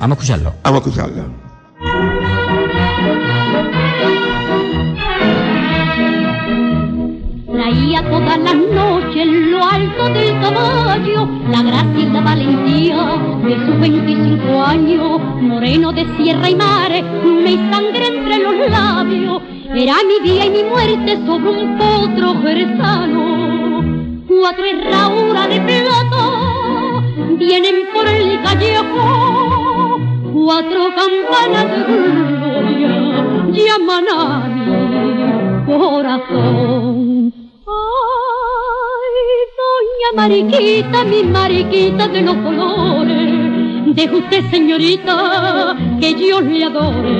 Vamos 0.00 0.18
a 0.18 0.20
escucharlo. 0.20 0.54
Vamos 0.64 0.82
a 0.84 0.88
escucharla. 0.88 1.24
Todas 7.72 8.38
las 8.38 8.54
noches 8.54 9.26
lo 9.26 9.64
alto 9.64 10.04
del 10.10 10.38
caballo 10.40 11.26
la 11.50 11.62
gracia 11.62 11.98
y 11.98 12.10
la 12.10 12.20
valentía 12.20 12.96
de 13.42 13.66
sus 13.66 13.80
25 13.80 14.62
años, 14.62 15.20
moreno 15.40 15.92
de 15.92 16.06
sierra 16.16 16.50
y 16.50 16.54
mares, 16.54 17.02
y 17.24 17.56
sangre 17.72 18.06
entre 18.08 18.38
los 18.40 18.70
labios. 18.70 19.42
Era 19.74 19.94
mi 20.06 20.20
vida 20.28 20.44
y 20.44 20.50
mi 20.50 20.64
muerte 20.64 21.18
sobre 21.24 21.50
un 21.50 21.78
potro 21.78 22.34
jerezano. 22.42 23.82
Cuatro 24.28 24.64
herraduras 24.64 25.48
de 25.48 25.60
plata 25.60 27.04
vienen 27.38 27.74
por 27.94 28.06
el 28.06 28.42
callejón, 28.42 30.32
cuatro 30.34 30.90
campanas 30.94 31.70
de 31.70 31.84
gloria 31.84 33.12
llaman 33.52 34.04
a 34.10 34.48
mi 34.48 35.64
corazón. 35.64 37.41
Ay, 37.74 39.16
doña 39.58 40.10
Mariquita, 40.14 41.04
mi 41.04 41.22
Mariquita 41.22 42.08
de 42.08 42.20
los 42.22 42.36
colores, 42.36 43.94
deje 43.96 44.14
usted, 44.14 44.50
señorita, 44.50 45.76
que 46.00 46.14
yo 46.14 46.40
le 46.40 46.64
adore. 46.64 47.18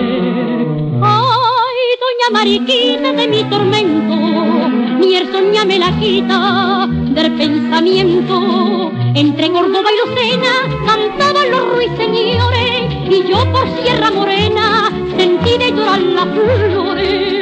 Ay, 1.02 1.86
doña 2.04 2.28
Mariquita 2.32 3.12
de 3.12 3.28
mi 3.28 3.44
tormento, 3.44 4.68
ni 4.98 5.16
el 5.16 5.32
soña 5.32 5.64
me 5.64 5.78
la 5.78 5.90
quita 5.98 6.86
del 6.88 7.32
pensamiento. 7.32 8.92
Entre 9.14 9.50
Córdoba 9.50 9.88
y 9.92 9.96
Lucena 10.00 10.54
cantaban 10.86 11.50
los 11.50 11.74
ruiseñores, 11.74 12.94
y 13.08 13.22
yo 13.28 13.38
por 13.52 13.66
Sierra 13.82 14.10
Morena 14.10 14.90
sentí 15.16 15.58
de 15.58 15.70
llorar 15.72 16.00
las 16.00 16.26
flores. 16.26 17.41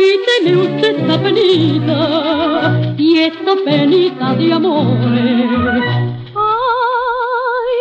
Quíteme 0.00 0.56
usted 0.56 0.96
esta 0.98 1.22
penita 1.22 2.94
y 2.96 3.18
esta 3.18 3.54
penita 3.66 4.32
de 4.32 4.50
amores. 4.50 5.84
Ay, 6.34 7.80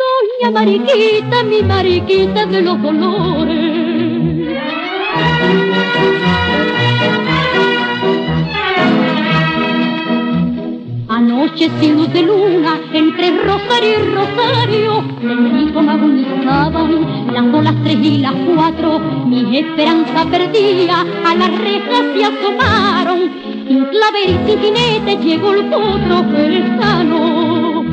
doña 0.00 0.50
Mariquita, 0.50 1.44
mi 1.44 1.62
Mariquita 1.62 2.46
de 2.46 2.62
los 2.62 2.82
dolores. 2.82 3.72
Noche 11.42 11.68
de 11.68 12.22
luna, 12.22 12.80
entre 12.92 13.30
rosario 13.42 13.98
y 13.98 14.14
rosario, 14.14 15.04
el 15.22 15.68
hijo 15.68 15.82
me 15.82 15.92
agonizaban, 15.92 17.26
las 17.32 17.64
las 17.64 17.82
tres 17.82 17.96
y 18.00 18.18
las 18.18 18.34
cuatro, 18.46 19.00
mi 19.26 19.58
esperanza 19.58 20.24
perdía, 20.30 21.00
a 21.00 21.34
las 21.34 21.58
rejas 21.58 22.04
se 22.14 22.24
asomaron, 22.24 23.18
sin 23.66 23.84
claver 23.86 24.28
y 24.28 24.38
sin 24.46 24.60
jinete 24.60 25.16
llegó 25.16 25.52
el 25.52 25.64
potro 25.64 26.24
sano. 26.80 27.84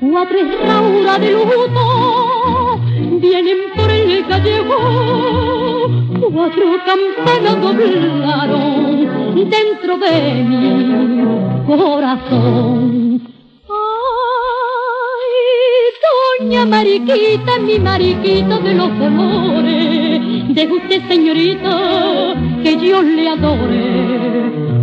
Cuatro 0.00 0.38
esrauras 0.38 1.20
de 1.20 1.30
luto 1.32 2.80
vienen 3.22 3.58
por 3.74 3.90
el 3.90 4.26
callejón, 4.26 6.20
cuatro 6.30 6.64
campanas 6.84 7.60
doblaron 7.62 9.17
dentro 9.44 9.96
de 9.98 10.44
mi 10.44 11.66
corazón. 11.66 13.20
Ay, 13.68 15.34
doña 16.40 16.64
Mariquita, 16.66 17.58
mi 17.58 17.78
mariquita 17.78 18.58
de 18.58 18.74
los 18.74 18.98
dolores, 18.98 20.20
deje 20.54 20.72
usted, 20.72 21.08
señorita, 21.08 22.34
que 22.62 22.76
yo 22.76 23.02
le 23.02 23.28
adore. 23.28 23.84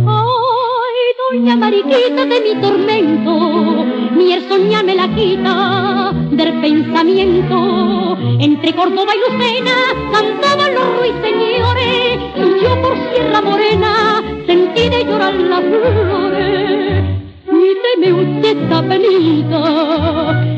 Ay, 0.06 0.98
doña 1.30 1.56
Mariquita 1.56 2.24
de 2.24 2.40
mi 2.40 2.60
tormento, 2.60 3.84
ni 4.16 4.32
el 4.32 4.48
soñar 4.48 4.84
me 4.84 4.94
la 4.94 5.08
quita 5.14 6.12
del 6.30 6.60
pensamiento. 6.60 8.16
Entre 8.38 8.74
Córdoba 8.74 9.12
y 9.14 9.18
Lucena 9.30 9.76
cantaban 10.12 10.74
los 10.74 10.98
ruiseñores, 10.98 12.18
y 12.36 12.62
yo 12.62 12.82
por 12.82 12.94
Sierra 13.10 13.40
Morena 13.40 14.22
sentí 14.46 14.88
de 14.88 15.04
llorar 15.04 15.34
las 15.34 15.60
flores. 15.60 17.04
Y 17.48 17.68
deme 17.84 18.12
usted 18.22 18.56
esta 18.62 18.82
penita, 18.82 19.62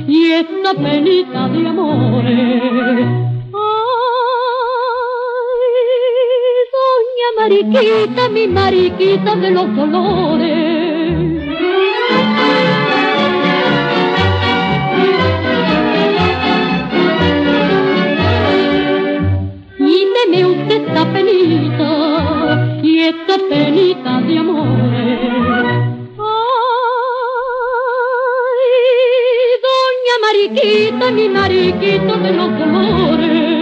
y 0.07 0.32
esta 0.32 0.74
penita 0.74 1.49
de 1.49 1.68
amores. 1.68 3.07
Ay, 3.55 3.89
doña 6.74 7.29
Mariquita, 7.38 8.29
mi 8.29 8.46
mariquita 8.49 9.37
de 9.37 9.50
los 9.50 9.76
dolores. 9.76 10.58
Y 19.79 20.07
deme 20.14 20.46
usted 20.46 20.83
esta 20.88 21.13
penita, 21.13 22.17
y 22.89 23.01
esta 23.01 23.37
penita 23.51 24.21
de 24.23 24.39
amores. 24.39 25.79
Ay, 26.19 26.65
doña 29.67 30.15
Mariquita, 30.25 31.11
mi 31.11 31.29
mariquita 31.29 32.17
de 32.17 32.33
los 32.33 32.59
dolores. 32.59 33.58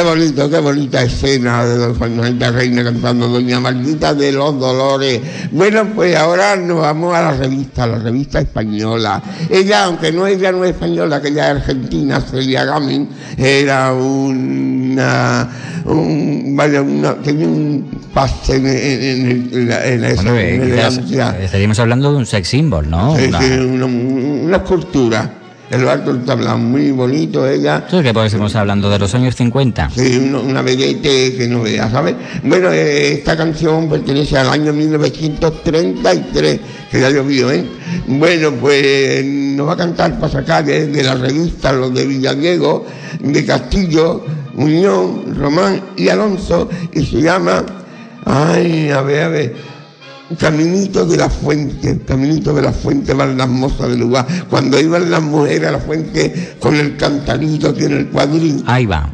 Qué 0.00 0.06
bonito, 0.06 0.48
qué 0.48 0.58
bonita 0.60 1.02
escena 1.02 1.62
de 1.66 1.76
Don 1.76 1.94
Juan 1.94 2.16
Manuel 2.16 2.54
Reina 2.54 2.82
cantando 2.82 3.28
Doña 3.28 3.60
Marquita 3.60 4.14
de 4.14 4.32
los 4.32 4.58
Dolores. 4.58 5.20
Bueno, 5.52 5.88
pues 5.94 6.16
ahora 6.16 6.56
nos 6.56 6.80
vamos 6.80 7.14
a 7.14 7.20
la 7.20 7.32
revista, 7.32 7.86
la 7.86 7.98
revista 7.98 8.40
española. 8.40 9.22
Ella, 9.50 9.84
aunque 9.84 10.10
no 10.10 10.26
ella 10.26 10.52
no 10.52 10.64
es 10.64 10.70
española, 10.70 11.20
que 11.20 11.28
ella 11.28 11.50
es 11.50 11.56
argentina, 11.58 12.18
Celia 12.22 12.64
Gamin, 12.64 13.10
era 13.36 13.92
una, 13.92 15.46
un, 15.84 16.54
vaya, 16.56 16.80
una, 16.80 17.16
tenía 17.16 17.46
un 17.46 17.90
pase 18.14 18.56
en, 18.56 18.66
en, 18.68 19.50
en, 19.52 19.70
en 19.70 20.04
esa- 20.04 20.22
Bueno, 20.22 20.38
eh, 20.38 21.00
quizás 21.06 21.34
estaríamos 21.42 21.78
hablando 21.78 22.10
de 22.10 22.16
un 22.16 22.24
sex 22.26 22.48
symbol, 22.48 22.88
¿no? 22.88 23.16
Sí, 23.18 23.24
Una- 23.28 23.42
sí, 23.42 23.52
una, 23.52 23.84
una 23.84 24.56
escultura. 24.56 25.34
El 25.70 25.88
alto 25.88 26.12
del 26.12 26.24
tablado, 26.24 26.58
muy 26.58 26.90
bonito 26.90 27.48
ella. 27.48 27.86
¿Tú 27.86 28.02
qué 28.02 28.08
estamos 28.08 28.56
hablando 28.56 28.90
de 28.90 28.98
los 28.98 29.14
años 29.14 29.36
50? 29.36 29.90
Sí, 29.90 30.18
una, 30.18 30.40
una 30.40 30.62
vedette 30.62 31.36
que 31.36 31.46
no 31.48 31.62
vea, 31.62 31.88
¿sabes? 31.88 32.16
Bueno, 32.42 32.72
eh, 32.72 33.12
esta 33.12 33.36
canción 33.36 33.88
pertenece 33.88 34.36
al 34.36 34.48
año 34.48 34.72
1933, 34.72 36.60
que 36.90 37.00
ya 37.00 37.10
llovió, 37.10 37.52
¿eh? 37.52 37.64
Bueno, 38.08 38.50
pues 38.60 39.24
nos 39.24 39.68
va 39.68 39.74
a 39.74 39.76
cantar 39.76 40.18
Pasacales 40.18 40.92
de 40.92 41.04
la 41.04 41.14
revista 41.14 41.72
Los 41.72 41.94
de 41.94 42.04
Villadiego, 42.04 42.84
de 43.20 43.46
Castillo, 43.46 44.24
Unión, 44.56 45.36
Román 45.38 45.80
y 45.96 46.08
Alonso, 46.08 46.68
y 46.92 47.06
se 47.06 47.22
llama, 47.22 47.64
ay, 48.24 48.90
a 48.90 49.02
ver, 49.02 49.22
a 49.22 49.28
ver, 49.28 49.54
Caminito 50.38 51.04
de 51.06 51.16
la 51.16 51.28
fuente, 51.28 51.98
caminito 52.06 52.54
de 52.54 52.62
la 52.62 52.72
fuente 52.72 53.12
van 53.14 53.36
las 53.36 53.48
mozas 53.48 53.88
del 53.88 53.98
lugar. 54.00 54.26
Cuando 54.48 54.78
iban 54.80 55.10
las 55.10 55.22
mujeres 55.22 55.68
a 55.68 55.72
la 55.72 55.78
fuente 55.80 56.54
con 56.60 56.76
el 56.76 56.96
cantarito 56.96 57.74
en 57.76 57.92
el 57.92 58.08
cuadril. 58.08 58.62
Ahí 58.66 58.86
va. 58.86 59.10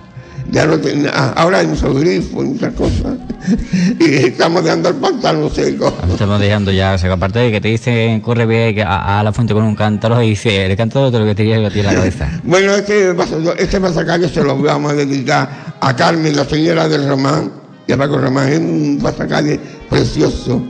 Ya 0.51 0.65
no 0.67 0.79
ten- 0.79 1.09
ah, 1.13 1.33
ahora 1.37 1.59
hay 1.59 1.67
muchos 1.67 1.99
grifos 1.99 2.45
y 2.45 2.49
muchas 2.49 2.73
cosas. 2.75 3.15
y 3.99 4.05
estamos 4.27 4.63
dejando 4.63 4.91
el 4.91 4.95
pantalón 4.97 5.51
seco. 5.53 5.93
Estamos 6.09 6.39
dejando 6.39 6.71
ya, 6.71 6.95
o 6.95 6.99
sea, 6.99 7.13
aparte 7.13 7.39
de 7.41 7.51
que 7.51 7.61
te 7.61 7.69
dicen 7.69 8.21
corre 8.21 8.75
que 8.75 8.83
a, 8.83 9.19
a 9.19 9.23
la 9.25 9.33
fuente 9.33 9.55
con 9.55 9.65
un 9.65 9.75
cántaro 9.75 10.23
y 10.23 10.31
dice, 10.31 10.67
el 10.67 10.77
cántaro 10.77 11.11
te 11.11 11.19
lo 11.19 11.25
que 11.25 11.35
te 11.35 11.43
iría 11.43 11.57
a 11.57 11.61
la 11.61 11.95
cabeza. 11.95 12.31
Bueno, 12.45 12.75
este, 12.75 13.13
este 13.59 13.81
pasacalle 13.81 14.29
se 14.29 14.45
lo 14.45 14.57
vamos 14.63 14.93
a 14.93 14.95
dedicar 14.95 15.75
a 15.81 15.97
Carmen, 15.97 16.37
la 16.37 16.45
señora 16.45 16.89
del 16.89 17.09
Román, 17.09 17.51
y 17.89 17.93
a 17.93 17.97
Paco 17.97 18.19
Román. 18.19 18.49
Es 18.53 18.59
un 18.61 19.01
pasacalle 19.03 19.59
precioso. 19.91 20.63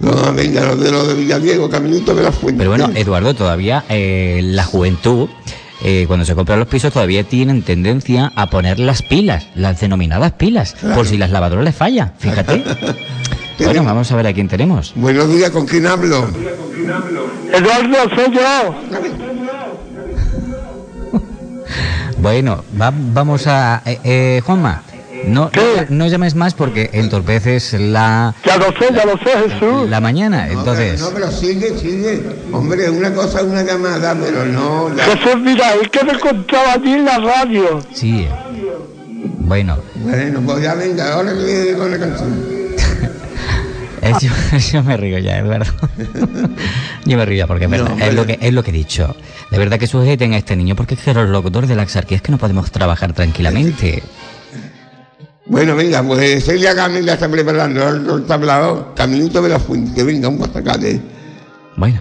No, 0.00 0.32
venga, 0.34 0.64
los 0.64 0.80
de 0.80 0.90
los 0.90 1.08
de 1.08 1.14
Villadiego, 1.14 1.70
caminito 1.70 2.14
de 2.14 2.22
la 2.24 2.32
fuente. 2.32 2.58
Pero 2.58 2.70
bueno, 2.70 2.90
Eduardo, 2.94 3.34
todavía 3.34 3.84
eh, 3.88 4.40
la 4.42 4.64
juventud, 4.64 5.28
eh, 5.82 6.04
cuando 6.06 6.24
se 6.26 6.34
compran 6.34 6.58
los 6.58 6.68
pisos, 6.68 6.92
todavía 6.92 7.24
tienen 7.24 7.62
tendencia 7.62 8.32
a 8.36 8.50
poner 8.50 8.78
las 8.78 9.02
pilas, 9.02 9.46
las 9.54 9.80
denominadas 9.80 10.32
pilas, 10.32 10.74
por 10.94 11.06
si 11.06 11.16
las 11.16 11.30
lavadoras 11.30 11.64
les 11.64 11.74
falla, 11.76 12.12
fíjate. 12.18 12.62
bueno, 13.60 13.84
vamos 13.84 14.10
a 14.12 14.16
ver 14.16 14.26
a 14.26 14.32
quién 14.32 14.48
tenemos. 14.48 14.92
Buenos 14.96 15.28
días, 15.32 15.50
¿con 15.50 15.64
quién 15.66 15.86
hablo? 15.86 16.28
Eduardo, 17.52 17.96
soy 18.16 18.34
yo. 18.34 18.74
Bueno, 22.18 22.64
va- 22.80 22.92
vamos 22.94 23.46
a... 23.46 23.82
eh, 23.84 23.98
eh, 24.04 24.40
Juanma, 24.44 24.82
no, 25.28 25.50
no 25.88 26.06
llames 26.08 26.34
más 26.34 26.54
porque 26.54 26.90
entorpeces 26.92 27.72
la... 27.74 28.34
Ya 28.44 28.56
lo 28.56 28.66
sé, 28.66 28.92
ya 28.94 29.04
lo 29.04 29.12
sé, 29.18 29.50
Jesús. 29.50 29.88
La 29.88 30.00
mañana, 30.00 30.48
entonces... 30.48 31.00
No, 31.00 31.10
pero 31.10 31.30
sigue, 31.30 31.78
sigue. 31.78 32.22
Hombre, 32.52 32.90
una 32.90 33.12
cosa 33.12 33.38
es 33.40 33.44
una 33.46 33.62
llamada, 33.62 34.14
pero 34.20 34.44
no. 34.46 34.88
la- 34.90 35.04
Jesús, 35.04 35.36
mira, 35.40 35.74
es 35.74 35.88
que 35.88 36.04
me 36.04 36.18
contaba 36.18 36.72
allí 36.74 36.92
en 36.92 37.04
la 37.04 37.18
radio. 37.18 37.80
Sí. 37.92 38.26
Bueno, 39.38 39.78
Bueno, 39.96 40.40
pues 40.44 40.62
ya 40.62 40.74
venga, 40.74 41.14
ahora 41.14 41.32
que 41.32 41.74
con 41.76 41.90
la 41.90 41.98
canción. 41.98 42.54
yo, 44.20 44.58
yo 44.58 44.82
me 44.82 44.96
río 44.96 45.18
ya, 45.18 45.38
Eduardo. 45.38 45.72
yo 47.06 47.16
me 47.16 47.24
río 47.24 47.38
ya 47.38 47.46
porque 47.46 47.64
es, 47.64 47.70
verdad, 47.70 47.90
No, 47.96 48.04
es, 48.04 48.14
lo 48.14 48.26
que, 48.26 48.38
es 48.40 48.52
lo 48.52 48.62
que 48.62 48.70
he 48.70 48.74
dicho. 48.74 49.14
De 49.50 49.58
verdad 49.58 49.78
que 49.78 49.86
sujeten 49.86 50.34
a 50.34 50.38
este 50.38 50.56
niño 50.56 50.76
porque 50.76 50.94
es 50.94 51.00
que 51.00 51.14
los 51.14 51.28
locutores 51.28 51.68
de 51.68 51.76
la 51.76 51.82
Axarquía 51.82 52.16
es 52.16 52.22
que 52.22 52.32
no 52.32 52.38
podemos 52.38 52.70
trabajar 52.70 53.12
tranquilamente. 53.12 54.02
Bueno, 55.46 55.76
venga, 55.76 56.02
pues 56.02 56.44
Celia 56.44 56.72
Gamin 56.72 57.04
ya 57.04 57.14
está 57.14 57.28
preparando 57.28 57.86
el, 57.88 58.24
tablado, 58.24 58.94
Caminito 58.94 59.42
de 59.42 59.50
la 59.50 59.58
Fuente. 59.58 60.02
Venga, 60.02 60.28
un 60.28 60.38
pasacate. 60.38 61.00
Bueno. 61.76 62.00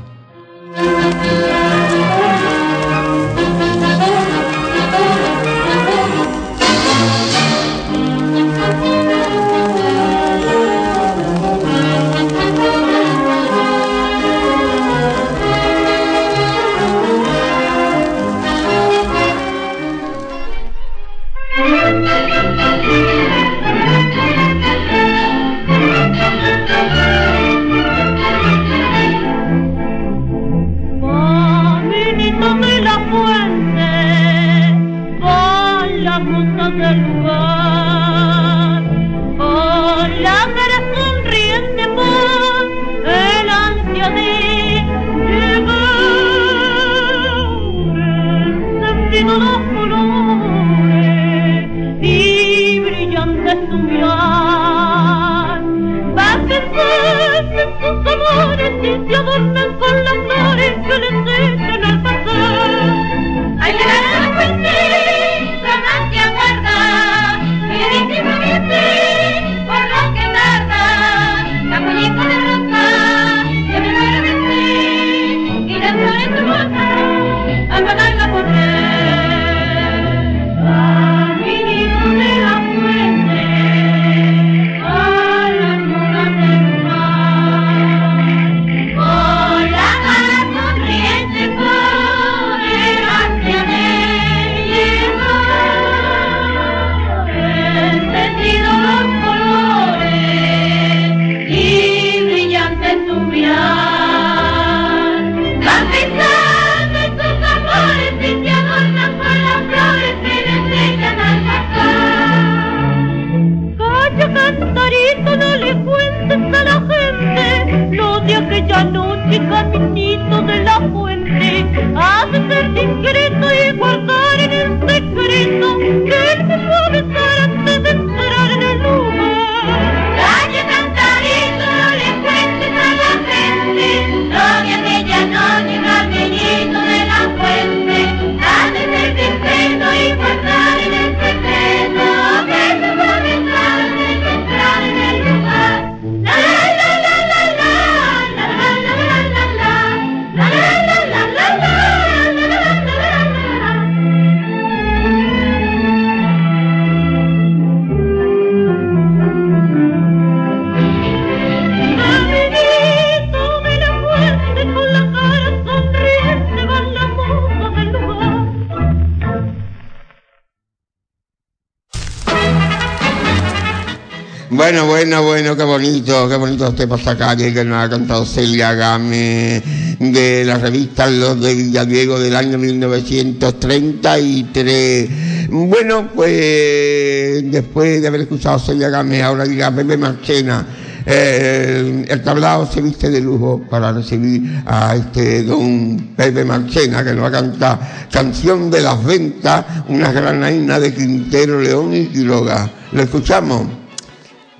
bonito, 176.14 176.30
qué 176.30 176.35
bonitos 176.35 176.76
temas 176.76 177.07
acá 177.07 177.35
que, 177.35 177.52
nos 177.64 177.84
ha 177.84 177.90
cantado 177.90 178.23
Celia 178.26 178.73
Game 178.73 179.64
de 179.99 180.44
la 180.45 180.60
revista 180.60 181.07
Los 181.07 181.41
de 181.41 181.56
Villadiego 181.56 182.19
del 182.19 182.35
año 182.35 182.60
1933. 182.60 185.10
Bueno, 185.49 186.10
pues 186.14 187.52
después 187.52 187.99
de 188.02 188.07
haber 188.07 188.22
escuchado 188.22 188.60
Celia 188.60 188.90
Game, 188.90 189.23
ahora 189.23 189.45
dirá 189.45 189.76
Pepe 189.76 189.98
Marchena. 189.98 190.68
Eh, 191.06 192.06
el 192.07 192.22
tablado 192.22 192.65
se 192.72 192.81
viste 192.81 193.10
de 193.10 193.19
lujo 193.19 193.61
para 193.69 193.91
recibir 193.91 194.64
a 194.65 194.95
este 194.95 195.44
don 195.44 196.14
Pepe 196.15 196.45
Marchena, 196.45 197.03
que 197.03 197.11
nos 197.14 197.23
va 197.23 197.27
a 197.27 197.31
cantar 197.31 198.07
Canción 198.11 198.72
de 198.72 198.81
las 198.81 199.03
Ventas, 199.03 199.65
una 199.88 200.11
granaina 200.11 200.80
de 200.80 200.94
Quintero, 200.94 201.60
León 201.60 201.95
y 201.95 202.06
Quiroga. 202.06 202.69
¿Lo 202.91 203.02
escuchamos? 203.02 203.82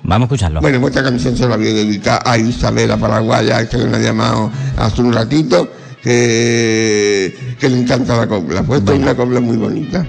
Vamos 0.04 0.26
a 0.26 0.34
escucharlo. 0.34 0.60
Bueno, 0.60 0.80
pues 0.80 0.94
esta 0.94 1.08
canción 1.08 1.36
se 1.36 1.48
la 1.48 1.56
voy 1.56 1.68
a 1.68 1.72
dedicar 1.74 2.22
a 2.24 2.36
Isabela 2.36 2.96
Paraguaya, 2.98 3.66
que 3.68 3.78
me 3.78 3.96
ha 3.96 4.00
llamado 4.00 4.50
hace 4.76 5.00
un 5.00 5.12
ratito, 5.12 5.70
que, 6.02 7.34
le 7.60 7.78
encanta 7.78 8.16
la 8.16 8.26
copla. 8.26 8.62
Pues 8.62 8.84
bueno. 8.84 9.00
es 9.00 9.02
una 9.02 9.16
copla 9.16 9.40
muy 9.40 9.56
bonita. 9.56 10.04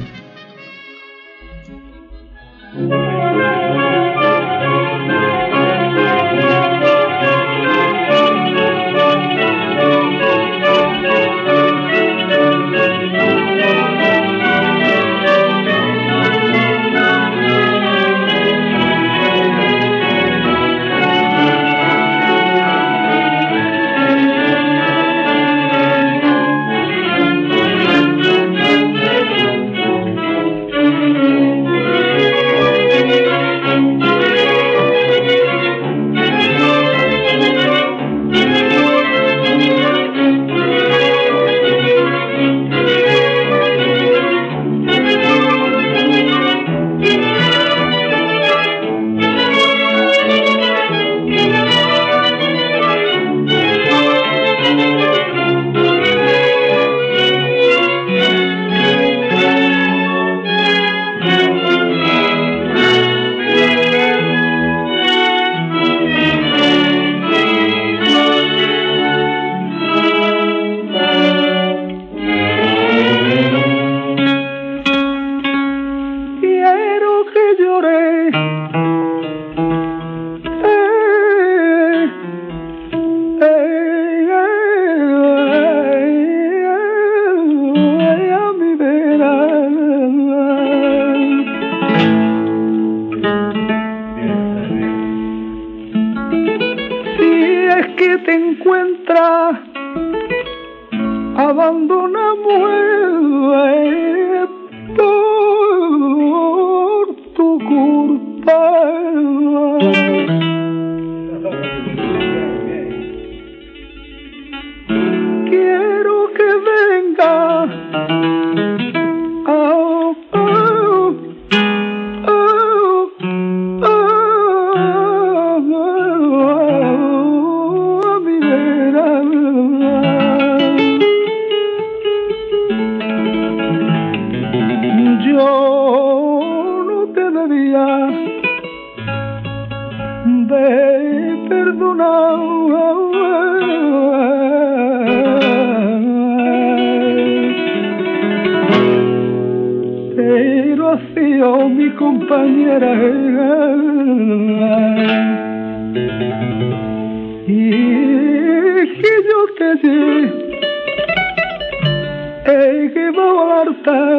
ಕಾ 163.86 164.15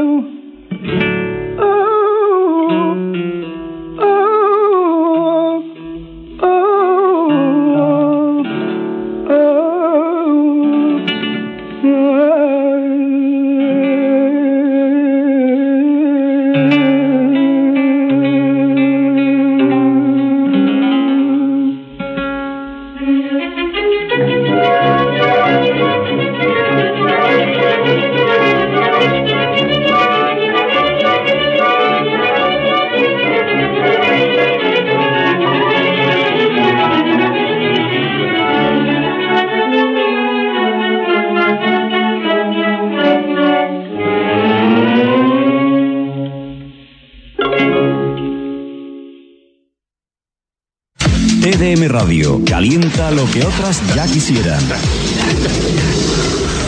calienta 52.46 53.10
lo 53.10 53.28
que 53.30 53.44
otras 53.44 53.82
ya 53.94 54.06
quisieran. 54.06 54.60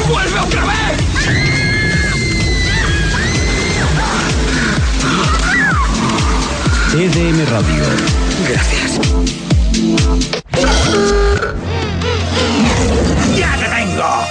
¡Vuelve 0.08 0.40
otra 0.40 0.64
vez! 0.64 0.98
TDM 6.92 7.46
Radio. 7.50 7.84
Gracias. 8.48 9.00
¡Ya 13.36 13.56
te 13.56 13.64
tengo! 13.68 14.26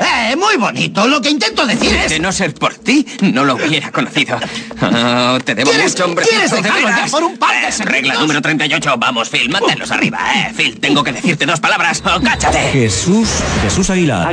Eh, 0.00 0.36
muy 0.36 0.56
bonito. 0.56 1.06
Lo 1.06 1.20
que 1.20 1.30
intento 1.30 1.66
decir 1.66 1.94
es... 1.94 2.10
De 2.10 2.18
no 2.18 2.32
ser 2.32 2.54
por 2.54 2.74
ti, 2.74 3.06
no 3.20 3.44
lo 3.44 3.54
hubiera 3.56 3.92
conocido. 3.92 4.38
Te 5.44 5.54
debo 5.54 5.70
¿Quieres- 5.70 5.92
mucho, 5.92 6.04
hombre. 6.04 6.26
quieres 6.28 6.50
dejarlo 6.50 6.88
ya 6.88 7.06
por 7.10 7.22
un 7.24 7.36
par 7.38 7.54
de 7.64 7.72
segundos? 7.72 7.92
Regla 7.92 8.14
número 8.14 8.42
38. 8.42 8.94
Vamos, 8.98 9.28
Phil, 9.30 9.48
manténlos 9.50 9.90
arriba, 9.90 10.18
eh. 10.34 10.52
Phil, 10.56 10.78
tengo 10.80 11.02
que 11.02 11.12
decirte 11.12 11.46
dos 11.46 11.60
palabras. 11.60 12.02
¡Oh, 12.04 12.20
cáchate! 12.20 12.58
Jesús, 12.72 13.28
Jesús 13.62 13.88
Aguilar. 13.90 14.32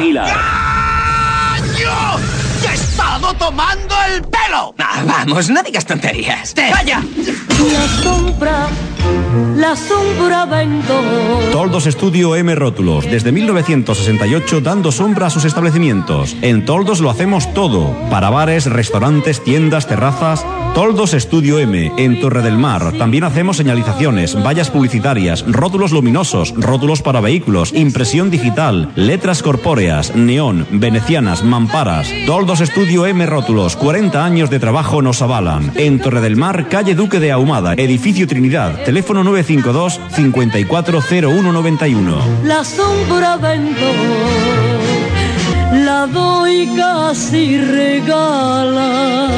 ¡Yo! 1.79 2.19
¡Te 2.61 2.67
he 2.67 2.73
estado 2.73 3.33
tomando 3.35 3.95
el 4.13 4.21
pelo! 4.23 4.75
Ah, 4.79 5.01
vamos, 5.05 5.49
no 5.49 5.61
digas 5.63 5.85
tonterías. 5.85 6.53
¡Vaya! 6.71 7.01
La 7.71 8.03
sombra, 8.03 8.67
la 9.63 9.77
sombra 9.77 10.45
vendó. 10.45 10.99
Toldos 11.53 11.87
Estudio 11.87 12.35
M 12.35 12.53
Rótulos, 12.53 13.09
desde 13.09 13.31
1968 13.31 14.59
dando 14.59 14.91
sombra 14.91 15.27
a 15.27 15.29
sus 15.29 15.45
establecimientos. 15.45 16.35
En 16.41 16.65
Toldos 16.65 16.99
lo 16.99 17.09
hacemos 17.09 17.53
todo, 17.53 17.95
para 18.09 18.29
bares, 18.29 18.65
restaurantes, 18.65 19.41
tiendas, 19.41 19.87
terrazas. 19.87 20.45
Toldos 20.73 21.13
Estudio 21.13 21.59
M, 21.59 21.93
en 21.97 22.19
Torre 22.19 22.41
del 22.41 22.57
Mar. 22.57 22.93
También 22.97 23.23
hacemos 23.23 23.57
señalizaciones, 23.57 24.35
vallas 24.43 24.69
publicitarias, 24.69 25.45
rótulos 25.47 25.91
luminosos, 25.91 26.53
rótulos 26.57 27.01
para 27.01 27.21
vehículos, 27.21 27.71
impresión 27.73 28.31
digital, 28.31 28.91
letras 28.95 29.43
corpóreas, 29.43 30.15
neón, 30.15 30.67
venecianas, 30.71 31.43
mamparas. 31.43 32.11
Toldos 32.25 32.59
Estudio 32.59 33.05
M 33.05 33.25
Rótulos, 33.27 33.77
40 33.77 34.25
años 34.25 34.49
de 34.49 34.59
trabajo 34.59 35.01
nos 35.01 35.21
avalan. 35.21 35.71
En 35.75 35.99
Torre 35.99 36.19
del 36.21 36.35
Mar, 36.35 36.67
calle 36.69 36.95
Duque 36.95 37.19
de 37.19 37.31
Ahumada, 37.31 37.75
edificio 37.75 38.27
Trinidad, 38.27 38.83
teléfono 38.83 39.23
952 39.61 39.99
540191. 40.15 42.17
La 42.43 42.63
sombra 42.63 43.37
vendó. 43.37 43.91
La 45.85 46.07
doy 46.07 46.69
casi 46.75 47.57
regala. 47.57 49.29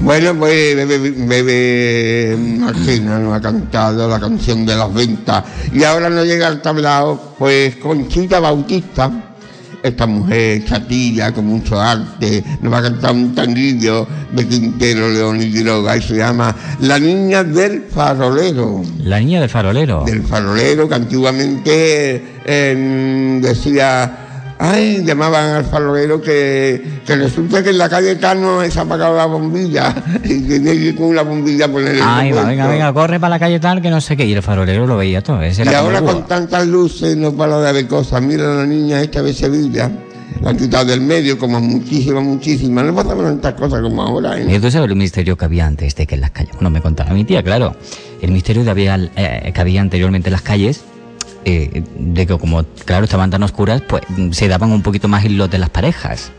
Bueno, 0.00 0.34
pues 0.34 0.76
Bebe, 0.76 0.98
Bebe 0.98 2.36
Martina 2.36 3.20
nos 3.20 3.36
ha 3.36 3.40
cantado 3.40 4.08
la 4.08 4.18
canción 4.18 4.66
de 4.66 4.74
las 4.74 4.92
ventas 4.92 5.44
y 5.72 5.84
ahora 5.84 6.10
nos 6.10 6.26
llega 6.26 6.48
al 6.48 6.60
tablao, 6.60 7.36
pues 7.38 7.76
Conchita 7.76 8.40
Bautista, 8.40 9.31
esta 9.82 10.06
mujer 10.06 10.64
chatilla 10.64 11.32
con 11.32 11.46
mucho 11.46 11.80
arte, 11.80 12.42
nos 12.60 12.72
va 12.72 12.78
a 12.78 12.82
cantar 12.82 13.12
un 13.12 13.34
tanguillo 13.34 14.06
de 14.32 14.46
Quintero, 14.46 15.10
León 15.10 15.42
y 15.42 15.50
Quiroga 15.50 15.96
y 15.96 16.02
se 16.02 16.16
llama 16.16 16.54
La 16.80 16.98
Niña 16.98 17.44
del 17.44 17.84
Farolero. 17.90 18.82
La 18.98 19.18
niña 19.18 19.40
del 19.40 19.50
farolero. 19.50 20.04
Del 20.04 20.22
farolero 20.22 20.88
que 20.88 20.94
antiguamente 20.94 22.24
eh, 22.44 23.38
decía, 23.42 24.21
ay, 24.62 25.02
llamaban 25.04 25.56
al 25.56 25.64
farolero 25.64 26.20
que, 26.22 27.00
que 27.04 27.16
resulta 27.16 27.64
que 27.64 27.70
en 27.70 27.78
la 27.78 27.88
calle 27.88 28.16
Cano 28.18 28.62
se 28.70 28.78
ha 28.78 28.82
apagado 28.82 29.16
la 29.16 29.26
bombilla 29.26 29.92
y 30.24 30.42
que 30.42 30.60
tiene 30.60 30.72
que 30.72 30.84
ir 30.86 30.96
con 30.96 31.06
una 31.06 31.22
bombilla 31.22 31.64
a 31.64 31.68
poner 31.68 31.96
el 31.96 32.02
Ay, 32.02 32.30
va, 32.30 32.44
venga, 32.44 32.68
venga, 32.68 32.92
corre 32.92 33.18
para 33.18 33.30
la 33.30 33.38
calle 33.40 33.58
tal 33.58 33.82
que 33.82 33.90
no 33.90 34.00
sé 34.00 34.16
qué. 34.16 34.24
Y 34.24 34.32
el 34.32 34.42
farolero 34.42 34.86
lo 34.86 34.96
veía 34.96 35.20
todo. 35.20 35.42
Ese 35.42 35.64
Y 35.64 35.68
era 35.68 35.80
ahora 35.80 36.00
con 36.00 36.26
tantas 36.28 36.64
luces 36.66 37.16
no 37.16 37.32
para 37.32 37.58
de 37.60 37.68
haber 37.68 37.88
cosas. 37.88 38.22
Mira 38.22 38.52
a 38.52 38.56
la 38.58 38.66
niña 38.66 39.00
esta 39.00 39.20
de 39.20 39.34
Sevilla, 39.34 39.90
la 40.40 40.50
han 40.50 40.56
quitado 40.56 40.84
del 40.84 41.00
medio 41.00 41.36
como 41.38 41.60
muchísimas, 41.60 42.22
muchísimas. 42.22 42.84
No 42.84 42.94
pasaban 42.94 43.24
tantas 43.24 43.54
cosas 43.54 43.82
como 43.82 44.00
ahora. 44.00 44.38
¿eh? 44.38 44.46
Y 44.48 44.60
tú 44.60 44.70
sabes 44.70 44.88
el 44.88 44.96
misterio 44.96 45.36
que 45.36 45.44
había 45.44 45.66
antes 45.66 45.96
de 45.96 46.06
que 46.06 46.14
en 46.14 46.20
las 46.20 46.30
calles. 46.30 46.52
Bueno, 46.54 46.70
me 46.70 46.80
contaba 46.80 47.10
mi 47.14 47.24
tía, 47.24 47.42
claro. 47.42 47.74
El 48.20 48.30
misterio 48.30 48.62
de 48.62 48.70
había, 48.70 49.10
eh, 49.16 49.50
que 49.52 49.60
había 49.60 49.80
anteriormente 49.80 50.28
en 50.28 50.32
las 50.34 50.42
calles. 50.42 50.84
Eh, 51.44 51.82
de 51.98 52.26
que 52.26 52.38
como, 52.38 52.64
claro, 52.84 53.04
estaban 53.04 53.30
tan 53.30 53.42
oscuras, 53.42 53.82
pues 53.88 54.02
mm, 54.08 54.32
se 54.32 54.48
daban 54.48 54.70
un 54.72 54.82
poquito 54.82 55.08
más 55.08 55.24
hilos 55.24 55.50
de 55.50 55.58
las 55.58 55.70
parejas. 55.70 56.30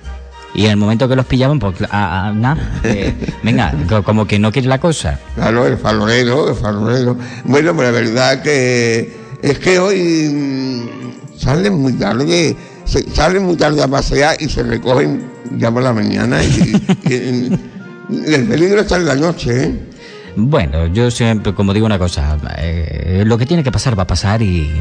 Y 0.55 0.65
en 0.65 0.71
el 0.71 0.77
momento 0.77 1.09
que 1.09 1.15
los 1.15 1.25
pillaban, 1.25 1.57
pues, 1.59 1.75
ah, 1.89 2.27
ah, 2.27 2.33
nada, 2.35 2.79
eh, 2.83 3.13
venga, 3.41 3.73
co- 3.89 4.03
como 4.03 4.27
que 4.27 4.37
no 4.39 4.51
quiere 4.51 4.67
la 4.67 4.79
cosa. 4.79 5.19
Claro, 5.35 5.65
el 5.65 5.77
farolero, 5.77 6.49
el 6.49 6.55
farolero. 6.55 7.17
Bueno, 7.43 7.75
pero 7.75 7.91
la 7.91 7.99
verdad 7.99 8.41
que 8.43 9.17
es 9.41 9.57
que 9.59 9.79
hoy 9.79 10.29
mm, 10.31 11.39
salen 11.39 11.73
muy 11.81 11.93
tarde, 11.93 12.55
salen 13.13 13.43
muy 13.43 13.55
tarde 13.57 13.81
a 13.81 13.87
pasear 13.87 14.35
y 14.39 14.47
se 14.47 14.61
recogen 14.63 15.23
ya 15.57 15.71
por 15.71 15.81
la 15.83 15.91
mañana. 15.93 16.43
Y, 16.43 16.47
y- 17.05 17.59
y 18.09 18.33
el 18.33 18.45
peligro 18.47 18.81
está 18.81 18.97
en 18.97 19.05
la 19.05 19.15
noche, 19.15 19.63
¿eh? 19.63 19.79
Bueno, 20.35 20.87
yo 20.87 21.11
siempre, 21.11 21.53
como 21.53 21.73
digo 21.73 21.85
una 21.85 21.99
cosa, 21.99 22.37
eh, 22.57 23.23
lo 23.25 23.37
que 23.37 23.45
tiene 23.45 23.63
que 23.63 23.71
pasar 23.71 23.97
va 23.97 24.03
a 24.03 24.07
pasar 24.07 24.41
y... 24.41 24.71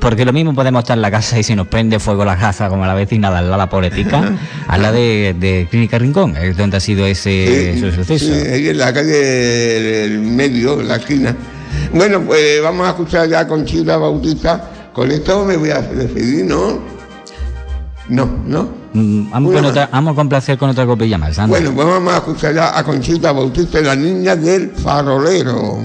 Porque 0.00 0.24
lo 0.24 0.32
mismo 0.32 0.54
podemos 0.54 0.82
estar 0.82 0.96
en 0.96 1.02
la 1.02 1.10
casa 1.10 1.38
y 1.38 1.42
se 1.42 1.56
nos 1.56 1.66
prende 1.68 1.98
fuego 1.98 2.24
la 2.24 2.36
casa 2.36 2.68
como 2.68 2.84
a 2.84 2.86
la 2.86 2.94
vecina 2.94 3.42
de 3.42 3.48
la 3.48 3.68
pobretica, 3.68 4.36
a 4.68 4.78
la 4.78 4.92
de, 4.92 5.34
de 5.38 5.66
Clínica 5.70 5.98
Rincón, 5.98 6.36
es 6.36 6.56
donde 6.56 6.76
ha 6.76 6.80
sido 6.80 7.06
ese, 7.06 7.70
ese 7.72 7.92
suceso. 7.92 8.32
En 8.32 8.78
la 8.78 8.92
calle 8.92 9.10
del 9.10 10.20
medio, 10.20 10.80
en 10.80 10.88
la 10.88 10.96
esquina. 10.96 11.34
Bueno, 11.92 12.20
pues 12.22 12.62
vamos 12.62 12.86
a 12.86 12.90
escuchar 12.90 13.28
ya 13.28 13.48
con 13.48 13.64
Chila 13.64 13.96
Bautista. 13.96 14.70
Con 14.92 15.10
esto 15.10 15.44
me 15.44 15.56
voy 15.56 15.70
a 15.70 15.80
despedir, 15.80 16.44
¿no? 16.44 16.95
No, 18.08 18.28
no. 18.46 18.68
Mm, 18.92 19.30
Vamos, 19.30 19.50
Una 19.50 19.60
con 19.60 19.70
otra, 19.70 19.88
vamos 19.92 20.12
a 20.12 20.14
complacer 20.14 20.58
con 20.58 20.70
otra 20.70 20.86
copilla 20.86 21.18
más, 21.18 21.38
anda. 21.38 21.48
Bueno, 21.58 21.72
pues 21.74 21.86
vamos 21.86 22.12
a 22.14 22.16
escuchar 22.18 22.58
a 22.58 22.82
Conchita 22.84 23.32
Bautista, 23.32 23.80
la 23.80 23.96
niña 23.96 24.36
del 24.36 24.70
farolero. 24.70 25.78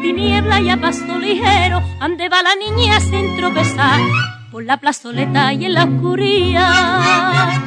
Tinieblas 0.00 0.60
y 0.60 0.70
a 0.70 0.80
paso 0.80 1.18
ligero. 1.18 1.82
Ande 2.00 2.28
va 2.28 2.42
la 2.42 2.54
niña 2.56 3.00
sin 3.00 3.36
tropezar, 3.36 4.00
por 4.50 4.64
la 4.64 4.76
plazoleta 4.78 5.52
y 5.52 5.66
en 5.66 5.74
la 5.74 5.84
oscuridad. 5.84 7.62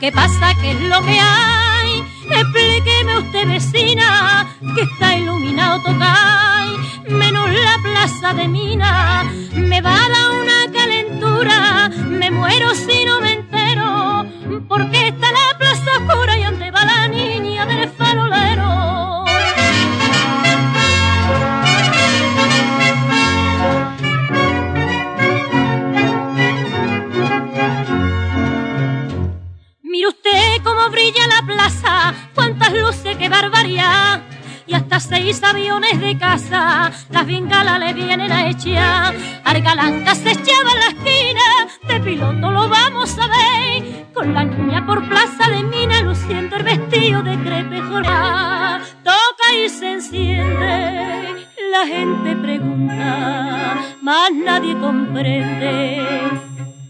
¿Qué 0.00 0.12
pasa? 0.12 0.54
¿Qué 0.60 0.70
es 0.72 0.80
lo 0.82 1.02
que 1.02 1.18
hay? 1.18 2.04
Explíqueme 2.30 3.18
usted, 3.18 3.48
vecina, 3.48 4.46
que 4.74 4.82
está 4.82 5.16
iluminado 5.16 5.82
total, 5.82 6.76
menos 7.08 7.50
la 7.50 7.76
plaza 7.82 8.34
de 8.34 8.48
Mina. 8.48 9.24
Me 9.54 9.80
va 9.80 9.94
a 9.94 10.08
dar 10.08 10.30
una 10.42 10.72
calentura, 10.72 11.90
me 12.06 12.30
muero 12.30 12.74
si 12.74 13.04
no 13.04 13.20
me 13.20 13.27
las 37.18 37.26
bengalas 37.26 37.80
le 37.80 37.92
vienen 37.94 38.30
a 38.30 38.48
echar. 38.48 39.12
Argalanca 39.44 40.14
se 40.14 40.30
echaba 40.30 40.70
en 40.72 40.78
la 40.78 40.86
esquina, 40.94 41.46
de 41.88 42.00
piloto 42.00 42.50
lo 42.52 42.68
vamos 42.68 43.18
a 43.18 43.26
ver. 43.26 44.06
Con 44.14 44.34
la 44.34 44.44
niña 44.44 44.86
por 44.86 45.02
plaza 45.08 45.50
de 45.50 45.64
mina, 45.64 46.00
luciendo 46.02 46.54
el 46.54 46.62
vestido 46.62 47.24
de 47.24 47.36
crepe 47.38 47.80
jornal. 47.80 48.82
Toca 49.02 49.46
y 49.52 49.68
se 49.68 49.94
enciende, 49.94 51.46
la 51.72 51.86
gente 51.88 52.36
pregunta, 52.36 53.78
mas 54.00 54.30
nadie 54.32 54.78
comprende. 54.78 56.00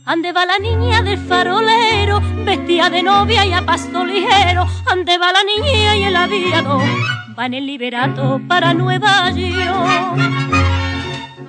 Ande 0.04 0.32
va 0.32 0.44
la 0.44 0.58
niña 0.58 1.00
del 1.00 1.16
farolero, 1.16 2.20
vestida 2.44 2.90
de 2.90 3.02
novia 3.02 3.46
y 3.46 3.52
a 3.54 3.64
paso 3.64 4.04
ligero. 4.04 4.66
Ande 4.84 5.16
va 5.16 5.32
la 5.32 5.44
niña 5.44 5.96
y 5.96 6.04
el 6.04 6.16
aviador 6.16 7.27
va 7.38 7.46
en 7.46 7.66
liberato 7.66 8.40
para 8.48 8.74
Nueva 8.74 9.30
York. 9.30 10.18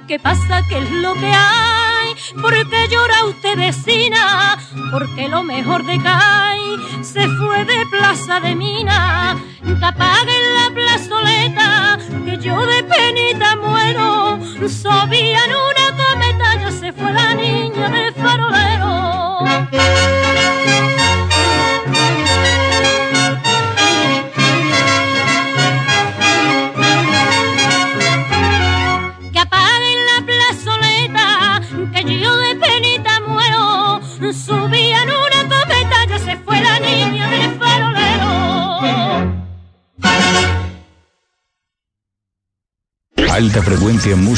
¿Qué 0.07 0.19
pasa? 0.19 0.61
¿Qué 0.69 0.77
es 0.77 0.91
lo 0.91 1.13
que 1.15 1.31
hay? 1.33 2.13
¿Por 2.41 2.53
qué 2.69 2.87
llora 2.91 3.25
usted 3.25 3.57
vecina? 3.57 4.57
Porque 4.91 5.27
lo 5.27 5.41
mejor 5.43 5.83
de 5.85 5.99
CAI 5.99 6.77
se 7.01 7.27
fue 7.27 7.65
de 7.65 7.85
Plaza 7.89 8.39
de 8.39 8.55
Mina. 8.55 9.35
Que 9.63 9.85
apaguen 9.85 10.43
la 10.57 10.69
plazoleta, 10.73 11.99
que 12.25 12.37
yo 12.37 12.65
de 12.65 12.83
penita 12.83 13.55
muero. 13.55 14.39
Sabían 14.67 15.49
una 15.49 15.58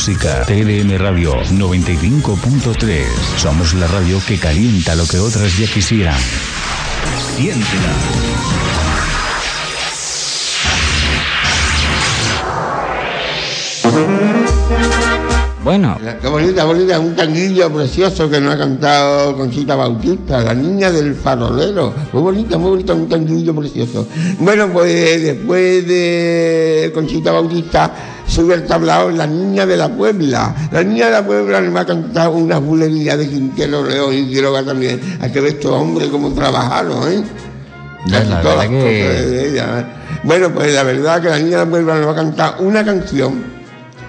música. 0.02 0.44
TLM 0.48 0.98
Radio 0.98 1.36
95.3. 1.44 3.06
Somos 3.38 3.76
la 3.76 3.86
radio 3.86 4.20
que 4.28 4.40
calienta 4.40 4.96
lo 4.96 5.06
que 5.06 5.20
otras 5.20 5.56
ya 5.60 5.68
quisieran. 5.68 6.20
Siéntela. 7.36 7.94
Bueno, 15.64 16.00
Qué 16.20 16.28
bonita, 16.28 16.66
bonita, 16.66 17.00
un 17.00 17.16
tanguillo 17.16 17.72
precioso 17.72 18.28
que 18.28 18.42
nos 18.42 18.56
ha 18.56 18.58
cantado 18.58 19.38
Conchita 19.38 19.76
Bautista, 19.76 20.42
la 20.42 20.56
niña 20.56 20.92
del 20.92 21.14
farolero. 21.14 21.94
Muy 22.12 22.22
bonita, 22.24 22.58
muy 22.58 22.72
bonita, 22.72 22.96
un 22.96 23.08
tanguillo 23.08 23.56
precioso. 23.56 24.08
Bueno, 24.40 24.68
pues 24.74 25.22
después 25.22 25.88
de 25.88 26.92
Conchita 26.96 27.32
Bautista 27.32 27.94
sube 28.32 28.56
el 28.56 28.66
tablao 28.66 29.10
la 29.12 29.28
niña 29.28 29.66
de 29.66 29.76
la 29.78 29.90
Puebla. 29.90 30.56
La 30.72 30.84
niña 30.84 31.08
de 31.08 31.12
la 31.12 31.26
Puebla 31.26 31.60
nos 31.62 31.76
va 31.76 31.82
a 31.82 31.86
cantar 31.86 32.30
una 32.30 32.58
bulería 32.60 33.18
de 33.18 33.28
Quintero 33.30 33.84
León 33.84 34.14
y 34.14 34.28
Quiroga 34.30 34.64
también. 34.64 35.00
Hay 35.20 35.32
que 35.32 35.42
ver 35.42 35.54
estos 35.56 35.72
hombres 35.72 36.08
cómo 36.10 36.34
trabajaron, 36.34 37.12
¿eh? 37.12 37.24
La 38.08 38.42
todas 38.42 38.68
que- 38.68 38.76
de 38.76 39.50
ella. 39.50 39.80
¿eh? 39.80 39.86
Bueno, 40.24 40.50
pues 40.54 40.74
la 40.74 40.84
verdad 40.84 41.22
que 41.22 41.30
la 41.30 41.38
niña 41.40 41.60
de 41.60 41.66
la 41.66 41.70
Puebla 41.70 41.96
nos 41.96 42.08
va 42.08 42.12
a 42.12 42.16
cantar 42.16 42.56
una 42.60 42.84
canción 42.86 43.44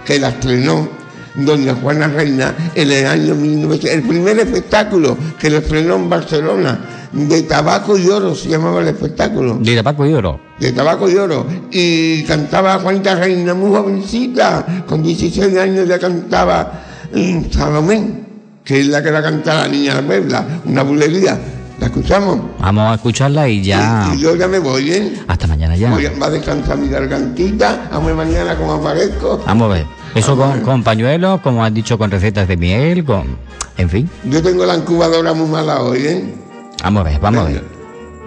que 0.05 0.19
la 0.19 0.28
estrenó 0.31 0.89
doña 1.35 1.74
Juana 1.74 2.09
Reina 2.09 2.55
en 2.74 2.90
el 2.93 3.07
año 3.07 3.35
1900. 3.35 3.90
El 3.90 4.03
primer 4.09 4.39
espectáculo 4.39 5.16
que 5.39 5.51
lo 5.51 5.59
estrenó 5.59 5.97
en 5.97 6.09
Barcelona, 6.09 6.78
de 7.12 7.43
tabaco 7.43 7.97
y 7.98 8.09
oro 8.09 8.34
se 8.34 8.48
llamaba 8.48 8.80
el 8.80 8.89
espectáculo. 8.89 9.59
de 9.60 9.76
tabaco 9.76 10.06
y 10.06 10.14
oro. 10.14 10.40
De 10.59 10.72
tabaco 10.72 11.09
y 11.10 11.16
oro. 11.16 11.47
Y 11.70 12.22
cantaba 12.24 12.78
Juanita 12.78 13.14
Reina, 13.16 13.55
muy 13.55 13.70
jovencita, 13.70 14.84
con 14.86 15.02
16 15.02 15.56
años 15.59 15.89
ya 15.89 15.98
cantaba 15.98 16.84
mm, 17.14 17.51
Salomé, 17.51 18.20
que 18.64 18.80
es 18.80 18.86
la 18.86 19.02
que 19.02 19.10
la 19.10 19.22
canta 19.22 19.55
la 19.62 19.68
niña 19.68 19.94
de 19.97 20.01
la 20.02 20.06
Puebla, 20.06 20.47
una 20.64 20.82
bulería. 20.82 21.39
¿La 21.80 21.86
escuchamos? 21.89 22.39
Vamos 22.60 22.93
a 22.93 22.94
escucharla 22.94 23.48
y 23.48 23.60
ya. 23.62 24.12
Y 24.14 24.20
yo 24.20 24.36
ya 24.36 24.47
me 24.47 24.60
voy, 24.60 24.93
¿eh? 24.93 25.14
Hasta 25.26 25.48
mañana 25.48 25.74
ya. 25.76 25.90
Voy 25.90 26.06
a- 26.06 26.12
va 26.16 26.26
a 26.26 26.30
descansar 26.30 26.78
mi 26.78 26.89
gargantita, 26.89 27.89
a 27.90 27.98
ver 27.98 28.14
mañana 28.14 28.56
cómo 28.56 28.74
aparezco. 28.74 29.43
Vamos 29.44 29.70
a 29.70 29.74
ver. 29.74 29.86
Eso 30.14 30.36
con, 30.36 30.60
con 30.60 30.82
pañuelos, 30.84 31.40
como 31.40 31.64
has 31.64 31.74
dicho, 31.74 31.98
con 31.98 32.10
recetas 32.10 32.47
de 32.47 32.56
miel, 32.56 33.05
con. 33.05 33.36
En 33.78 33.90
fin. 33.90 34.09
Yo 34.30 34.40
tengo 34.43 34.64
la 34.64 34.76
incubadora 34.76 35.32
muy 35.32 35.48
mala 35.48 35.80
hoy, 35.82 36.06
¿eh? 36.06 36.34
Vamos 36.82 37.00
a 37.00 37.04
ver, 37.04 37.20
vamos 37.20 37.40
a 37.46 37.48
ver. 37.48 37.64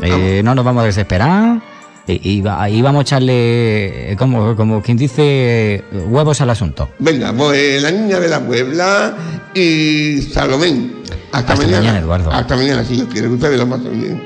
Eh, 0.01 0.41
no 0.43 0.55
nos 0.55 0.63
vamos 0.65 0.83
a 0.83 0.85
desesperar. 0.87 1.61
Y, 2.07 2.35
y 2.37 2.41
va- 2.41 2.69
y 2.69 2.83
vamos 2.83 2.99
a 2.99 3.01
echarle, 3.01 4.11
eh, 4.11 4.15
como, 4.15 4.55
como 4.55 4.81
quien 4.83 4.95
dice, 4.95 5.83
huevos 6.07 6.39
al 6.39 6.51
asunto. 6.51 6.89
Venga, 6.99 7.33
pues 7.33 7.81
la 7.81 7.89
niña 7.89 8.19
de 8.19 8.27
la 8.27 8.39
Puebla 8.45 9.15
y 9.55 10.21
Salomé. 10.21 10.91
Hasta, 11.31 11.53
Hasta 11.53 11.55
mañana. 11.55 11.77
mañana, 11.79 11.99
Eduardo. 11.99 12.31
Hasta 12.31 12.55
mañana, 12.55 12.83
si 12.85 12.93
Dios 12.95 13.07
quiere, 13.11 13.27
ustedes 13.27 13.57
lo 13.57 13.67
pasen 13.67 13.99
bien. 13.99 14.23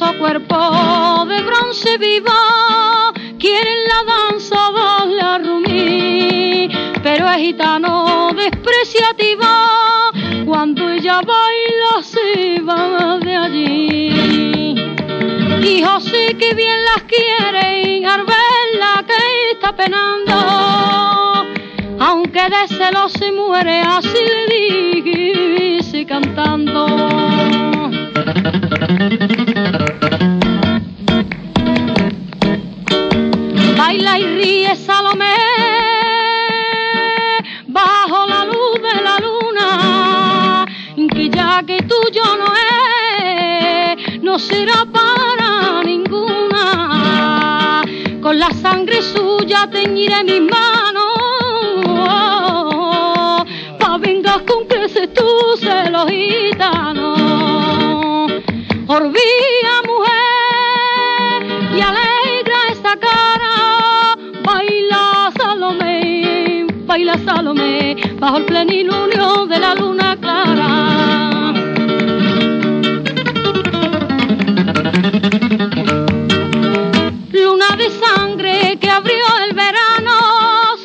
Hermoso 0.00 0.18
cuerpo 0.18 1.26
de 1.26 1.42
bronce 1.42 1.98
vivo, 1.98 2.30
quiere 3.38 3.70
en 3.70 3.84
la 3.88 4.04
danza 4.04 4.70
darle 4.72 5.20
a 5.20 5.38
Rumí, 5.38 6.68
pero 7.02 7.28
es 7.28 7.38
gitano 7.38 8.30
despreciativo, 8.34 9.44
cuando 10.46 10.88
ella 10.88 11.20
baila 11.20 12.02
se 12.02 12.60
va 12.60 13.18
de 13.18 13.36
allí. 13.36 14.74
Hijos 15.64 16.04
que 16.38 16.54
bien 16.54 16.84
las 16.84 17.02
quieren 17.04 18.06
al 18.06 18.24
verla 18.24 19.04
que 19.06 19.50
está 19.52 19.74
penando. 19.74 21.46
Aunque 21.98 22.40
de 22.40 22.68
celos 22.68 23.12
se 23.12 23.32
muere, 23.32 23.80
así 23.80 24.18
le 24.48 25.02
dice 25.02 26.06
cantando. 26.06 27.47
Será 44.48 44.84
para 44.92 45.82
ninguna. 45.84 46.62
Con 48.22 48.38
la 48.38 48.50
sangre 48.52 49.00
suya 49.02 49.68
teñiré 49.70 50.24
mis 50.24 50.42
manos, 50.56 51.14
pa' 53.80 53.98
vengas 53.98 54.42
con 54.48 54.66
que 54.68 54.88
se 54.88 55.06
tú 55.08 55.28
se 55.60 55.90
los 55.90 56.06
gitanos. 56.10 57.18
Orvía 58.86 59.74
mujer 59.90 61.38
y 61.76 61.80
alegra 61.88 62.58
esa 62.74 62.94
cara, 63.06 63.54
baila 64.42 65.04
Salomé, 65.38 66.66
baila 66.86 67.14
Salomé, 67.24 67.96
bajo 68.18 68.36
el 68.38 68.44
plenilunio 68.44 69.46
de 69.46 69.58
la 69.58 69.74
luna 69.74 70.16
clara. 70.20 70.57
Luna 77.32 77.76
de 77.78 77.88
sangre 77.88 78.78
que 78.78 78.90
abrió 78.90 79.24
el 79.48 79.54
verano 79.54 80.12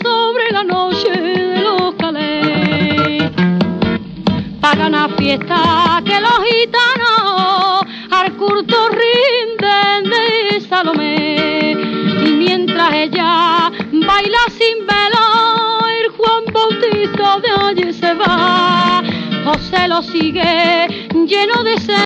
sobre 0.02 0.50
la 0.52 0.64
noche 0.64 1.10
de 1.10 1.62
los 1.62 1.94
calés. 1.96 3.32
Pagan 4.62 4.96
a 4.96 5.10
fiesta 5.10 6.02
que 6.06 6.22
los 6.22 6.40
gitanos 6.48 7.84
al 8.12 8.34
curto 8.38 8.90
rinden 8.90 10.10
de 10.10 10.62
Salomé. 10.70 11.72
Y 12.26 12.32
mientras 12.32 12.94
ella 12.94 13.72
baila 13.92 14.44
sin 14.58 14.88
velo, 14.88 15.86
el 16.00 16.08
Juan 16.16 16.46
Bautista 16.54 17.40
de 17.42 17.52
allí 17.66 17.92
se 17.94 18.14
va. 18.14 19.04
José 19.44 19.90
lo 19.90 20.02
sigue 20.02 20.88
lleno 21.28 21.64
de. 21.64 21.94